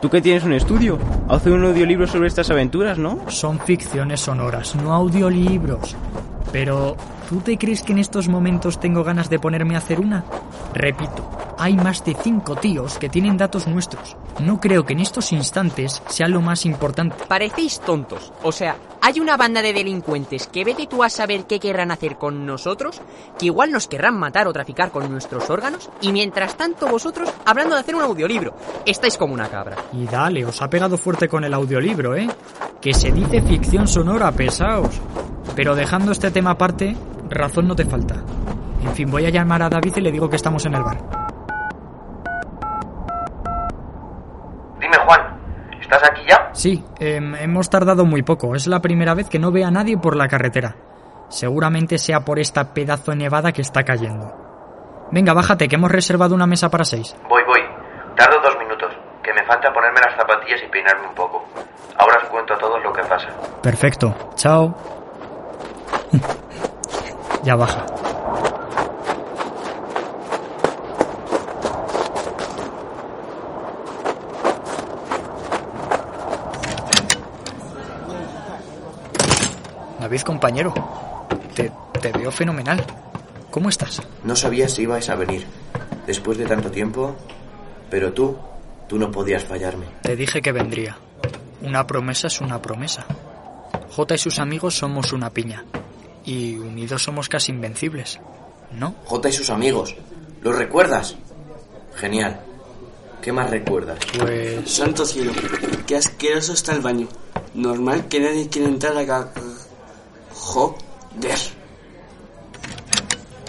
Tú 0.00 0.08
que 0.08 0.22
tienes 0.22 0.44
un 0.44 0.54
estudio, 0.54 0.98
hace 1.28 1.50
un 1.50 1.62
audiolibro 1.62 2.06
sobre 2.06 2.28
estas 2.28 2.50
aventuras, 2.50 2.96
¿no? 2.96 3.18
Son 3.28 3.58
ficciones 3.58 4.20
sonoras, 4.20 4.74
no 4.74 4.94
audiolibros. 4.94 5.94
Pero, 6.52 6.96
¿tú 7.30 7.38
te 7.38 7.56
crees 7.56 7.82
que 7.82 7.92
en 7.92 7.98
estos 7.98 8.26
momentos 8.26 8.80
tengo 8.80 9.04
ganas 9.04 9.30
de 9.30 9.38
ponerme 9.38 9.76
a 9.76 9.78
hacer 9.78 10.00
una? 10.00 10.24
Repito, 10.74 11.30
hay 11.58 11.76
más 11.76 12.04
de 12.04 12.16
cinco 12.20 12.56
tíos 12.56 12.98
que 12.98 13.08
tienen 13.08 13.36
datos 13.36 13.68
nuestros. 13.68 14.16
No 14.40 14.58
creo 14.58 14.84
que 14.84 14.94
en 14.94 14.98
estos 14.98 15.30
instantes 15.30 16.02
sea 16.08 16.26
lo 16.26 16.40
más 16.40 16.66
importante. 16.66 17.14
Parecéis 17.28 17.78
tontos. 17.78 18.32
O 18.42 18.50
sea, 18.50 18.74
hay 19.00 19.20
una 19.20 19.36
banda 19.36 19.62
de 19.62 19.72
delincuentes 19.72 20.48
que 20.48 20.64
vete 20.64 20.88
tú 20.88 21.04
a 21.04 21.08
saber 21.08 21.44
qué 21.44 21.60
querrán 21.60 21.92
hacer 21.92 22.16
con 22.16 22.44
nosotros, 22.44 23.00
que 23.38 23.46
igual 23.46 23.70
nos 23.70 23.86
querrán 23.86 24.18
matar 24.18 24.48
o 24.48 24.52
traficar 24.52 24.90
con 24.90 25.08
nuestros 25.08 25.48
órganos, 25.50 25.88
y 26.00 26.10
mientras 26.10 26.56
tanto 26.56 26.88
vosotros 26.88 27.32
hablando 27.46 27.76
de 27.76 27.82
hacer 27.82 27.94
un 27.94 28.02
audiolibro. 28.02 28.56
Estáis 28.84 29.16
como 29.16 29.34
una 29.34 29.48
cabra. 29.48 29.76
Y 29.92 30.04
dale, 30.04 30.44
os 30.44 30.60
ha 30.62 30.68
pegado 30.68 30.98
fuerte 30.98 31.28
con 31.28 31.44
el 31.44 31.54
audiolibro, 31.54 32.16
¿eh? 32.16 32.28
Que 32.80 32.92
se 32.92 33.12
dice 33.12 33.40
ficción 33.40 33.86
sonora, 33.86 34.32
pesaos. 34.32 35.00
Pero 35.54 35.76
dejando 35.76 36.12
este 36.12 36.30
tema 36.30 36.52
aparte, 36.52 36.96
razón 37.30 37.68
no 37.68 37.74
te 37.76 37.84
falta. 37.84 38.16
En 38.82 38.92
fin, 38.94 39.10
voy 39.10 39.26
a 39.26 39.30
llamar 39.30 39.62
a 39.62 39.68
David 39.68 39.96
y 39.96 40.00
le 40.00 40.12
digo 40.12 40.28
que 40.28 40.36
estamos 40.36 40.64
en 40.66 40.74
el 40.74 40.82
bar. 40.82 40.98
Dime, 44.80 44.96
Juan, 45.06 45.38
¿estás 45.80 46.02
aquí 46.10 46.22
ya? 46.28 46.50
Sí, 46.52 46.84
eh, 46.98 47.20
hemos 47.40 47.68
tardado 47.70 48.04
muy 48.04 48.22
poco. 48.22 48.54
Es 48.54 48.66
la 48.66 48.80
primera 48.80 49.14
vez 49.14 49.28
que 49.28 49.38
no 49.38 49.50
ve 49.52 49.64
a 49.64 49.70
nadie 49.70 49.98
por 49.98 50.16
la 50.16 50.28
carretera. 50.28 50.76
Seguramente 51.28 51.98
sea 51.98 52.20
por 52.20 52.38
esta 52.38 52.74
pedazo 52.74 53.12
de 53.12 53.18
nevada 53.18 53.52
que 53.52 53.62
está 53.62 53.84
cayendo. 53.84 54.34
Venga, 55.12 55.32
bájate, 55.32 55.68
que 55.68 55.76
hemos 55.76 55.90
reservado 55.90 56.34
una 56.34 56.46
mesa 56.46 56.70
para 56.70 56.84
seis. 56.84 57.14
Voy, 57.28 57.42
voy. 57.44 57.60
Tardo 58.16 58.40
dos 58.42 58.56
minutos, 58.58 58.92
que 59.22 59.32
me 59.32 59.44
falta 59.44 59.72
ponerme 59.72 60.00
las 60.00 60.16
zapatillas 60.16 60.60
y 60.64 60.70
peinarme 60.70 61.08
un 61.08 61.14
poco. 61.14 61.44
Ahora 61.98 62.18
os 62.22 62.28
cuento 62.28 62.54
a 62.54 62.58
todos 62.58 62.82
lo 62.82 62.92
que 62.92 63.02
pasa. 63.02 63.28
Perfecto. 63.62 64.14
Chao. 64.34 64.74
Ya 67.44 67.56
baja. 67.56 67.86
David, 80.00 80.20
compañero. 80.22 80.74
Te, 81.54 81.70
te 82.00 82.12
veo 82.12 82.30
fenomenal. 82.30 82.84
¿Cómo 83.50 83.68
estás? 83.68 84.02
No 84.24 84.34
sabía 84.34 84.68
si 84.68 84.82
ibais 84.82 85.08
a 85.08 85.14
venir. 85.14 85.46
Después 86.06 86.38
de 86.38 86.46
tanto 86.46 86.70
tiempo... 86.70 87.16
Pero 87.90 88.12
tú, 88.12 88.36
tú 88.88 88.98
no 88.98 89.10
podías 89.10 89.44
fallarme. 89.44 89.86
Te 90.02 90.14
dije 90.14 90.40
que 90.40 90.52
vendría. 90.52 90.96
Una 91.62 91.86
promesa 91.86 92.28
es 92.28 92.40
una 92.40 92.62
promesa. 92.62 93.04
J 93.90 94.14
y 94.14 94.18
sus 94.18 94.38
amigos 94.38 94.76
somos 94.76 95.12
una 95.12 95.30
piña. 95.30 95.64
Y 96.30 96.54
unidos 96.54 97.02
somos 97.02 97.28
casi 97.28 97.50
invencibles. 97.50 98.20
¿No? 98.78 98.94
J 99.04 99.30
y 99.30 99.32
sus 99.32 99.50
amigos. 99.50 99.96
¿Los 100.42 100.56
recuerdas? 100.56 101.16
Genial. 101.96 102.40
¿Qué 103.20 103.32
más 103.32 103.50
recuerdas? 103.50 103.98
Pues... 104.16 104.70
Santo 104.70 105.04
cielo, 105.04 105.32
qué 105.88 105.96
asqueroso 105.96 106.52
está 106.52 106.72
el 106.72 106.82
baño. 106.82 107.08
Normal 107.54 108.06
que 108.06 108.20
nadie 108.20 108.48
quiera 108.48 108.68
entrar 108.68 108.96
acá. 108.96 109.32
Joder. 110.32 111.38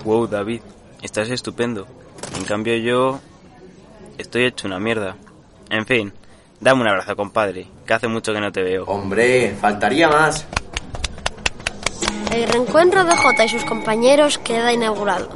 Wow, 0.03 0.25
David, 0.25 0.61
estás 1.03 1.29
estupendo. 1.29 1.85
En 2.35 2.45
cambio 2.45 2.75
yo... 2.77 3.19
Estoy 4.17 4.45
hecho 4.45 4.65
una 4.65 4.79
mierda. 4.79 5.17
En 5.69 5.85
fin, 5.85 6.11
dame 6.59 6.81
un 6.81 6.87
abrazo, 6.87 7.15
compadre, 7.15 7.67
que 7.85 7.93
hace 7.93 8.07
mucho 8.07 8.33
que 8.33 8.41
no 8.41 8.51
te 8.51 8.63
veo. 8.63 8.85
Hombre, 8.85 9.55
faltaría 9.61 10.09
más. 10.09 10.47
El 12.31 12.47
reencuentro 12.47 13.03
de 13.03 13.15
J 13.15 13.45
y 13.45 13.49
sus 13.49 13.65
compañeros 13.65 14.37
queda 14.37 14.71
inaugurado. 14.71 15.29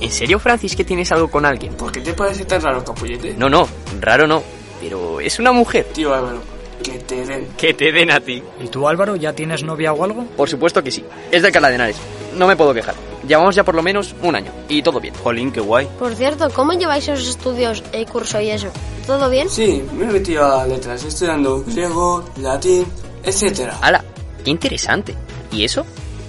¿En 0.00 0.10
serio, 0.12 0.38
Francis, 0.38 0.76
que 0.76 0.84
tienes 0.84 1.10
algo 1.10 1.28
con 1.28 1.44
alguien? 1.44 1.74
¿Por 1.74 1.90
qué 1.90 2.00
te 2.00 2.12
parece 2.12 2.44
tan 2.44 2.62
raro, 2.62 2.84
capullete? 2.84 3.34
No, 3.34 3.48
no, 3.48 3.66
raro 4.00 4.28
no. 4.28 4.53
Pero 4.94 5.18
es 5.18 5.40
una 5.40 5.50
mujer. 5.50 5.86
Tío 5.92 6.14
Álvaro, 6.14 6.40
que 6.80 6.92
te 7.00 7.26
den. 7.26 7.48
Que 7.56 7.74
te 7.74 7.90
den 7.90 8.12
a 8.12 8.20
ti. 8.20 8.40
¿Y 8.62 8.68
tú, 8.68 8.86
Álvaro, 8.86 9.16
ya 9.16 9.32
tienes 9.32 9.64
novia 9.64 9.92
o 9.92 10.04
algo? 10.04 10.24
Por 10.36 10.48
supuesto 10.48 10.84
que 10.84 10.92
sí. 10.92 11.04
Es 11.32 11.42
de 11.42 11.48
Alcalá 11.48 11.68
de 11.68 11.74
Henares. 11.74 11.96
No 12.36 12.46
me 12.46 12.54
puedo 12.54 12.72
quejar. 12.72 12.94
Llevamos 13.26 13.56
ya 13.56 13.64
por 13.64 13.74
lo 13.74 13.82
menos 13.82 14.14
un 14.22 14.36
año. 14.36 14.52
Y 14.68 14.82
todo 14.82 15.00
bien. 15.00 15.12
Jolín, 15.14 15.50
qué 15.50 15.58
guay. 15.58 15.88
Por 15.98 16.14
cierto, 16.14 16.48
¿cómo 16.50 16.74
lleváis 16.74 17.08
esos 17.08 17.26
estudios, 17.26 17.82
el 17.90 18.06
curso 18.06 18.40
y 18.40 18.50
eso? 18.50 18.68
¿Todo 19.04 19.28
bien? 19.28 19.50
Sí, 19.50 19.84
me 19.94 20.04
he 20.04 20.12
metido 20.12 20.46
a 20.46 20.64
letras, 20.64 21.02
estudiando 21.02 21.64
griego, 21.64 22.24
latín, 22.40 22.86
etcétera. 23.24 23.76
¡Hala! 23.82 24.04
¡Qué 24.44 24.50
interesante! 24.52 25.16
¿Y 25.50 25.64
eso? 25.64 25.84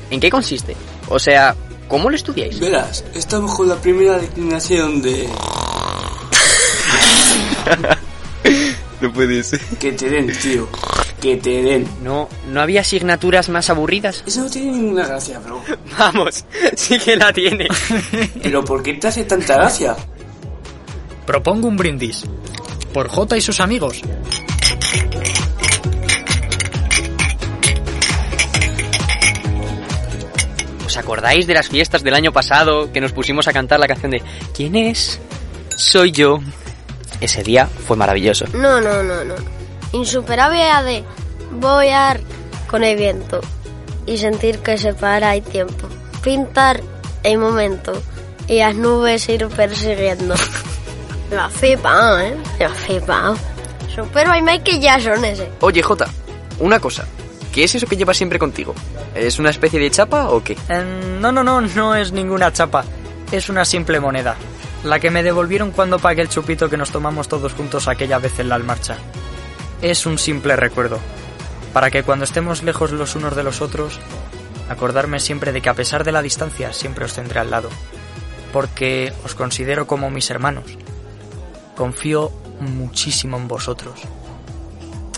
¿En 0.09 0.19
qué 0.19 0.31
consiste? 0.31 0.75
O 1.07 1.19
sea, 1.19 1.55
¿cómo 1.87 2.09
lo 2.09 2.15
estudiáis? 2.15 2.59
Verás, 2.59 3.05
estamos 3.13 3.53
con 3.53 3.69
la 3.69 3.75
primera 3.75 4.17
declinación 4.17 5.03
de... 5.03 5.29
no 9.01 9.11
puede 9.11 9.43
ser. 9.43 9.59
Que 9.79 9.91
te 9.91 10.09
den, 10.09 10.31
tío. 10.37 10.67
Que 11.21 11.37
te 11.37 11.61
den. 11.61 11.87
No, 12.03 12.29
¿no 12.49 12.61
había 12.61 12.81
asignaturas 12.81 13.49
más 13.49 13.69
aburridas? 13.69 14.23
Eso 14.25 14.41
no 14.41 14.49
tiene 14.49 14.71
ninguna 14.71 15.07
gracia, 15.07 15.39
bro. 15.39 15.61
Vamos, 15.97 16.45
sí 16.75 16.97
que 16.99 17.15
la 17.15 17.31
tiene. 17.33 17.67
Pero 18.41 18.63
¿por 18.63 18.83
qué 18.83 18.93
te 18.93 19.07
hace 19.07 19.23
tanta 19.25 19.55
gracia? 19.55 19.95
Propongo 21.25 21.67
un 21.67 21.77
brindis. 21.77 22.23
Por 22.93 23.07
J 23.09 23.37
y 23.37 23.41
sus 23.41 23.59
amigos. 23.59 24.01
¿Os 30.85 30.97
acordáis 30.97 31.45
de 31.45 31.53
las 31.53 31.67
fiestas 31.67 32.03
del 32.03 32.13
año 32.13 32.31
pasado 32.31 32.93
que 32.93 33.01
nos 33.01 33.11
pusimos 33.11 33.47
a 33.47 33.53
cantar 33.53 33.79
la 33.79 33.87
canción 33.87 34.11
de 34.11 34.21
¿Quién 34.55 34.75
es? 34.75 35.19
Soy 35.75 36.11
yo. 36.11 36.39
Ese 37.21 37.43
día 37.43 37.67
fue 37.67 37.97
maravilloso. 37.97 38.45
No, 38.53 38.81
no, 38.81 39.03
no, 39.03 39.23
no. 39.23 39.35
Insuperable 39.93 40.69
AD. 40.69 41.03
Voy 41.51 41.89
a 41.89 42.19
con 42.67 42.83
el 42.83 42.97
viento 42.97 43.41
y 44.05 44.17
sentir 44.17 44.59
que 44.59 44.77
se 44.77 44.93
para 44.93 45.35
el 45.35 45.43
tiempo. 45.43 45.87
Pintar 46.23 46.81
el 47.23 47.37
momento 47.37 47.93
y 48.47 48.59
las 48.59 48.75
nubes 48.75 49.27
ir 49.29 49.47
persiguiendo. 49.47 50.35
Me 51.29 51.37
ha 51.37 51.49
flipado, 51.49 52.19
¿eh? 52.19 52.35
Me 52.59 52.65
ha 52.65 52.69
flipado. 52.69 53.35
Supero 53.93 54.31
a 54.31 54.41
Michael 54.41 54.79
Jackson 54.79 55.25
ese. 55.25 55.49
Oye, 55.61 55.81
Jota, 55.81 56.07
una 56.59 56.79
cosa. 56.79 57.05
¿Qué 57.51 57.63
es 57.63 57.73
eso 57.73 57.87
que 57.87 57.95
llevas 57.95 58.17
siempre 58.17 58.37
contigo? 58.37 58.75
¿Es 59.15 59.39
una 59.39 59.49
especie 59.49 59.79
de 59.79 59.89
chapa 59.89 60.29
o 60.29 60.43
qué? 60.43 60.57
Eh, 60.67 61.17
no, 61.21 61.31
no, 61.31 61.43
no, 61.43 61.61
no 61.61 61.95
es 61.95 62.11
ninguna 62.11 62.51
chapa. 62.51 62.83
Es 63.31 63.49
una 63.49 63.63
simple 63.63 63.99
moneda. 63.99 64.35
La 64.85 64.99
que 64.99 65.09
me 65.09 65.23
devolvieron 65.23 65.71
cuando 65.71 65.97
pagué 65.97 66.21
el 66.21 66.29
chupito 66.29 66.69
que 66.69 66.77
nos 66.77 66.91
tomamos 66.91 67.27
todos 67.27 67.53
juntos 67.53 67.87
aquella 67.87 68.19
vez 68.19 68.37
en 68.39 68.49
la 68.49 68.55
almarcha. 68.55 68.97
Es 69.81 70.05
un 70.05 70.19
simple 70.19 70.55
recuerdo. 70.55 70.99
Para 71.73 71.89
que 71.89 72.03
cuando 72.03 72.23
estemos 72.23 72.61
lejos 72.61 72.91
los 72.91 73.15
unos 73.15 73.35
de 73.35 73.41
los 73.41 73.61
otros, 73.61 73.99
acordarme 74.69 75.19
siempre 75.19 75.51
de 75.51 75.61
que 75.61 75.69
a 75.69 75.73
pesar 75.73 76.03
de 76.03 76.11
la 76.11 76.21
distancia 76.21 76.71
siempre 76.71 77.05
os 77.05 77.15
tendré 77.15 77.39
al 77.39 77.49
lado. 77.49 77.69
Porque 78.53 79.11
os 79.23 79.33
considero 79.33 79.87
como 79.87 80.11
mis 80.11 80.29
hermanos. 80.29 80.65
Confío 81.75 82.31
muchísimo 82.59 83.37
en 83.37 83.47
vosotros. 83.47 83.99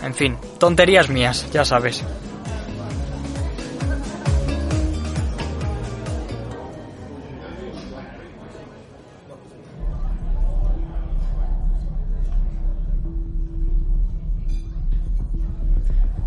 En 0.02 0.16
fin, 0.16 0.38
tonterías 0.60 1.10
mías, 1.10 1.46
ya 1.52 1.66
sabes. 1.66 2.06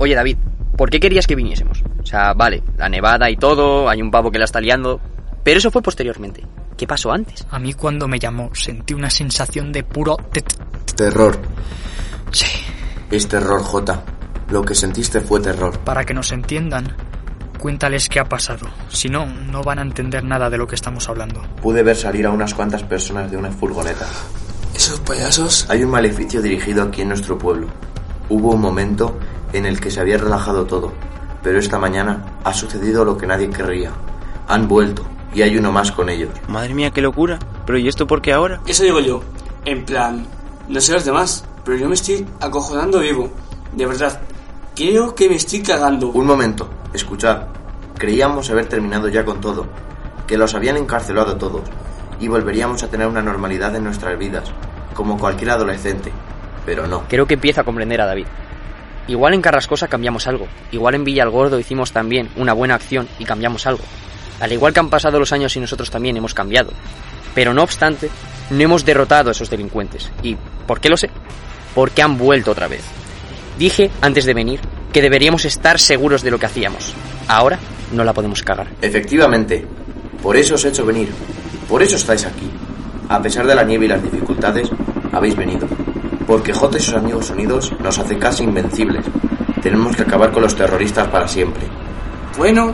Oye, 0.01 0.15
David, 0.15 0.39
¿por 0.79 0.89
qué 0.89 0.99
querías 0.99 1.27
que 1.27 1.35
viniésemos? 1.37 1.85
O 2.03 2.07
sea, 2.07 2.33
vale, 2.33 2.63
la 2.79 2.89
nevada 2.89 3.29
y 3.31 3.37
todo, 3.37 3.87
hay 3.89 4.01
un 4.01 4.11
pavo 4.11 4.31
que 4.31 4.39
la 4.39 4.47
está 4.47 4.59
liando, 4.59 4.99
pero 5.45 5.59
eso 5.59 5.71
fue 5.71 5.83
posteriormente. 5.83 6.43
¿Qué 6.75 6.87
pasó 6.87 7.13
antes? 7.13 7.47
A 7.51 7.59
mí 7.59 7.75
cuando 7.75 8.09
me 8.09 8.19
llamó 8.19 8.49
sentí 8.55 8.95
una 8.95 9.11
sensación 9.11 9.71
de 9.73 9.83
puro 9.85 10.17
te- 10.33 10.43
Terror. 10.97 11.39
Sí. 12.33 12.47
Es 13.11 13.29
terror, 13.29 13.63
J. 13.63 14.03
Lo 14.51 14.63
que 14.63 14.75
sentiste 14.75 15.21
fue 15.21 15.41
terror. 15.41 15.79
Para 15.81 16.05
que 16.05 16.15
nos 16.15 16.33
entiendan, 16.33 16.97
cuéntales 17.59 18.09
qué 18.09 18.21
ha 18.21 18.25
pasado. 18.25 18.69
Si 18.89 19.11
no, 19.11 19.27
no 19.27 19.63
van 19.63 19.81
a 19.81 19.83
entender 19.83 20.25
nada 20.25 20.49
de 20.49 20.57
lo 20.57 20.67
que 20.67 20.77
estamos 20.77 21.07
hablando. 21.11 21.43
Pude 21.61 21.83
ver 21.83 21.97
salir 21.97 22.25
a 22.27 22.31
unas 22.31 22.55
cuantas 22.55 22.83
personas 22.85 23.31
de 23.31 23.37
una 23.37 23.51
furgoneta. 23.51 24.07
¿Esos 24.75 24.99
payasos? 25.01 25.67
Hay 25.69 25.83
un 25.85 25.91
maleficio 25.91 26.41
dirigido 26.41 26.85
aquí 26.85 27.03
en 27.03 27.09
nuestro 27.09 27.37
pueblo. 27.37 27.67
Hubo 28.31 28.53
un 28.55 28.61
momento 28.63 29.19
en 29.53 29.67
el 29.67 29.81
que 29.81 29.91
se 29.91 30.01
había 30.01 30.19
relajado 30.19 30.65
todo, 30.65 30.93
pero 31.43 31.59
esta 31.59 31.79
mañana 31.79 32.25
ha 32.45 32.53
sucedido 32.53 33.05
lo 33.05 33.17
que 33.17 33.27
nadie 33.27 33.51
querría. 33.51 33.93
Han 34.49 34.69
vuelto 34.69 35.05
y 35.35 35.43
hay 35.43 35.57
uno 35.57 35.73
más 35.73 35.93
con 35.93 36.09
ellos. 36.09 36.31
Madre 36.49 36.75
mía, 36.75 36.91
qué 36.91 37.01
locura. 37.01 37.39
Pero 37.67 37.79
¿y 37.79 37.89
esto 37.89 38.07
por 38.07 38.21
qué 38.21 38.33
ahora? 38.33 38.61
Eso 38.67 38.83
digo 38.83 39.01
yo. 39.01 39.23
En 39.65 39.85
plan, 39.85 40.27
no 40.69 40.81
sé 40.81 40.93
los 40.93 41.05
demás, 41.05 41.45
pero 41.65 41.77
yo 41.77 41.89
me 41.89 41.95
estoy 41.95 42.27
acojonando 42.41 43.01
vivo. 43.01 43.31
De 43.73 43.87
verdad, 43.87 44.21
creo 44.75 45.15
que 45.15 45.29
me 45.29 45.37
estoy 45.37 45.63
cagando. 45.63 46.09
Un 46.09 46.27
momento, 46.27 46.69
escuchad. 46.93 47.43
Creíamos 47.97 48.51
haber 48.51 48.67
terminado 48.67 49.09
ya 49.09 49.25
con 49.25 49.41
todo, 49.41 49.67
que 50.27 50.39
los 50.39 50.55
habían 50.55 50.77
encarcelado 50.77 51.33
a 51.33 51.39
todos, 51.39 51.63
y 52.19 52.29
volveríamos 52.29 52.83
a 52.83 52.89
tener 52.89 53.07
una 53.07 53.23
normalidad 53.23 53.75
en 53.77 53.85
nuestras 53.85 54.19
vidas, 54.19 54.51
como 54.95 55.19
cualquier 55.19 55.51
adolescente. 55.51 56.11
Pero 56.65 56.87
no. 56.87 57.05
Creo 57.09 57.27
que 57.27 57.35
empiezo 57.35 57.61
a 57.61 57.65
comprender 57.65 58.01
a 58.01 58.07
David. 58.07 58.27
Igual 59.11 59.35
en 59.35 59.43
Carrascosa 59.43 59.89
cambiamos 59.89 60.29
algo. 60.29 60.47
Igual 60.71 60.95
en 60.95 61.03
Villa 61.03 61.25
el 61.25 61.31
Gordo 61.31 61.59
hicimos 61.59 61.91
también 61.91 62.29
una 62.37 62.53
buena 62.53 62.77
acción 62.77 63.09
y 63.19 63.25
cambiamos 63.25 63.67
algo. 63.67 63.83
Al 64.39 64.53
igual 64.53 64.73
que 64.73 64.79
han 64.79 64.89
pasado 64.89 65.19
los 65.19 65.33
años 65.33 65.57
y 65.57 65.61
nosotros 65.61 65.91
también 65.91 66.17
hemos 66.17 66.33
cambiado. 66.33 66.71
Pero 67.35 67.53
no 67.53 67.65
obstante, 67.65 68.09
no 68.51 68.63
hemos 68.63 68.85
derrotado 68.85 69.29
a 69.29 69.33
esos 69.33 69.51
delincuentes. 69.51 70.13
¿Y 70.23 70.37
por 70.65 70.81
qué 70.81 70.89
lo 70.89 70.97
sé? 70.97 71.11
Porque 71.75 72.03
han 72.03 72.19
vuelto 72.19 72.53
otra 72.53 72.69
vez. 72.69 72.85
Dije 73.59 73.91
antes 74.01 74.27
de 74.27 74.33
venir 74.33 74.61
que 74.93 75.03
deberíamos 75.03 75.45
estar 75.45 75.81
seguros 75.81 76.23
de 76.23 76.31
lo 76.31 76.39
que 76.39 76.47
hacíamos. 76.47 76.95
Ahora 77.27 77.59
no 77.93 78.05
la 78.05 78.13
podemos 78.13 78.45
cagar. 78.45 78.69
Efectivamente, 78.81 79.67
por 80.23 80.37
eso 80.37 80.55
os 80.55 80.65
he 80.65 80.69
hecho 80.69 80.87
venir. 80.87 81.09
Por 81.69 81.83
eso 81.83 81.97
estáis 81.97 82.25
aquí. 82.27 82.49
A 83.09 83.21
pesar 83.21 83.45
de 83.45 83.57
la 83.57 83.65
nieve 83.65 83.87
y 83.87 83.89
las 83.89 84.05
dificultades, 84.05 84.71
habéis 85.11 85.35
venido. 85.35 85.67
Porque 86.31 86.53
J 86.53 86.79
y 86.79 86.81
sus 86.81 86.95
amigos 86.95 87.29
unidos 87.31 87.73
nos 87.81 87.99
hace 87.99 88.17
casi 88.17 88.45
invencibles. 88.45 89.05
Tenemos 89.61 89.97
que 89.97 90.03
acabar 90.03 90.31
con 90.31 90.45
los 90.45 90.55
terroristas 90.55 91.09
para 91.09 91.27
siempre. 91.27 91.65
Bueno, 92.39 92.73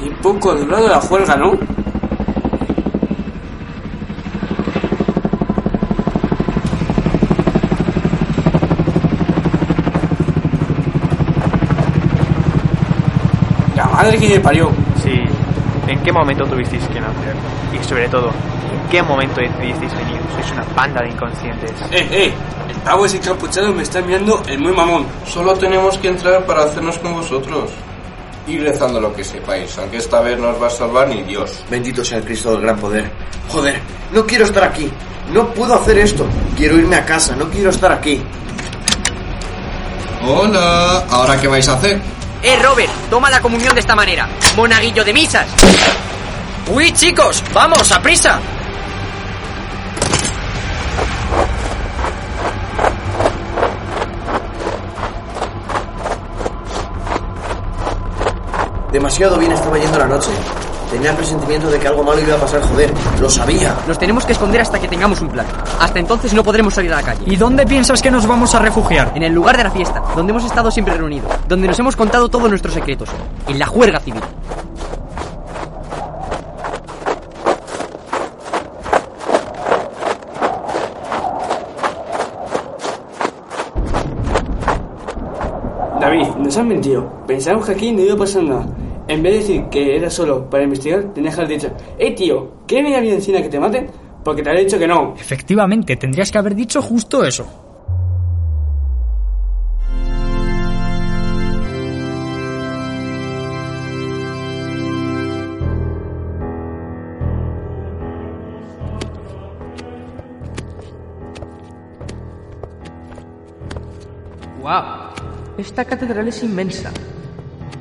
y 0.00 0.08
poco 0.22 0.52
ha 0.52 0.54
durado 0.54 0.86
la 0.86 1.00
juerga, 1.00 1.34
¿no? 1.34 1.58
La 13.74 13.86
madre 13.86 14.18
que 14.18 14.28
me 14.28 14.38
parió. 14.38 14.70
Sí. 15.02 15.17
¿En 15.88 15.98
qué 16.02 16.12
momento 16.12 16.44
tuvisteis 16.44 16.86
que 16.88 17.00
nacer? 17.00 17.34
Y 17.72 17.82
sobre 17.82 18.08
todo, 18.08 18.28
¿en 18.28 18.90
qué 18.90 19.02
momento 19.02 19.40
decidisteis 19.40 19.92
venir? 19.96 20.20
Sois 20.34 20.52
una 20.52 20.64
banda 20.76 21.00
de 21.00 21.08
inconscientes. 21.08 21.70
Eh, 21.90 22.06
eh, 22.10 22.32
el 22.68 22.76
pavo 22.82 23.06
ese 23.06 23.18
capuchado 23.18 23.72
me 23.72 23.82
está 23.82 24.02
mirando 24.02 24.42
el 24.46 24.58
muy 24.58 24.72
mamón. 24.72 25.06
Solo 25.26 25.54
tenemos 25.54 25.96
que 25.96 26.08
entrar 26.08 26.44
para 26.44 26.64
hacernos 26.64 26.98
con 26.98 27.14
vosotros. 27.14 27.70
Y 28.46 28.58
rezando 28.58 29.00
lo 29.00 29.14
que 29.14 29.24
sepáis, 29.24 29.78
aunque 29.78 29.96
esta 29.96 30.20
vez 30.20 30.38
no 30.38 30.48
os 30.50 30.62
va 30.62 30.66
a 30.66 30.70
salvar 30.70 31.08
ni 31.08 31.22
Dios. 31.22 31.64
Bendito 31.70 32.04
sea 32.04 32.18
el 32.18 32.24
Cristo 32.24 32.52
del 32.52 32.60
gran 32.60 32.76
poder. 32.78 33.10
Joder, 33.48 33.80
no 34.12 34.26
quiero 34.26 34.44
estar 34.44 34.64
aquí. 34.64 34.90
No 35.32 35.48
puedo 35.54 35.74
hacer 35.74 35.98
esto. 35.98 36.26
Quiero 36.56 36.76
irme 36.78 36.96
a 36.96 37.04
casa, 37.04 37.34
no 37.34 37.48
quiero 37.48 37.70
estar 37.70 37.92
aquí. 37.92 38.22
Hola, 40.26 41.06
¿ahora 41.10 41.40
qué 41.40 41.48
vais 41.48 41.68
a 41.68 41.74
hacer? 41.74 42.00
Eh, 42.42 42.56
Robert, 42.62 42.92
toma 43.10 43.30
la 43.30 43.40
comunión 43.40 43.74
de 43.74 43.80
esta 43.80 43.96
manera. 43.96 44.28
Monaguillo 44.56 45.04
de 45.04 45.12
misas. 45.12 45.46
Uy, 46.68 46.92
chicos, 46.92 47.42
vamos, 47.52 47.90
a 47.90 48.00
prisa. 48.00 48.38
Demasiado 58.92 59.38
bien 59.38 59.52
estaba 59.52 59.78
yendo 59.78 59.98
la 59.98 60.06
noche. 60.06 60.30
Tenía 60.90 61.10
el 61.10 61.16
presentimiento 61.16 61.70
de 61.70 61.78
que 61.78 61.86
algo 61.86 62.02
malo 62.02 62.20
iba 62.20 62.34
a 62.34 62.38
pasar, 62.38 62.62
joder. 62.62 62.90
Lo 63.20 63.28
sabía. 63.28 63.76
Nos 63.86 63.98
tenemos 63.98 64.24
que 64.24 64.32
esconder 64.32 64.62
hasta 64.62 64.80
que 64.80 64.88
tengamos 64.88 65.20
un 65.20 65.28
plan. 65.28 65.46
Hasta 65.80 65.98
entonces 65.98 66.32
no 66.32 66.42
podremos 66.42 66.72
salir 66.72 66.92
a 66.94 66.96
la 66.96 67.02
calle. 67.02 67.24
¿Y 67.26 67.36
dónde 67.36 67.66
piensas 67.66 68.00
que 68.00 68.10
nos 68.10 68.26
vamos 68.26 68.54
a 68.54 68.58
refugiar? 68.58 69.12
En 69.14 69.22
el 69.22 69.34
lugar 69.34 69.56
de 69.58 69.64
la 69.64 69.70
fiesta, 69.70 70.02
donde 70.16 70.30
hemos 70.30 70.44
estado 70.44 70.70
siempre 70.70 70.94
reunidos, 70.94 71.30
donde 71.46 71.68
nos 71.68 71.78
hemos 71.78 71.94
contado 71.94 72.28
todos 72.28 72.48
nuestros 72.48 72.72
secretos, 72.72 73.10
en 73.46 73.58
la 73.58 73.66
juerga 73.66 74.00
civil. 74.00 74.22
David, 86.00 86.28
nos 86.38 86.56
han 86.56 86.68
mentido. 86.68 87.12
Pensamos 87.26 87.66
que 87.66 87.72
aquí 87.72 87.92
no 87.92 88.00
iba 88.00 88.14
a 88.14 88.18
pasar 88.18 88.42
nada. 88.42 88.66
En 89.08 89.22
vez 89.22 89.32
de 89.32 89.38
decir 89.38 89.64
que 89.70 89.96
era 89.96 90.10
solo 90.10 90.50
para 90.50 90.64
investigar, 90.64 91.14
tenías 91.14 91.34
que 91.34 91.40
haber 91.40 91.58
dicho, 91.58 91.72
¡Eh, 91.98 92.14
tío! 92.14 92.52
¿Quieres 92.66 92.84
venir 92.84 92.98
a 92.98 93.00
mi 93.00 93.10
encina 93.10 93.40
que 93.40 93.48
te 93.48 93.58
maten? 93.58 93.90
Porque 94.22 94.42
te 94.42 94.50
había 94.50 94.60
dicho 94.60 94.78
que 94.78 94.86
no. 94.86 95.14
Efectivamente, 95.18 95.96
tendrías 95.96 96.30
que 96.30 96.36
haber 96.36 96.54
dicho 96.54 96.82
justo 96.82 97.24
eso. 97.24 97.46
¡Wow! 114.60 114.82
Esta 115.56 115.86
catedral 115.86 116.28
es 116.28 116.42
inmensa. 116.42 116.92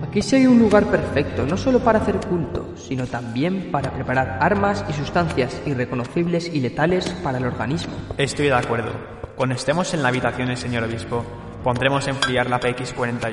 Aquí 0.09 0.35
hay 0.35 0.47
un 0.47 0.57
lugar 0.57 0.85
perfecto, 0.85 1.45
no 1.45 1.57
solo 1.57 1.79
para 1.79 1.99
hacer 1.99 2.19
culto, 2.27 2.73
sino 2.75 3.05
también 3.05 3.69
para 3.71 3.91
preparar 3.91 4.39
armas 4.41 4.83
y 4.89 4.93
sustancias 4.93 5.61
irreconocibles 5.65 6.49
y 6.51 6.59
letales 6.61 7.09
para 7.23 7.37
el 7.37 7.45
organismo. 7.45 7.93
Estoy 8.17 8.47
de 8.47 8.53
acuerdo. 8.53 8.91
Cuando 9.35 9.53
estemos 9.53 9.93
en 9.93 10.01
la 10.01 10.09
habitación 10.09 10.47
del 10.47 10.57
señor 10.57 10.85
obispo, 10.85 11.23
pondremos 11.63 12.07
a 12.07 12.11
enfriar 12.11 12.49
la 12.49 12.59
PX-41. 12.59 13.31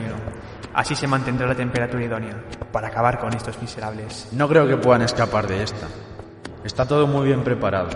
Así 0.75 0.95
se 0.95 1.07
mantendrá 1.07 1.47
la 1.47 1.55
temperatura 1.55 2.05
idónea 2.05 2.45
para 2.73 2.89
acabar 2.89 3.19
con 3.19 3.33
estos 3.33 3.59
miserables. 3.63 4.29
No 4.33 4.49
creo 4.49 4.67
que 4.67 4.77
puedan 4.77 5.03
escapar 5.03 5.47
de 5.47 5.63
esta. 5.63 5.87
Está 6.65 6.87
todo 6.87 7.07
muy 7.07 7.27
bien 7.27 7.45
preparado. 7.45 7.91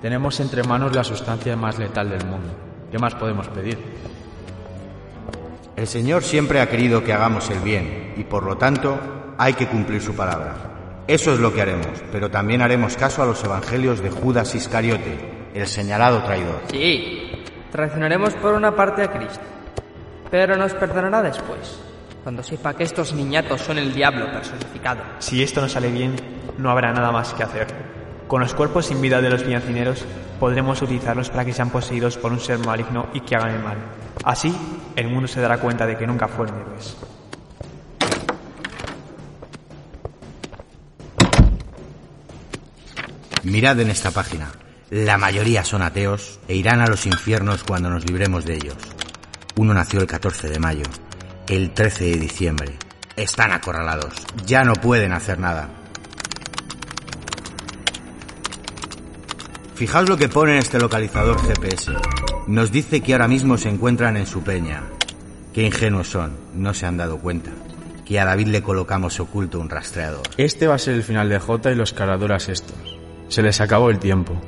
Tenemos 0.00 0.38
entre 0.40 0.62
manos 0.62 0.94
la 0.94 1.04
sustancia 1.04 1.56
más 1.56 1.78
letal 1.78 2.08
del 2.08 2.24
mundo. 2.24 2.48
¿Qué 2.90 2.98
más 2.98 3.14
podemos 3.16 3.48
pedir? 3.48 3.78
El 5.82 5.88
Señor 5.88 6.22
siempre 6.22 6.60
ha 6.60 6.68
querido 6.68 7.02
que 7.02 7.12
hagamos 7.12 7.50
el 7.50 7.58
bien 7.58 8.14
y 8.16 8.22
por 8.22 8.44
lo 8.44 8.56
tanto 8.56 9.34
hay 9.36 9.54
que 9.54 9.66
cumplir 9.66 10.00
su 10.00 10.14
palabra. 10.14 10.54
Eso 11.08 11.34
es 11.34 11.40
lo 11.40 11.52
que 11.52 11.60
haremos, 11.60 12.04
pero 12.12 12.30
también 12.30 12.62
haremos 12.62 12.96
caso 12.96 13.20
a 13.20 13.26
los 13.26 13.42
evangelios 13.42 14.00
de 14.00 14.08
Judas 14.08 14.54
Iscariote, 14.54 15.48
el 15.52 15.66
señalado 15.66 16.22
traidor. 16.22 16.60
Sí, 16.70 17.32
traicionaremos 17.72 18.32
por 18.34 18.54
una 18.54 18.76
parte 18.76 19.02
a 19.02 19.10
Cristo, 19.10 19.42
pero 20.30 20.56
nos 20.56 20.72
perdonará 20.74 21.20
después, 21.20 21.80
cuando 22.22 22.44
sepa 22.44 22.74
que 22.74 22.84
estos 22.84 23.12
niñatos 23.12 23.60
son 23.60 23.76
el 23.76 23.92
diablo 23.92 24.30
personificado. 24.30 25.02
Si 25.18 25.42
esto 25.42 25.60
no 25.60 25.68
sale 25.68 25.90
bien, 25.90 26.14
no 26.58 26.70
habrá 26.70 26.92
nada 26.92 27.10
más 27.10 27.34
que 27.34 27.42
hacer. 27.42 27.66
Con 28.32 28.40
los 28.40 28.54
cuerpos 28.54 28.86
sin 28.86 28.98
vida 29.02 29.20
de 29.20 29.28
los 29.28 29.44
villancineros, 29.44 30.06
podremos 30.40 30.80
utilizarlos 30.80 31.28
para 31.28 31.44
que 31.44 31.52
sean 31.52 31.68
poseídos 31.68 32.16
por 32.16 32.32
un 32.32 32.40
ser 32.40 32.58
maligno 32.60 33.10
y 33.12 33.20
que 33.20 33.36
hagan 33.36 33.56
el 33.56 33.62
mal. 33.62 33.76
Así, 34.24 34.56
el 34.96 35.08
mundo 35.08 35.28
se 35.28 35.42
dará 35.42 35.58
cuenta 35.58 35.86
de 35.86 35.98
que 35.98 36.06
nunca 36.06 36.28
fueron 36.28 36.58
héroes. 36.58 36.96
Mirad 43.42 43.78
en 43.80 43.90
esta 43.90 44.10
página. 44.12 44.50
La 44.88 45.18
mayoría 45.18 45.62
son 45.62 45.82
ateos 45.82 46.40
e 46.48 46.54
irán 46.54 46.80
a 46.80 46.86
los 46.86 47.04
infiernos 47.04 47.64
cuando 47.64 47.90
nos 47.90 48.06
libremos 48.06 48.46
de 48.46 48.54
ellos. 48.54 48.78
Uno 49.56 49.74
nació 49.74 50.00
el 50.00 50.06
14 50.06 50.48
de 50.48 50.58
mayo, 50.58 50.84
el 51.48 51.74
13 51.74 52.04
de 52.06 52.16
diciembre. 52.16 52.78
Están 53.14 53.52
acorralados. 53.52 54.14
Ya 54.46 54.64
no 54.64 54.72
pueden 54.72 55.12
hacer 55.12 55.38
nada. 55.38 55.81
Fijaos 59.74 60.08
lo 60.08 60.16
que 60.16 60.28
pone 60.28 60.52
en 60.52 60.58
este 60.58 60.78
localizador 60.78 61.40
GPS. 61.40 61.92
Nos 62.46 62.70
dice 62.70 63.00
que 63.00 63.12
ahora 63.12 63.28
mismo 63.28 63.56
se 63.56 63.68
encuentran 63.68 64.16
en 64.16 64.26
su 64.26 64.42
peña. 64.42 64.82
Qué 65.52 65.62
ingenuos 65.62 66.08
son, 66.08 66.36
no 66.54 66.74
se 66.74 66.86
han 66.86 66.96
dado 66.96 67.18
cuenta. 67.18 67.50
Que 68.04 68.20
a 68.20 68.24
David 68.24 68.48
le 68.48 68.62
colocamos 68.62 69.18
oculto 69.20 69.60
un 69.60 69.70
rastreador. 69.70 70.22
Este 70.36 70.66
va 70.66 70.74
a 70.74 70.78
ser 70.78 70.94
el 70.94 71.02
final 71.02 71.28
de 71.28 71.38
Jota 71.38 71.70
y 71.70 71.74
los 71.74 71.92
caraduras 71.92 72.48
estos. 72.48 72.98
Se 73.28 73.42
les 73.42 73.60
acabó 73.60 73.90
el 73.90 73.98
tiempo. 73.98 74.40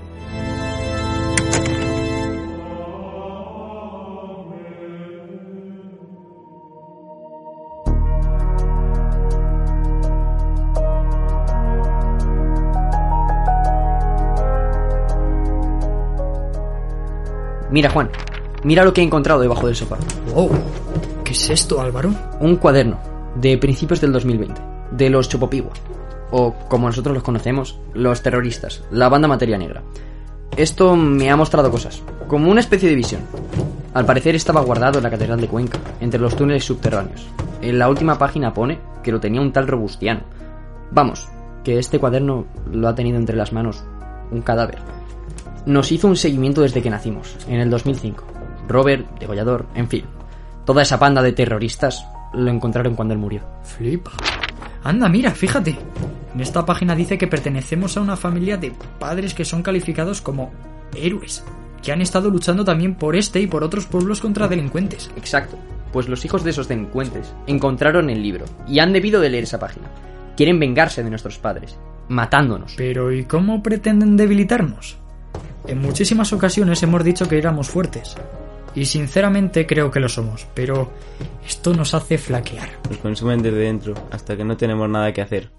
Mira, 17.75 17.91
Juan, 17.91 18.09
mira 18.63 18.85
lo 18.85 18.95
que 18.95 19.01
he 19.01 19.05
encontrado 19.05 19.41
debajo 19.41 19.67
del 19.67 19.75
sofá. 19.75 19.97
Wow. 20.33 20.49
¿Qué 21.25 21.33
es 21.33 21.51
esto, 21.51 21.81
Álvaro? 21.81 22.15
Un 22.39 22.55
cuaderno 22.55 23.01
de 23.35 23.59
principios 23.59 24.01
del 24.01 24.13
2020, 24.13 24.63
de 24.93 25.11
los 25.11 25.29
Chopopigua, 25.29 25.73
o 26.31 26.55
como 26.69 26.87
nosotros 26.87 27.15
los 27.15 27.25
conocemos, 27.25 27.81
los 27.93 28.23
terroristas, 28.23 28.85
la 28.93 29.09
banda 29.09 29.27
Materia 29.27 29.59
Negra. 29.59 29.83
Esto 30.57 30.95
me 30.95 31.29
ha 31.33 31.37
mostrado 31.37 31.73
cosas, 31.73 32.01
como 32.29 32.49
una 32.49 32.61
especie 32.61 32.89
de 32.89 32.95
visión. 32.95 33.23
Al 33.93 34.07
parecer 34.07 34.37
estaba 34.37 34.61
guardado 34.61 34.99
en 34.99 35.03
la 35.03 35.11
Catedral 35.11 35.41
de 35.41 35.49
Cuenca, 35.49 35.81
entre 35.99 36.21
los 36.21 36.37
túneles 36.37 36.65
subterráneos. 36.65 37.27
En 37.61 37.81
la 37.81 37.89
última 37.89 38.19
página 38.19 38.55
pone 38.55 38.79
que 39.03 39.11
lo 39.11 39.19
tenía 39.19 39.41
un 39.41 39.53
tal 39.53 39.67
Robustiano. 39.67 40.21
Vamos, 40.93 41.27
que 41.65 41.81
este 41.81 41.99
cuaderno 41.99 42.47
lo 42.71 42.87
ha 42.87 42.95
tenido 42.95 43.19
entre 43.19 43.35
las 43.35 43.53
manos 43.53 43.83
un 44.31 44.43
cadáver. 44.43 44.79
Nos 45.67 45.93
hizo 45.93 46.09
un 46.09 46.17
seguimiento 46.17 46.61
desde 46.61 46.83
que 46.83 46.91
nacimos, 46.91 47.37
en 47.49 47.61
el 47.61 47.71
2005. 47.71 48.25
Robert, 48.69 49.19
degollador, 49.19 49.67
en 49.75 49.89
fin. 49.89 50.05
Toda 50.65 50.83
esa 50.83 50.99
panda 50.99 51.23
de 51.23 51.33
terroristas 51.33 52.07
lo 52.35 52.51
encontraron 52.51 52.95
cuando 52.95 53.15
él 53.15 53.21
murió. 53.21 53.43
Flipa. 53.63 54.13
Anda, 54.83 55.09
mira, 55.09 55.31
fíjate. 55.31 55.77
En 56.35 56.41
esta 56.41 56.67
página 56.67 56.95
dice 56.95 57.17
que 57.17 57.27
pertenecemos 57.27 57.97
a 57.97 58.03
una 58.03 58.17
familia 58.17 58.57
de 58.59 58.73
padres 58.99 59.33
que 59.33 59.45
son 59.45 59.63
calificados 59.63 60.21
como 60.21 60.53
héroes, 60.95 61.45
que 61.83 61.93
han 61.93 62.03
estado 62.03 62.29
luchando 62.29 62.65
también 62.65 62.97
por 62.97 63.17
este 63.17 63.41
y 63.41 63.47
por 63.47 63.65
otros 63.65 63.87
pueblos 63.87 64.21
contra 64.21 64.49
delincuentes. 64.49 65.11
Exacto. 65.17 65.57
Pues 65.93 66.09
los 66.09 66.25
hijos 66.25 66.45
de 66.45 66.51
esos 66.51 66.69
delincuentes 66.69 67.33
encontraron 67.47 68.11
el 68.11 68.23
libro 68.23 68.45
y 68.67 68.81
han 68.81 68.93
debido 68.93 69.21
de 69.21 69.31
leer 69.31 69.45
esa 69.45 69.61
página. 69.61 69.87
Quieren 70.37 70.59
vengarse 70.59 71.03
de 71.03 71.11
nuestros 71.11 71.39
padres, 71.39 71.79
matándonos. 72.09 72.75
Pero 72.77 73.13
¿y 73.13 73.25
cómo 73.25 73.63
pretenden 73.63 74.17
debilitarnos? 74.17 74.99
En 75.67 75.81
muchísimas 75.81 76.33
ocasiones 76.33 76.83
hemos 76.83 77.03
dicho 77.03 77.27
que 77.27 77.39
éramos 77.39 77.69
fuertes. 77.69 78.15
Y 78.75 78.85
sinceramente 78.85 79.67
creo 79.67 79.91
que 79.91 80.01
lo 80.01 80.09
somos, 80.09 80.47
pero 80.53 80.93
esto 81.47 81.73
nos 81.73 81.95
hace 81.95 82.19
flaquear. 82.19 82.69
Nos 82.91 82.99
consumen 82.99 83.41
desde 83.41 83.59
dentro 83.59 83.95
hasta 84.11 84.37
que 84.37 84.45
no 84.45 84.57
tenemos 84.57 84.89
nada 84.89 85.13
que 85.13 85.23
hacer. 85.23 85.51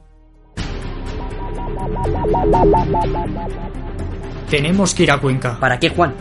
Tenemos 4.49 4.93
que 4.93 5.03
ir 5.03 5.11
a 5.11 5.19
Cuenca. 5.19 5.57
¿Para 5.59 5.80
qué, 5.80 5.89
Juan? 5.89 6.13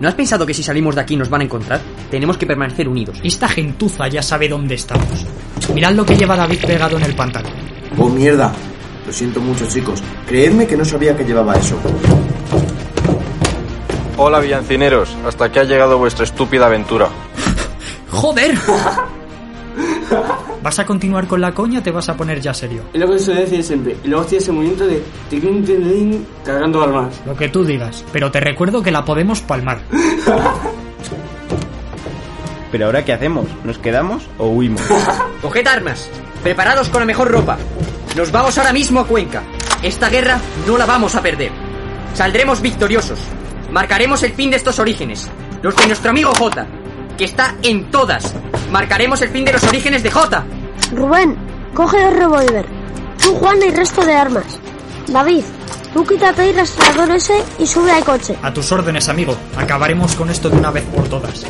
¿No 0.00 0.08
has 0.08 0.14
pensado 0.14 0.44
que 0.44 0.54
si 0.54 0.62
salimos 0.62 0.94
de 0.94 1.02
aquí 1.02 1.16
nos 1.16 1.30
van 1.30 1.42
a 1.42 1.44
encontrar? 1.44 1.80
Tenemos 2.10 2.36
que 2.36 2.46
permanecer 2.46 2.88
unidos. 2.88 3.20
Esta 3.22 3.48
gentuza 3.48 4.08
ya 4.08 4.22
sabe 4.22 4.48
dónde 4.48 4.74
estamos. 4.74 5.26
Mirad 5.74 5.92
lo 5.92 6.04
que 6.04 6.16
lleva 6.16 6.36
David 6.36 6.64
pegado 6.66 6.96
en 6.96 7.04
el 7.04 7.14
pantalón. 7.14 7.52
Oh, 7.96 8.08
mierda. 8.08 8.52
Lo 9.06 9.12
siento 9.12 9.40
mucho, 9.40 9.66
chicos. 9.66 10.02
Creedme 10.26 10.66
que 10.66 10.76
no 10.76 10.84
sabía 10.84 11.16
que 11.16 11.24
llevaba 11.24 11.54
eso. 11.54 11.76
Hola, 14.22 14.38
villancineros. 14.38 15.16
Hasta 15.26 15.46
aquí 15.46 15.60
ha 15.60 15.64
llegado 15.64 15.96
vuestra 15.96 16.24
estúpida 16.24 16.66
aventura. 16.66 17.08
¡Joder! 18.10 18.54
¿Vas 20.62 20.78
a 20.78 20.84
continuar 20.84 21.26
con 21.26 21.40
la 21.40 21.54
coña 21.54 21.78
o 21.78 21.82
te 21.82 21.90
vas 21.90 22.06
a 22.10 22.18
poner 22.18 22.38
ya 22.38 22.52
serio? 22.52 22.82
Es 22.92 23.00
lo 23.00 23.10
que 23.10 23.18
se 23.18 23.32
decir 23.32 23.64
siempre. 23.64 23.96
Y 24.04 24.08
luego 24.08 24.26
tiene 24.26 24.42
ese 24.42 24.52
movimiento 24.52 24.86
de 24.86 25.02
tiquín, 25.30 25.64
tiquín, 25.64 26.26
cargando 26.44 26.82
armas. 26.82 27.18
Lo 27.24 27.34
que 27.34 27.48
tú 27.48 27.64
digas. 27.64 28.04
Pero 28.12 28.30
te 28.30 28.40
recuerdo 28.40 28.82
que 28.82 28.90
la 28.90 29.06
podemos 29.06 29.40
palmar. 29.40 29.80
Pero 32.70 32.84
ahora, 32.84 33.02
¿qué 33.06 33.14
hacemos? 33.14 33.46
¿Nos 33.64 33.78
quedamos 33.78 34.28
o 34.36 34.48
huimos? 34.48 34.82
Coged 35.40 35.66
armas. 35.66 36.10
Preparados 36.42 36.90
con 36.90 37.00
la 37.00 37.06
mejor 37.06 37.30
ropa. 37.30 37.56
Nos 38.14 38.30
vamos 38.30 38.58
ahora 38.58 38.74
mismo 38.74 39.00
a 39.00 39.06
Cuenca. 39.06 39.44
Esta 39.82 40.10
guerra 40.10 40.38
no 40.66 40.76
la 40.76 40.84
vamos 40.84 41.14
a 41.14 41.22
perder. 41.22 41.52
Saldremos 42.12 42.60
victoriosos. 42.60 43.18
Marcaremos 43.70 44.22
el 44.24 44.32
fin 44.32 44.50
de 44.50 44.56
estos 44.56 44.78
orígenes. 44.78 45.28
Los 45.62 45.76
de 45.76 45.86
nuestro 45.86 46.10
amigo 46.10 46.32
J, 46.36 46.66
que 47.16 47.24
está 47.24 47.54
en 47.62 47.90
todas. 47.90 48.34
Marcaremos 48.70 49.22
el 49.22 49.28
fin 49.28 49.44
de 49.44 49.52
los 49.52 49.62
orígenes 49.64 50.02
de 50.02 50.10
J. 50.10 50.44
Rubén, 50.92 51.36
coge 51.74 52.02
el 52.02 52.16
revólver. 52.16 52.66
Tú, 53.22 53.34
Juan, 53.36 53.58
y 53.62 53.70
resto 53.70 54.04
de 54.04 54.14
armas. 54.14 54.58
David, 55.06 55.44
tú 55.92 56.04
quítate 56.04 56.50
el 56.50 56.56
rastreador 56.56 57.10
ese 57.14 57.42
y 57.58 57.66
sube 57.66 57.92
al 57.92 58.04
coche. 58.04 58.36
A 58.42 58.52
tus 58.52 58.72
órdenes, 58.72 59.08
amigo. 59.08 59.36
Acabaremos 59.56 60.14
con 60.14 60.30
esto 60.30 60.50
de 60.50 60.56
una 60.56 60.70
vez 60.70 60.84
por 60.84 61.08
todas. 61.08 61.46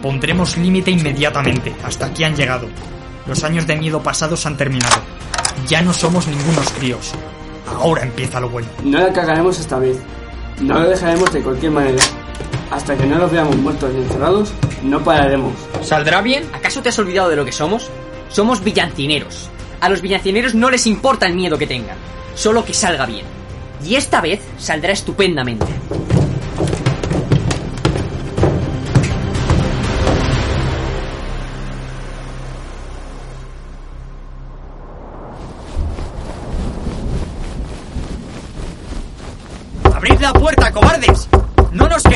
Pondremos 0.00 0.56
límite 0.56 0.90
inmediatamente. 0.90 1.74
Hasta 1.84 2.06
aquí 2.06 2.24
han 2.24 2.36
llegado. 2.36 2.68
Los 3.26 3.42
años 3.44 3.66
de 3.66 3.76
miedo 3.76 4.02
pasados 4.02 4.46
han 4.46 4.56
terminado. 4.56 5.00
Ya 5.68 5.82
no 5.82 5.92
somos 5.92 6.26
ningunos 6.26 6.70
críos. 6.72 7.12
Ahora 7.66 8.02
empieza 8.02 8.40
lo 8.40 8.48
bueno. 8.48 8.68
No 8.82 8.98
la 8.98 9.12
cagaremos 9.12 9.58
esta 9.58 9.78
vez. 9.78 9.98
No 10.60 10.78
lo 10.78 10.88
dejaremos 10.88 11.32
de 11.32 11.42
cualquier 11.42 11.72
manera. 11.72 12.02
Hasta 12.70 12.96
que 12.96 13.06
no 13.06 13.18
los 13.18 13.30
veamos 13.30 13.56
muertos 13.56 13.90
y 13.94 13.98
encerrados, 13.98 14.52
no 14.82 15.02
pararemos. 15.02 15.52
¿Saldrá 15.82 16.22
bien? 16.22 16.44
¿Acaso 16.52 16.82
te 16.82 16.88
has 16.88 16.98
olvidado 16.98 17.28
de 17.28 17.36
lo 17.36 17.44
que 17.44 17.52
somos? 17.52 17.88
Somos 18.28 18.64
villancineros. 18.64 19.50
A 19.80 19.88
los 19.88 20.00
villancineros 20.00 20.54
no 20.54 20.70
les 20.70 20.86
importa 20.86 21.26
el 21.26 21.34
miedo 21.34 21.58
que 21.58 21.66
tengan, 21.66 21.96
solo 22.34 22.64
que 22.64 22.72
salga 22.72 23.04
bien. 23.04 23.26
Y 23.84 23.96
esta 23.96 24.20
vez 24.20 24.40
saldrá 24.58 24.92
estupendamente. 24.92 25.66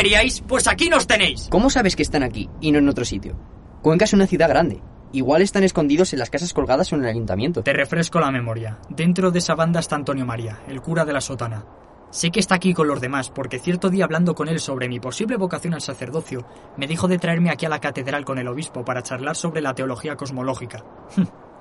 Queríais? 0.06 0.40
Pues 0.46 0.68
aquí 0.68 0.88
nos 0.88 1.06
tenéis. 1.06 1.48
¿Cómo 1.50 1.68
sabes 1.68 1.96
que 1.96 2.02
están 2.02 2.22
aquí 2.22 2.48
y 2.60 2.70
no 2.70 2.78
en 2.78 2.88
otro 2.88 3.04
sitio? 3.04 3.36
Cuenca 3.82 4.04
es 4.04 4.12
una 4.12 4.28
ciudad 4.28 4.48
grande. 4.48 4.80
Igual 5.12 5.42
están 5.42 5.64
escondidos 5.64 6.12
en 6.12 6.20
las 6.20 6.30
casas 6.30 6.52
colgadas 6.52 6.92
o 6.92 6.96
en 6.96 7.02
el 7.02 7.10
ayuntamiento. 7.10 7.62
Te 7.62 7.72
refresco 7.72 8.20
la 8.20 8.30
memoria. 8.30 8.78
Dentro 8.88 9.32
de 9.32 9.40
esa 9.40 9.56
banda 9.56 9.80
está 9.80 9.96
Antonio 9.96 10.24
María, 10.24 10.60
el 10.68 10.80
cura 10.80 11.04
de 11.04 11.12
la 11.12 11.20
sotana. 11.20 11.64
Sé 12.10 12.30
que 12.30 12.38
está 12.38 12.54
aquí 12.54 12.72
con 12.72 12.86
los 12.86 13.00
demás, 13.00 13.30
porque 13.30 13.58
cierto 13.58 13.90
día 13.90 14.04
hablando 14.04 14.36
con 14.36 14.48
él 14.48 14.60
sobre 14.60 14.88
mi 14.88 15.00
posible 15.00 15.36
vocación 15.36 15.74
al 15.74 15.80
sacerdocio, 15.80 16.46
me 16.76 16.86
dijo 16.86 17.08
de 17.08 17.18
traerme 17.18 17.50
aquí 17.50 17.66
a 17.66 17.68
la 17.68 17.80
catedral 17.80 18.24
con 18.24 18.38
el 18.38 18.46
obispo 18.46 18.84
para 18.84 19.02
charlar 19.02 19.34
sobre 19.34 19.60
la 19.60 19.74
teología 19.74 20.14
cosmológica. 20.14 20.84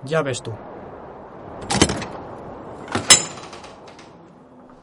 ya 0.06 0.22
ves 0.22 0.43
tú. 0.43 0.52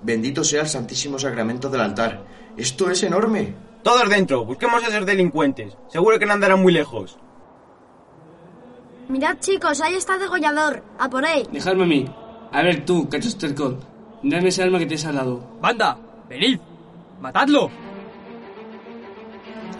Bendito 0.03 0.43
sea 0.43 0.63
el 0.63 0.69
Santísimo 0.69 1.17
Sacramento 1.17 1.69
del 1.69 1.81
altar. 1.81 2.41
Esto 2.57 2.91
es 2.91 3.03
enorme. 3.03 3.55
Todos 3.83 4.09
dentro, 4.09 4.45
busquemos 4.45 4.83
a 4.85 4.89
esos 4.89 5.07
delincuentes. 5.07 5.77
Seguro 5.89 6.19
que 6.19 6.27
no 6.27 6.35
andarán 6.35 6.63
muy 6.63 6.73
lejos. 6.73 7.19
Mirad, 9.09 9.39
chicos, 9.41 9.81
ahí 9.81 9.95
está 9.95 10.15
el 10.15 10.21
degollador. 10.21 10.83
A 10.99 11.11
por 11.11 11.25
él. 11.25 11.49
Dejadme 11.51 11.83
a 11.83 11.87
mí. 11.87 12.15
A 12.53 12.63
ver 12.63 12.85
tú, 12.85 13.09
cachostercol. 13.09 13.81
Dame 14.23 14.49
esa 14.49 14.65
arma 14.65 14.79
que 14.79 14.87
tienes 14.87 15.05
al 15.05 15.17
lado. 15.17 15.59
¡Banda! 15.61 15.99
¡Venid! 16.29 16.61
¡Matadlo! 17.21 17.71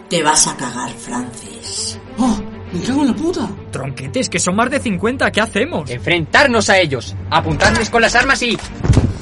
Te 0.09 0.21
vas 0.21 0.47
a 0.47 0.57
cagar, 0.57 0.89
Francis. 0.91 1.99
¡Oh! 2.17 2.39
¡Me 2.73 2.81
cago 2.81 3.01
en 3.01 3.07
la 3.07 3.15
puta! 3.15 3.49
Tronquetes, 3.71 4.29
que 4.29 4.39
son 4.39 4.55
más 4.55 4.69
de 4.69 4.79
50, 4.79 5.31
¿qué 5.31 5.41
hacemos? 5.41 5.89
Enfrentarnos 5.89 6.69
a 6.69 6.77
ellos, 6.79 7.15
apuntarles 7.29 7.89
con 7.89 8.01
las 8.01 8.15
armas 8.15 8.41
y... 8.43 8.57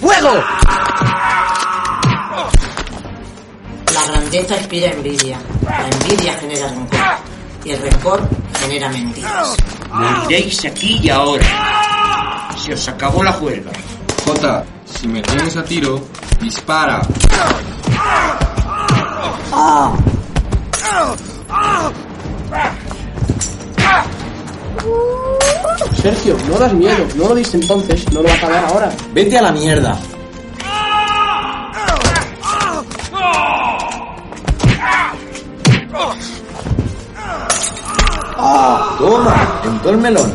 ¡Fuego! 0.01 0.31
La 4.31 4.37
grandeza 4.37 4.61
inspira 4.61 4.91
envidia. 4.91 5.37
La 5.65 5.89
envidia 5.89 6.33
genera 6.35 6.69
rencor. 6.69 6.99
Y 7.65 7.71
el 7.71 7.81
rencor 7.81 8.29
genera 8.61 8.87
mentiras. 8.87 9.57
Moriréis 9.91 10.65
aquí 10.65 11.01
y 11.03 11.09
ahora. 11.09 11.45
Se 12.55 12.71
os 12.71 12.87
acabó 12.87 13.23
la 13.23 13.33
juerga. 13.33 13.71
Jota, 14.25 14.63
si 14.85 15.09
me 15.09 15.21
tienes 15.21 15.57
a 15.57 15.65
tiro, 15.65 16.01
dispara. 16.39 17.01
Sergio, 26.01 26.37
no 26.47 26.57
das 26.57 26.71
miedo. 26.71 27.05
No 27.17 27.27
lo 27.27 27.35
diste 27.35 27.57
entonces, 27.57 28.09
no 28.13 28.21
lo 28.21 28.29
vas 28.29 28.43
a 28.43 28.49
dar 28.49 28.63
ahora. 28.63 28.91
Vete 29.13 29.37
a 29.37 29.41
la 29.41 29.51
mierda. 29.51 29.99
Toma, 39.01 39.33
en 39.63 39.79
todo 39.79 39.93
el 39.93 39.97
melón. 39.97 40.31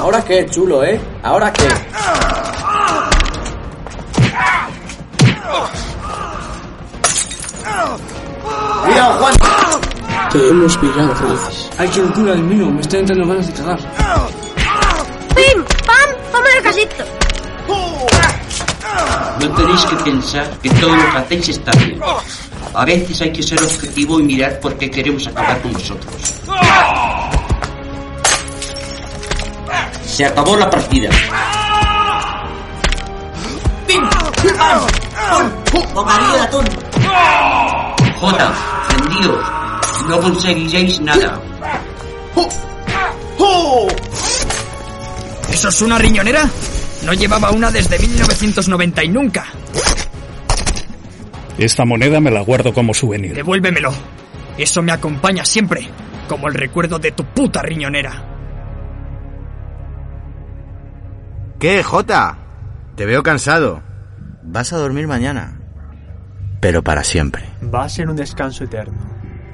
¿Ahora 0.00 0.24
qué, 0.24 0.44
chulo, 0.50 0.82
eh? 0.82 1.00
¿Ahora 1.22 1.52
qué? 1.52 1.68
¡Cuidado, 8.84 9.12
Juan! 9.20 9.34
Te 10.32 10.48
hemos 10.48 10.76
pillado, 10.78 11.14
Francis. 11.14 11.70
¡Ay, 11.78 11.88
qué 11.90 12.02
locura, 12.02 12.34
Dios 12.34 12.46
mío! 12.46 12.66
Me 12.66 12.80
estoy 12.80 12.98
entrando 12.98 13.28
ganas 13.28 13.46
de 13.46 13.52
cagar. 13.52 13.99
Tenéis 19.70 19.84
que 19.86 19.96
pensar 20.10 20.58
que 20.62 20.70
todo 20.70 20.96
lo 20.96 21.10
que 21.12 21.18
hacéis 21.18 21.48
está 21.50 21.70
bien. 21.72 22.00
A 22.74 22.84
veces 22.84 23.20
hay 23.20 23.32
que 23.32 23.42
ser 23.42 23.62
objetivo 23.62 24.18
y 24.18 24.22
mirar 24.24 24.58
por 24.60 24.76
qué 24.76 24.90
queremos 24.90 25.26
acabar 25.26 25.60
con 25.62 25.72
vosotros. 25.72 26.14
Se 30.04 30.26
acabó 30.26 30.56
la 30.56 30.68
partida. 30.68 31.08
Jota, 38.18 38.52
rendíos. 38.88 39.46
No 40.08 40.20
conseguiréis 40.20 41.00
nada. 41.00 41.40
¿Eso 45.52 45.68
es 45.68 45.82
una 45.82 45.98
riñonera? 45.98 46.48
No 47.04 47.12
llevaba 47.12 47.50
una 47.50 47.70
desde 47.70 47.98
1990 47.98 49.04
y 49.04 49.08
nunca. 49.08 49.46
Esta 51.60 51.84
moneda 51.84 52.20
me 52.20 52.30
la 52.30 52.40
guardo 52.40 52.72
como 52.72 52.94
souvenir. 52.94 53.34
Devuélvemelo. 53.34 53.92
Eso 54.56 54.80
me 54.80 54.92
acompaña 54.92 55.44
siempre, 55.44 55.86
como 56.26 56.48
el 56.48 56.54
recuerdo 56.54 56.98
de 56.98 57.12
tu 57.12 57.22
puta 57.22 57.60
riñonera. 57.60 58.24
¿Qué, 61.58 61.82
Jota? 61.82 62.38
Te 62.96 63.04
veo 63.04 63.22
cansado. 63.22 63.82
Vas 64.42 64.72
a 64.72 64.78
dormir 64.78 65.06
mañana. 65.06 65.60
Pero 66.62 66.82
para 66.82 67.04
siempre. 67.04 67.44
Va 67.62 67.84
a 67.84 67.90
ser 67.90 68.08
un 68.08 68.16
descanso 68.16 68.64
eterno. 68.64 68.98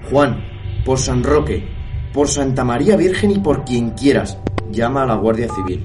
Juan, 0.09 0.45
por 0.85 1.01
San 1.01 1.25
Roque, 1.25 1.69
por 2.15 2.29
Santa 2.29 2.63
María 2.63 2.95
Virgen 2.95 3.33
y 3.33 3.41
por 3.41 3.65
quien 3.65 3.91
quieras, 3.91 4.39
llama 4.71 5.03
a 5.03 5.07
la 5.07 5.17
Guardia 5.17 5.49
Civil. 5.53 5.85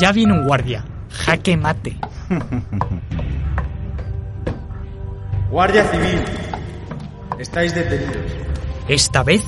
Ya 0.00 0.10
viene 0.10 0.32
un 0.32 0.44
guardia. 0.48 0.84
Jaque 1.10 1.56
mate. 1.56 1.96
Guardia 5.50 5.82
Civil. 5.84 6.20
Estáis 7.36 7.74
detenidos. 7.74 8.16
Esta 8.86 9.24
vez 9.24 9.44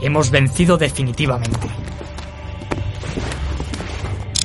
hemos 0.00 0.30
vencido 0.30 0.78
definitivamente. 0.78 1.66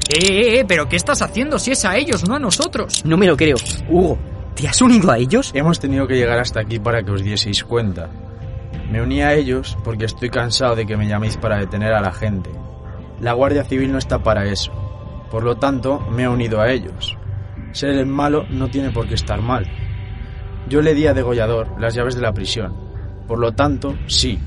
Eh, 0.09 0.19
eh, 0.19 0.59
eh, 0.59 0.65
pero 0.67 0.89
¿qué 0.89 0.97
estás 0.97 1.21
haciendo 1.21 1.59
si 1.59 1.71
es 1.71 1.85
a 1.85 1.95
ellos, 1.95 2.27
no 2.27 2.35
a 2.35 2.39
nosotros? 2.39 3.05
No 3.05 3.15
me 3.15 3.25
lo 3.25 3.37
creo. 3.37 3.55
Hugo, 3.89 4.17
¿te 4.53 4.67
has 4.67 4.81
unido 4.81 5.09
a 5.11 5.17
ellos? 5.17 5.51
Hemos 5.53 5.79
tenido 5.79 6.05
que 6.07 6.15
llegar 6.15 6.39
hasta 6.39 6.59
aquí 6.59 6.77
para 6.77 7.01
que 7.03 7.11
os 7.11 7.23
dieseis 7.23 7.63
cuenta. 7.63 8.09
Me 8.91 9.01
uní 9.01 9.21
a 9.21 9.33
ellos 9.33 9.77
porque 9.85 10.03
estoy 10.03 10.29
cansado 10.29 10.75
de 10.75 10.85
que 10.85 10.97
me 10.97 11.07
llaméis 11.07 11.37
para 11.37 11.57
detener 11.57 11.93
a 11.93 12.01
la 12.01 12.11
gente. 12.11 12.49
La 13.21 13.31
Guardia 13.31 13.63
Civil 13.63 13.93
no 13.93 13.97
está 13.97 14.19
para 14.19 14.45
eso. 14.45 14.73
Por 15.31 15.43
lo 15.43 15.55
tanto, 15.55 16.01
me 16.01 16.23
he 16.23 16.27
unido 16.27 16.59
a 16.59 16.69
ellos. 16.69 17.17
Ser 17.71 17.91
el 17.91 18.07
malo 18.07 18.45
no 18.49 18.67
tiene 18.67 18.91
por 18.91 19.07
qué 19.07 19.13
estar 19.13 19.41
mal. 19.41 19.65
Yo 20.71 20.81
le 20.81 20.95
di 20.95 21.05
a 21.05 21.13
Degollador 21.13 21.67
las 21.81 21.95
llaves 21.95 22.15
de 22.15 22.21
la 22.21 22.31
prisión. 22.31 22.73
Por 23.27 23.39
lo 23.39 23.51
tanto, 23.51 23.93
sí, 24.07 24.39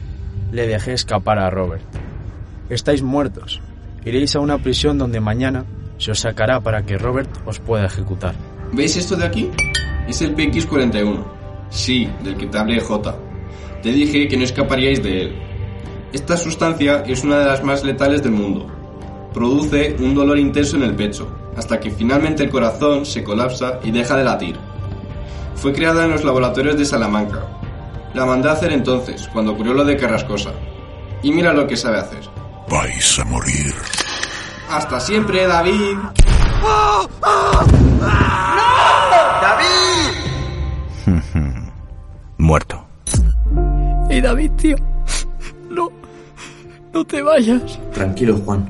le 0.53 0.67
dejé 0.67 0.95
escapar 0.95 1.39
a 1.39 1.51
Robert. 1.51 1.85
Estáis 2.71 3.03
muertos. 3.03 3.61
Iréis 4.07 4.35
a 4.35 4.41
una 4.41 4.57
prisión 4.57 4.97
donde 4.97 5.21
mañana 5.21 5.67
se 5.99 6.13
os 6.13 6.21
sacará 6.21 6.61
para 6.61 6.87
que 6.87 6.97
Robert 6.97 7.29
os 7.45 7.61
pueda 7.61 7.85
ejecutar. 7.85 8.35
¿Veis 8.73 8.97
esto 8.97 9.17
de 9.17 9.27
aquí? 9.27 9.51
Es 10.09 10.23
el 10.23 10.35
PX-41. 10.35 11.27
Sí, 11.69 12.09
del 12.23 12.39
que 12.39 12.47
te 12.47 12.57
hablé 12.57 12.81
J. 12.81 13.15
Te 13.83 13.93
dije 13.93 14.27
que 14.27 14.39
no 14.39 14.45
escaparíais 14.45 15.03
de 15.03 15.25
él. 15.25 15.39
Esta 16.15 16.39
sustancia 16.39 17.05
es 17.07 17.23
una 17.23 17.41
de 17.41 17.45
las 17.45 17.63
más 17.63 17.85
letales 17.85 18.23
del 18.23 18.33
mundo. 18.33 18.67
Produce 19.35 19.95
un 19.99 20.15
dolor 20.15 20.39
intenso 20.39 20.79
en 20.79 20.85
el 20.85 20.95
pecho 20.95 21.51
hasta 21.55 21.79
que 21.79 21.91
finalmente 21.91 22.45
el 22.45 22.51
corazón 22.51 23.05
se 23.05 23.23
colapsa 23.23 23.79
y 23.83 23.91
deja 23.91 24.17
de 24.17 24.25
latir. 24.25 24.64
Fue 25.57 25.73
creada 25.73 26.05
en 26.05 26.11
los 26.11 26.25
laboratorios 26.25 26.77
de 26.77 26.85
Salamanca. 26.85 27.47
La 28.15 28.25
mandé 28.25 28.49
a 28.49 28.53
hacer 28.53 28.73
entonces, 28.73 29.29
cuando 29.33 29.53
ocurrió 29.53 29.75
lo 29.75 29.85
de 29.85 29.97
Carrascosa. 29.97 30.53
Y 31.23 31.33
mira 31.33 31.53
lo 31.53 31.67
que 31.67 31.77
sabe 31.77 31.99
hacer. 31.99 32.21
Vais 32.69 33.19
a 33.19 33.25
morir. 33.25 33.75
Hasta 34.71 35.01
siempre, 35.01 35.47
David. 35.47 35.97
Muerto. 42.39 42.87
Y 44.11 44.21
David, 44.21 44.51
tío. 44.53 44.77
No. 45.71 45.91
No 46.93 47.05
te 47.05 47.23
vayas. 47.23 47.79
Tranquilo, 47.93 48.37
Juan. 48.45 48.69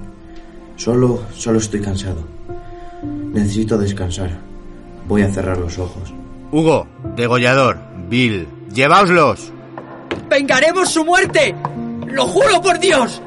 Solo, 0.77 1.23
solo 1.35 1.59
estoy 1.59 1.81
cansado. 1.81 2.25
Necesito 3.33 3.77
descansar. 3.77 4.31
Voy 5.07 5.23
a 5.23 5.31
cerrar 5.31 5.59
los 5.59 5.79
ojos. 5.79 6.15
Hugo, 6.55 6.87
degollador, 7.17 7.81
Bill, 8.09 8.47
lleváoslos. 8.73 9.53
¡Vengaremos 10.31 10.89
su 10.89 11.05
muerte! 11.05 11.53
¡Lo 12.07 12.29
juro 12.29 12.63
por 12.63 12.79
Dios! 12.79 13.21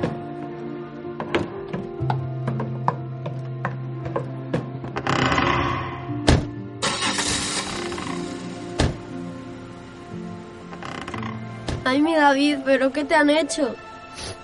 Ay, 11.84 12.02
mi 12.02 12.16
David, 12.16 12.60
¿pero 12.64 12.94
qué 12.94 13.04
te 13.04 13.16
han 13.16 13.30
hecho? 13.30 13.76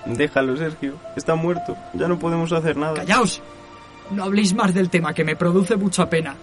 Déjalo, 0.06 0.58
Sergio. 0.58 0.96
Está 1.16 1.36
muerto. 1.36 1.78
Ya 1.94 2.10
no 2.10 2.20
podemos 2.20 2.52
hacer 2.52 2.76
nada. 2.76 2.96
¡Callaos! 2.96 3.42
No 4.12 4.26
habléis 4.26 4.54
más 4.54 4.74
del 4.74 4.90
tema, 4.90 5.14
que 5.14 5.24
me 5.24 5.38
produce 5.38 5.78
mucha 5.78 6.10
pena. 6.10 6.36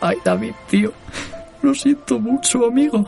Ay, 0.00 0.18
David, 0.24 0.52
tío. 0.68 0.92
Lo 1.62 1.74
siento 1.74 2.18
mucho, 2.18 2.66
amigo. 2.66 3.04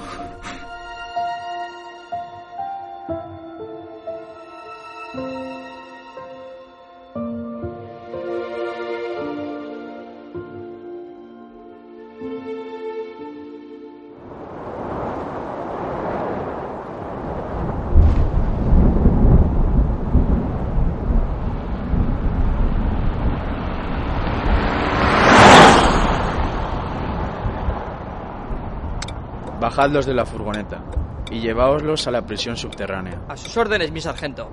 Bajadlos 29.71 30.05
de 30.05 30.15
la 30.15 30.27
furgoneta 30.27 30.83
y 31.31 31.39
lleváoslos 31.39 32.09
a 32.09 32.11
la 32.11 32.27
prisión 32.27 32.57
subterránea. 32.57 33.21
A 33.29 33.37
sus 33.37 33.57
órdenes, 33.57 33.93
mi 33.93 34.01
sargento. 34.01 34.51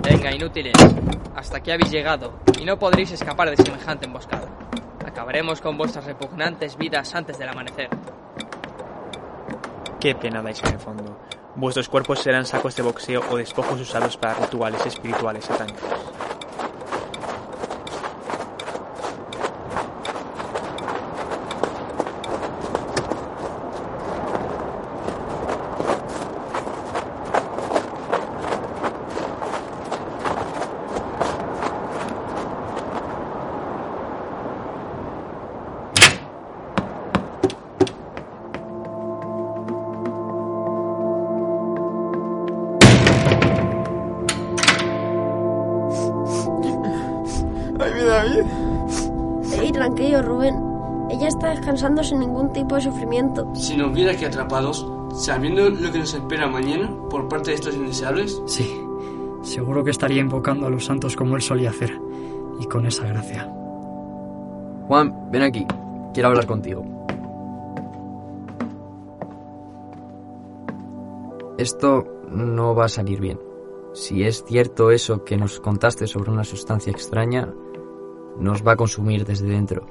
Venga, 0.00 0.32
inútiles. 0.32 0.72
Hasta 1.34 1.56
aquí 1.56 1.72
habéis 1.72 1.90
llegado 1.90 2.38
y 2.56 2.64
no 2.64 2.78
podréis 2.78 3.10
escapar 3.10 3.50
de 3.50 3.56
semejante 3.56 4.06
emboscada. 4.06 4.46
Acabaremos 5.04 5.60
con 5.60 5.76
vuestras 5.76 6.04
repugnantes 6.04 6.76
vidas 6.76 7.12
antes 7.16 7.40
del 7.40 7.48
amanecer. 7.48 7.88
Qué 9.98 10.14
pena 10.14 10.40
dais 10.42 10.62
en 10.62 10.74
el 10.74 10.78
fondo. 10.78 11.18
Vuestros 11.56 11.88
cuerpos 11.88 12.20
serán 12.20 12.46
sacos 12.46 12.76
de 12.76 12.84
boxeo 12.84 13.22
o 13.28 13.36
despojos 13.36 13.80
usados 13.80 14.16
para 14.16 14.34
rituales 14.34 14.86
espirituales 14.86 15.44
satánicos. 15.44 15.82
De 52.76 52.82
sufrimiento. 52.82 53.52
Si 53.54 53.76
nos 53.76 53.92
viera 53.92 54.12
aquí 54.12 54.24
atrapados, 54.24 54.86
sabiendo 55.14 55.68
lo 55.68 55.92
que 55.92 55.98
nos 55.98 56.14
espera 56.14 56.46
mañana 56.48 56.90
por 57.10 57.28
parte 57.28 57.50
de 57.50 57.56
estos 57.56 57.74
indeseables, 57.74 58.40
Sí. 58.46 58.80
Seguro 59.42 59.84
que 59.84 59.92
estaría 59.92 60.20
invocando 60.20 60.66
a 60.66 60.70
los 60.70 60.84
santos 60.84 61.14
como 61.14 61.36
él 61.36 61.42
solía 61.42 61.70
hacer. 61.70 61.92
Y 62.58 62.66
con 62.66 62.84
esa 62.86 63.06
gracia. 63.06 63.48
Juan, 64.88 65.30
ven 65.30 65.42
aquí. 65.42 65.66
Quiero 66.12 66.30
hablar 66.30 66.46
contigo. 66.46 66.84
Esto 71.58 72.04
no 72.28 72.74
va 72.74 72.86
a 72.86 72.88
salir 72.88 73.20
bien. 73.20 73.38
Si 73.92 74.24
es 74.24 74.44
cierto 74.44 74.90
eso 74.90 75.24
que 75.24 75.36
nos 75.36 75.60
contaste 75.60 76.06
sobre 76.06 76.30
una 76.30 76.44
sustancia 76.44 76.90
extraña, 76.90 77.48
nos 78.38 78.66
va 78.66 78.72
a 78.72 78.76
consumir 78.76 79.24
desde 79.24 79.46
dentro. 79.46 79.86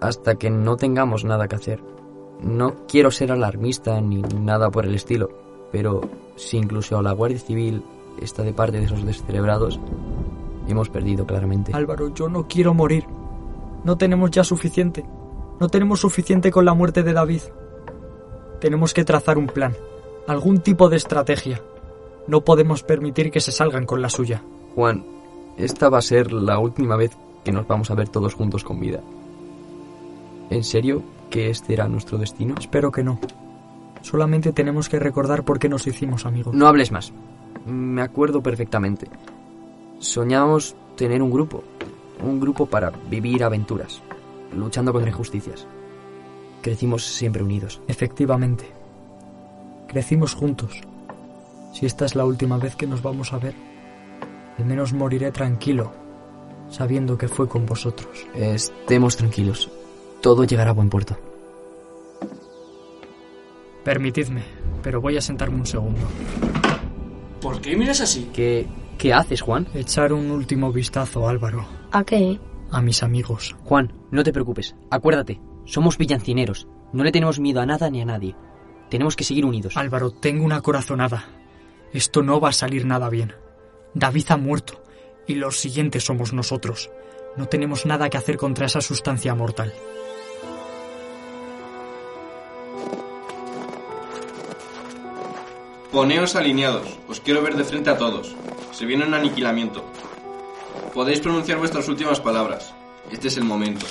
Hasta 0.00 0.36
que 0.36 0.50
no 0.50 0.76
tengamos 0.76 1.24
nada 1.24 1.48
que 1.48 1.56
hacer. 1.56 1.82
No 2.44 2.74
quiero 2.86 3.10
ser 3.10 3.32
alarmista 3.32 3.98
ni 4.00 4.20
nada 4.20 4.70
por 4.70 4.84
el 4.84 4.94
estilo, 4.94 5.30
pero 5.72 6.02
si 6.36 6.58
incluso 6.58 7.00
la 7.00 7.12
Guardia 7.12 7.38
Civil 7.38 7.82
está 8.20 8.42
de 8.42 8.52
parte 8.52 8.78
de 8.78 8.84
esos 8.84 9.04
descerebrados, 9.04 9.80
hemos 10.68 10.90
perdido 10.90 11.26
claramente. 11.26 11.72
Álvaro, 11.72 12.12
yo 12.12 12.28
no 12.28 12.46
quiero 12.46 12.74
morir. 12.74 13.06
No 13.82 13.96
tenemos 13.96 14.30
ya 14.30 14.44
suficiente. 14.44 15.06
No 15.58 15.68
tenemos 15.68 16.00
suficiente 16.00 16.50
con 16.50 16.66
la 16.66 16.74
muerte 16.74 17.02
de 17.02 17.14
David. 17.14 17.40
Tenemos 18.60 18.92
que 18.92 19.04
trazar 19.04 19.38
un 19.38 19.46
plan. 19.46 19.74
Algún 20.26 20.60
tipo 20.60 20.90
de 20.90 20.96
estrategia. 20.96 21.62
No 22.26 22.42
podemos 22.42 22.82
permitir 22.82 23.30
que 23.30 23.40
se 23.40 23.52
salgan 23.52 23.86
con 23.86 24.02
la 24.02 24.10
suya. 24.10 24.42
Juan, 24.74 25.04
esta 25.56 25.88
va 25.88 25.98
a 25.98 26.02
ser 26.02 26.32
la 26.32 26.58
última 26.58 26.96
vez 26.96 27.16
que 27.42 27.52
nos 27.52 27.66
vamos 27.66 27.90
a 27.90 27.94
ver 27.94 28.08
todos 28.08 28.34
juntos 28.34 28.64
con 28.64 28.80
vida. 28.80 29.00
¿En 30.50 30.62
serio 30.62 31.02
que 31.30 31.50
este 31.50 31.72
era 31.72 31.88
nuestro 31.88 32.18
destino? 32.18 32.54
Espero 32.58 32.92
que 32.92 33.02
no. 33.02 33.18
Solamente 34.02 34.52
tenemos 34.52 34.88
que 34.88 34.98
recordar 34.98 35.44
por 35.44 35.58
qué 35.58 35.68
nos 35.68 35.86
hicimos 35.86 36.26
amigos. 36.26 36.54
No 36.54 36.66
hables 36.66 36.92
más. 36.92 37.12
Me 37.66 38.02
acuerdo 38.02 38.42
perfectamente. 38.42 39.08
Soñábamos 39.98 40.76
tener 40.96 41.22
un 41.22 41.30
grupo. 41.30 41.64
Un 42.22 42.38
grupo 42.38 42.66
para 42.66 42.92
vivir 43.10 43.42
aventuras, 43.42 44.02
luchando 44.56 44.92
contra 44.92 45.10
injusticias. 45.10 45.66
Crecimos 46.62 47.04
siempre 47.04 47.42
unidos. 47.42 47.80
Efectivamente. 47.88 48.70
Crecimos 49.88 50.34
juntos. 50.34 50.82
Si 51.72 51.86
esta 51.86 52.04
es 52.04 52.14
la 52.14 52.24
última 52.24 52.58
vez 52.58 52.76
que 52.76 52.86
nos 52.86 53.02
vamos 53.02 53.32
a 53.32 53.38
ver, 53.38 53.54
al 54.58 54.64
menos 54.64 54.92
moriré 54.92 55.32
tranquilo, 55.32 55.92
sabiendo 56.70 57.18
que 57.18 57.28
fue 57.28 57.48
con 57.48 57.66
vosotros. 57.66 58.26
Estemos 58.34 59.16
tranquilos. 59.16 59.70
Todo 60.24 60.44
llegará 60.44 60.70
a 60.70 60.72
buen 60.72 60.88
puerto. 60.88 61.18
Permitidme, 63.84 64.42
pero 64.82 64.98
voy 64.98 65.18
a 65.18 65.20
sentarme 65.20 65.58
un 65.58 65.66
segundo. 65.66 66.00
¿por 67.42 67.60
qué 67.60 67.76
miras 67.76 68.00
así? 68.00 68.30
¿Qué, 68.32 68.66
qué 68.96 69.12
haces, 69.12 69.42
Juan? 69.42 69.68
Echar 69.74 70.14
un 70.14 70.30
último 70.30 70.72
vistazo, 70.72 71.28
Álvaro, 71.28 71.66
¿A 71.92 72.04
qué? 72.04 72.40
a 72.70 72.80
mis 72.80 73.02
amigos. 73.02 73.54
Juan, 73.64 73.92
no 74.10 74.24
te 74.24 74.32
preocupes. 74.32 74.74
Acuérdate, 74.90 75.42
somos 75.66 75.98
villancineros. 75.98 76.68
No 76.94 77.04
le 77.04 77.12
tenemos 77.12 77.38
miedo 77.38 77.60
a 77.60 77.66
nada 77.66 77.90
ni 77.90 78.00
a 78.00 78.06
nadie. 78.06 78.34
Tenemos 78.88 79.16
que 79.16 79.24
seguir 79.24 79.44
unidos. 79.44 79.76
Álvaro, 79.76 80.10
tengo 80.10 80.42
una 80.42 80.62
corazonada. 80.62 81.26
Esto 81.92 82.22
no 82.22 82.40
va 82.40 82.48
a 82.48 82.52
salir 82.52 82.86
nada 82.86 83.10
bien. 83.10 83.34
David 83.92 84.24
ha 84.30 84.38
muerto, 84.38 84.82
y 85.26 85.34
los 85.34 85.58
siguientes 85.60 86.02
somos 86.02 86.32
nosotros. 86.32 86.90
No 87.36 87.44
tenemos 87.44 87.84
nada 87.84 88.08
que 88.08 88.16
hacer 88.16 88.38
contra 88.38 88.64
esa 88.64 88.80
sustancia 88.80 89.34
mortal. 89.34 89.74
Poneos 95.94 96.34
alineados, 96.34 96.98
os 97.06 97.20
quiero 97.20 97.40
ver 97.40 97.54
de 97.54 97.62
frente 97.62 97.88
a 97.88 97.96
todos. 97.96 98.34
Se 98.72 98.84
viene 98.84 99.06
un 99.06 99.14
aniquilamiento. 99.14 99.84
Podéis 100.92 101.20
pronunciar 101.20 101.58
vuestras 101.58 101.86
últimas 101.86 102.18
palabras. 102.18 102.74
Este 103.12 103.28
es 103.28 103.36
el 103.36 103.44
momento. 103.44 103.86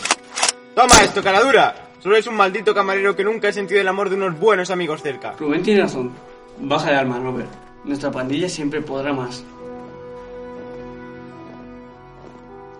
¡Toma 0.76 1.02
esto, 1.02 1.24
caradura! 1.24 1.92
Solo 2.00 2.18
es 2.18 2.28
un 2.28 2.36
maldito 2.36 2.76
camarero 2.76 3.16
que 3.16 3.24
nunca 3.24 3.48
ha 3.48 3.54
sentido 3.54 3.80
el 3.80 3.88
amor 3.88 4.10
de 4.10 4.18
unos 4.18 4.38
buenos 4.38 4.70
amigos 4.70 5.02
cerca. 5.02 5.32
Rubén 5.40 5.64
tiene 5.64 5.84
razón. 5.84 6.12
Baja 6.60 6.90
el 6.90 6.98
arma, 6.98 7.20
Robert. 7.20 7.50
Nuestra 7.86 8.12
pandilla 8.12 8.50
siempre 8.50 8.82
podrá 8.82 9.14
más. 9.14 9.46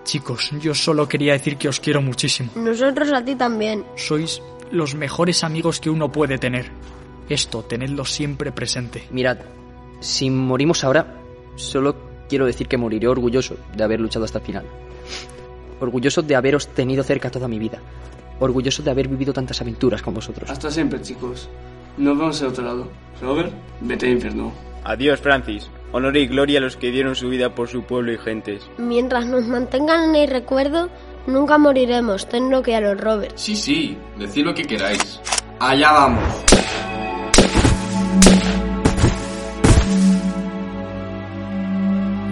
Chicos, 0.04 0.52
yo 0.60 0.76
solo 0.76 1.08
quería 1.08 1.32
decir 1.32 1.56
que 1.56 1.70
os 1.70 1.80
quiero 1.80 2.02
muchísimo. 2.02 2.52
Nosotros 2.56 3.14
a 3.14 3.24
ti 3.24 3.36
también. 3.36 3.86
Sois 3.96 4.42
los 4.70 4.96
mejores 4.96 5.46
amigos 5.46 5.80
que 5.80 5.90
uno 5.90 6.12
puede 6.12 6.38
tener. 6.38 6.70
Esto, 7.34 7.64
tenedlo 7.64 8.06
siempre 8.06 8.52
presente. 8.52 9.08
Mirad, 9.10 9.40
si 10.02 10.30
morimos 10.30 10.84
ahora, 10.84 11.16
solo 11.56 11.96
quiero 12.30 12.46
decir 12.46 12.68
que 12.68 12.78
moriré 12.78 13.08
orgulloso 13.08 13.58
de 13.76 13.84
haber 13.84 14.00
luchado 14.00 14.24
hasta 14.24 14.38
el 14.38 14.46
final. 14.46 14.66
Orgulloso 15.80 16.22
de 16.22 16.36
haberos 16.36 16.68
tenido 16.68 17.02
cerca 17.02 17.32
toda 17.32 17.48
mi 17.48 17.58
vida. 17.58 17.80
Orgulloso 18.40 18.84
de 18.84 18.92
haber 18.92 19.08
vivido 19.08 19.34
tantas 19.34 19.60
aventuras 19.62 20.04
con 20.04 20.14
vosotros. 20.14 20.48
Hasta 20.48 20.70
siempre, 20.70 21.02
chicos. 21.02 21.50
Nos 21.98 22.16
vemos 22.16 22.40
al 22.44 22.50
otro 22.50 22.66
lado. 22.66 22.88
Robert, 23.20 23.52
vete 23.82 24.06
al 24.06 24.12
infierno. 24.12 24.54
Adiós, 24.84 25.20
Francis. 25.20 25.72
Honor 25.92 26.16
y 26.16 26.28
gloria 26.28 26.60
a 26.60 26.62
los 26.62 26.78
que 26.78 26.92
dieron 26.92 27.16
su 27.16 27.30
vida 27.30 27.56
por 27.56 27.68
su 27.68 27.82
pueblo 27.82 28.14
y 28.14 28.20
gentes. 28.20 28.70
Mientras 28.78 29.26
nos 29.26 29.48
mantengan 29.48 30.10
en 30.10 30.16
el 30.18 30.30
recuerdo, 30.30 30.90
nunca 31.26 31.58
moriremos, 31.58 32.30
tenlo 32.30 32.62
que 32.62 32.76
a 32.76 32.82
los 32.82 33.02
Robert. 33.02 33.38
Sí, 33.38 33.56
sí, 33.56 33.98
decid 34.20 34.46
lo 34.46 34.54
que 34.54 34.66
queráis. 34.66 35.20
Allá 35.60 35.92
vamos. 35.94 36.44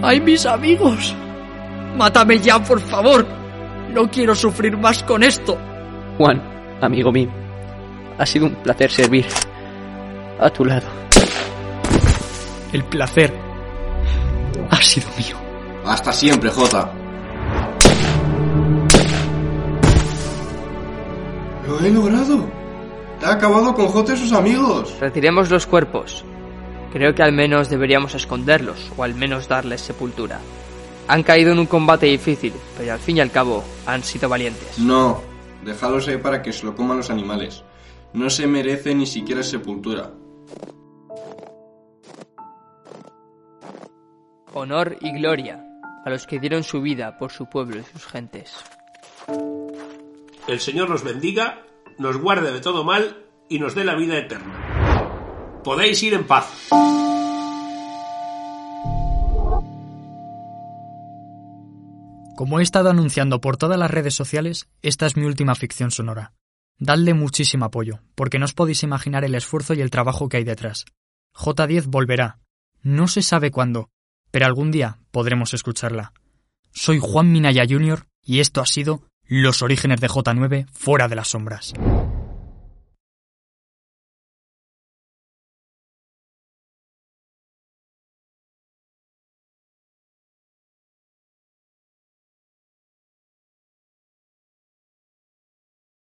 ¡Ay, 0.02 0.20
mis 0.20 0.44
amigos! 0.46 1.14
¡Mátame 1.96 2.38
ya, 2.38 2.58
por 2.62 2.80
favor! 2.80 3.24
No 3.94 4.10
quiero 4.10 4.34
sufrir 4.34 4.76
más 4.76 5.00
con 5.04 5.22
esto. 5.22 5.56
Juan, 6.18 6.42
amigo 6.80 7.12
mío, 7.12 7.30
ha 8.18 8.26
sido 8.26 8.46
un 8.46 8.54
placer 8.56 8.90
servir 8.90 9.26
a 10.40 10.50
tu 10.50 10.64
lado. 10.64 10.88
El 12.72 12.82
placer 12.84 13.32
ha 14.70 14.76
sido 14.82 15.06
mío. 15.16 15.36
Hasta 15.84 16.12
siempre, 16.12 16.50
Jota. 16.50 16.90
Lo 21.68 21.78
he 21.80 21.90
logrado. 21.90 22.50
He 23.22 23.26
acabado 23.26 23.72
con 23.74 23.86
Jota 23.86 24.14
y 24.14 24.16
sus 24.16 24.32
amigos. 24.32 24.96
Retiremos 25.00 25.48
los 25.48 25.64
cuerpos. 25.66 26.24
Creo 26.92 27.14
que 27.14 27.22
al 27.22 27.32
menos 27.32 27.70
deberíamos 27.70 28.14
esconderlos, 28.14 28.92
o 28.98 29.02
al 29.02 29.14
menos 29.14 29.48
darles 29.48 29.80
sepultura. 29.80 30.40
Han 31.08 31.22
caído 31.22 31.52
en 31.52 31.58
un 31.58 31.66
combate 31.66 32.06
difícil, 32.06 32.52
pero 32.76 32.92
al 32.92 32.98
fin 32.98 33.16
y 33.16 33.20
al 33.20 33.30
cabo 33.30 33.64
han 33.86 34.02
sido 34.02 34.28
valientes. 34.28 34.78
No, 34.78 35.22
dejadlos 35.64 36.06
ahí 36.08 36.18
para 36.18 36.42
que 36.42 36.52
se 36.52 36.66
lo 36.66 36.74
coman 36.74 36.98
los 36.98 37.08
animales. 37.08 37.64
No 38.12 38.28
se 38.28 38.46
merece 38.46 38.94
ni 38.94 39.06
siquiera 39.06 39.42
sepultura. 39.42 40.12
Honor 44.52 44.98
y 45.00 45.12
gloria 45.12 45.64
a 46.04 46.10
los 46.10 46.26
que 46.26 46.38
dieron 46.38 46.62
su 46.62 46.82
vida 46.82 47.16
por 47.16 47.32
su 47.32 47.48
pueblo 47.48 47.80
y 47.80 47.84
sus 47.84 48.04
gentes. 48.04 48.54
El 50.46 50.60
Señor 50.60 50.90
los 50.90 51.02
bendiga, 51.02 51.62
nos 51.98 52.18
guarde 52.18 52.52
de 52.52 52.60
todo 52.60 52.84
mal 52.84 53.24
y 53.48 53.58
nos 53.58 53.74
dé 53.74 53.84
la 53.84 53.94
vida 53.94 54.18
eterna. 54.18 54.61
Podéis 55.64 56.02
ir 56.02 56.14
en 56.14 56.26
paz. 56.26 56.46
Como 62.36 62.58
he 62.58 62.62
estado 62.62 62.90
anunciando 62.90 63.40
por 63.40 63.56
todas 63.56 63.78
las 63.78 63.90
redes 63.90 64.14
sociales, 64.14 64.66
esta 64.82 65.06
es 65.06 65.16
mi 65.16 65.24
última 65.24 65.54
ficción 65.54 65.92
sonora. 65.92 66.32
Dadle 66.78 67.14
muchísimo 67.14 67.66
apoyo, 67.66 68.00
porque 68.16 68.40
no 68.40 68.46
os 68.46 68.54
podéis 68.54 68.82
imaginar 68.82 69.24
el 69.24 69.36
esfuerzo 69.36 69.74
y 69.74 69.80
el 69.80 69.90
trabajo 69.90 70.28
que 70.28 70.38
hay 70.38 70.44
detrás. 70.44 70.84
J10 71.36 71.86
volverá. 71.86 72.40
No 72.82 73.06
se 73.06 73.22
sabe 73.22 73.52
cuándo, 73.52 73.90
pero 74.32 74.46
algún 74.46 74.72
día 74.72 74.98
podremos 75.12 75.54
escucharla. 75.54 76.12
Soy 76.72 76.98
Juan 77.00 77.30
Minaya 77.30 77.64
Jr. 77.68 78.06
y 78.24 78.40
esto 78.40 78.60
ha 78.60 78.66
sido 78.66 79.02
Los 79.26 79.62
orígenes 79.62 80.00
de 80.00 80.08
J9 80.08 80.66
fuera 80.72 81.06
de 81.06 81.14
las 81.14 81.28
sombras. 81.28 81.74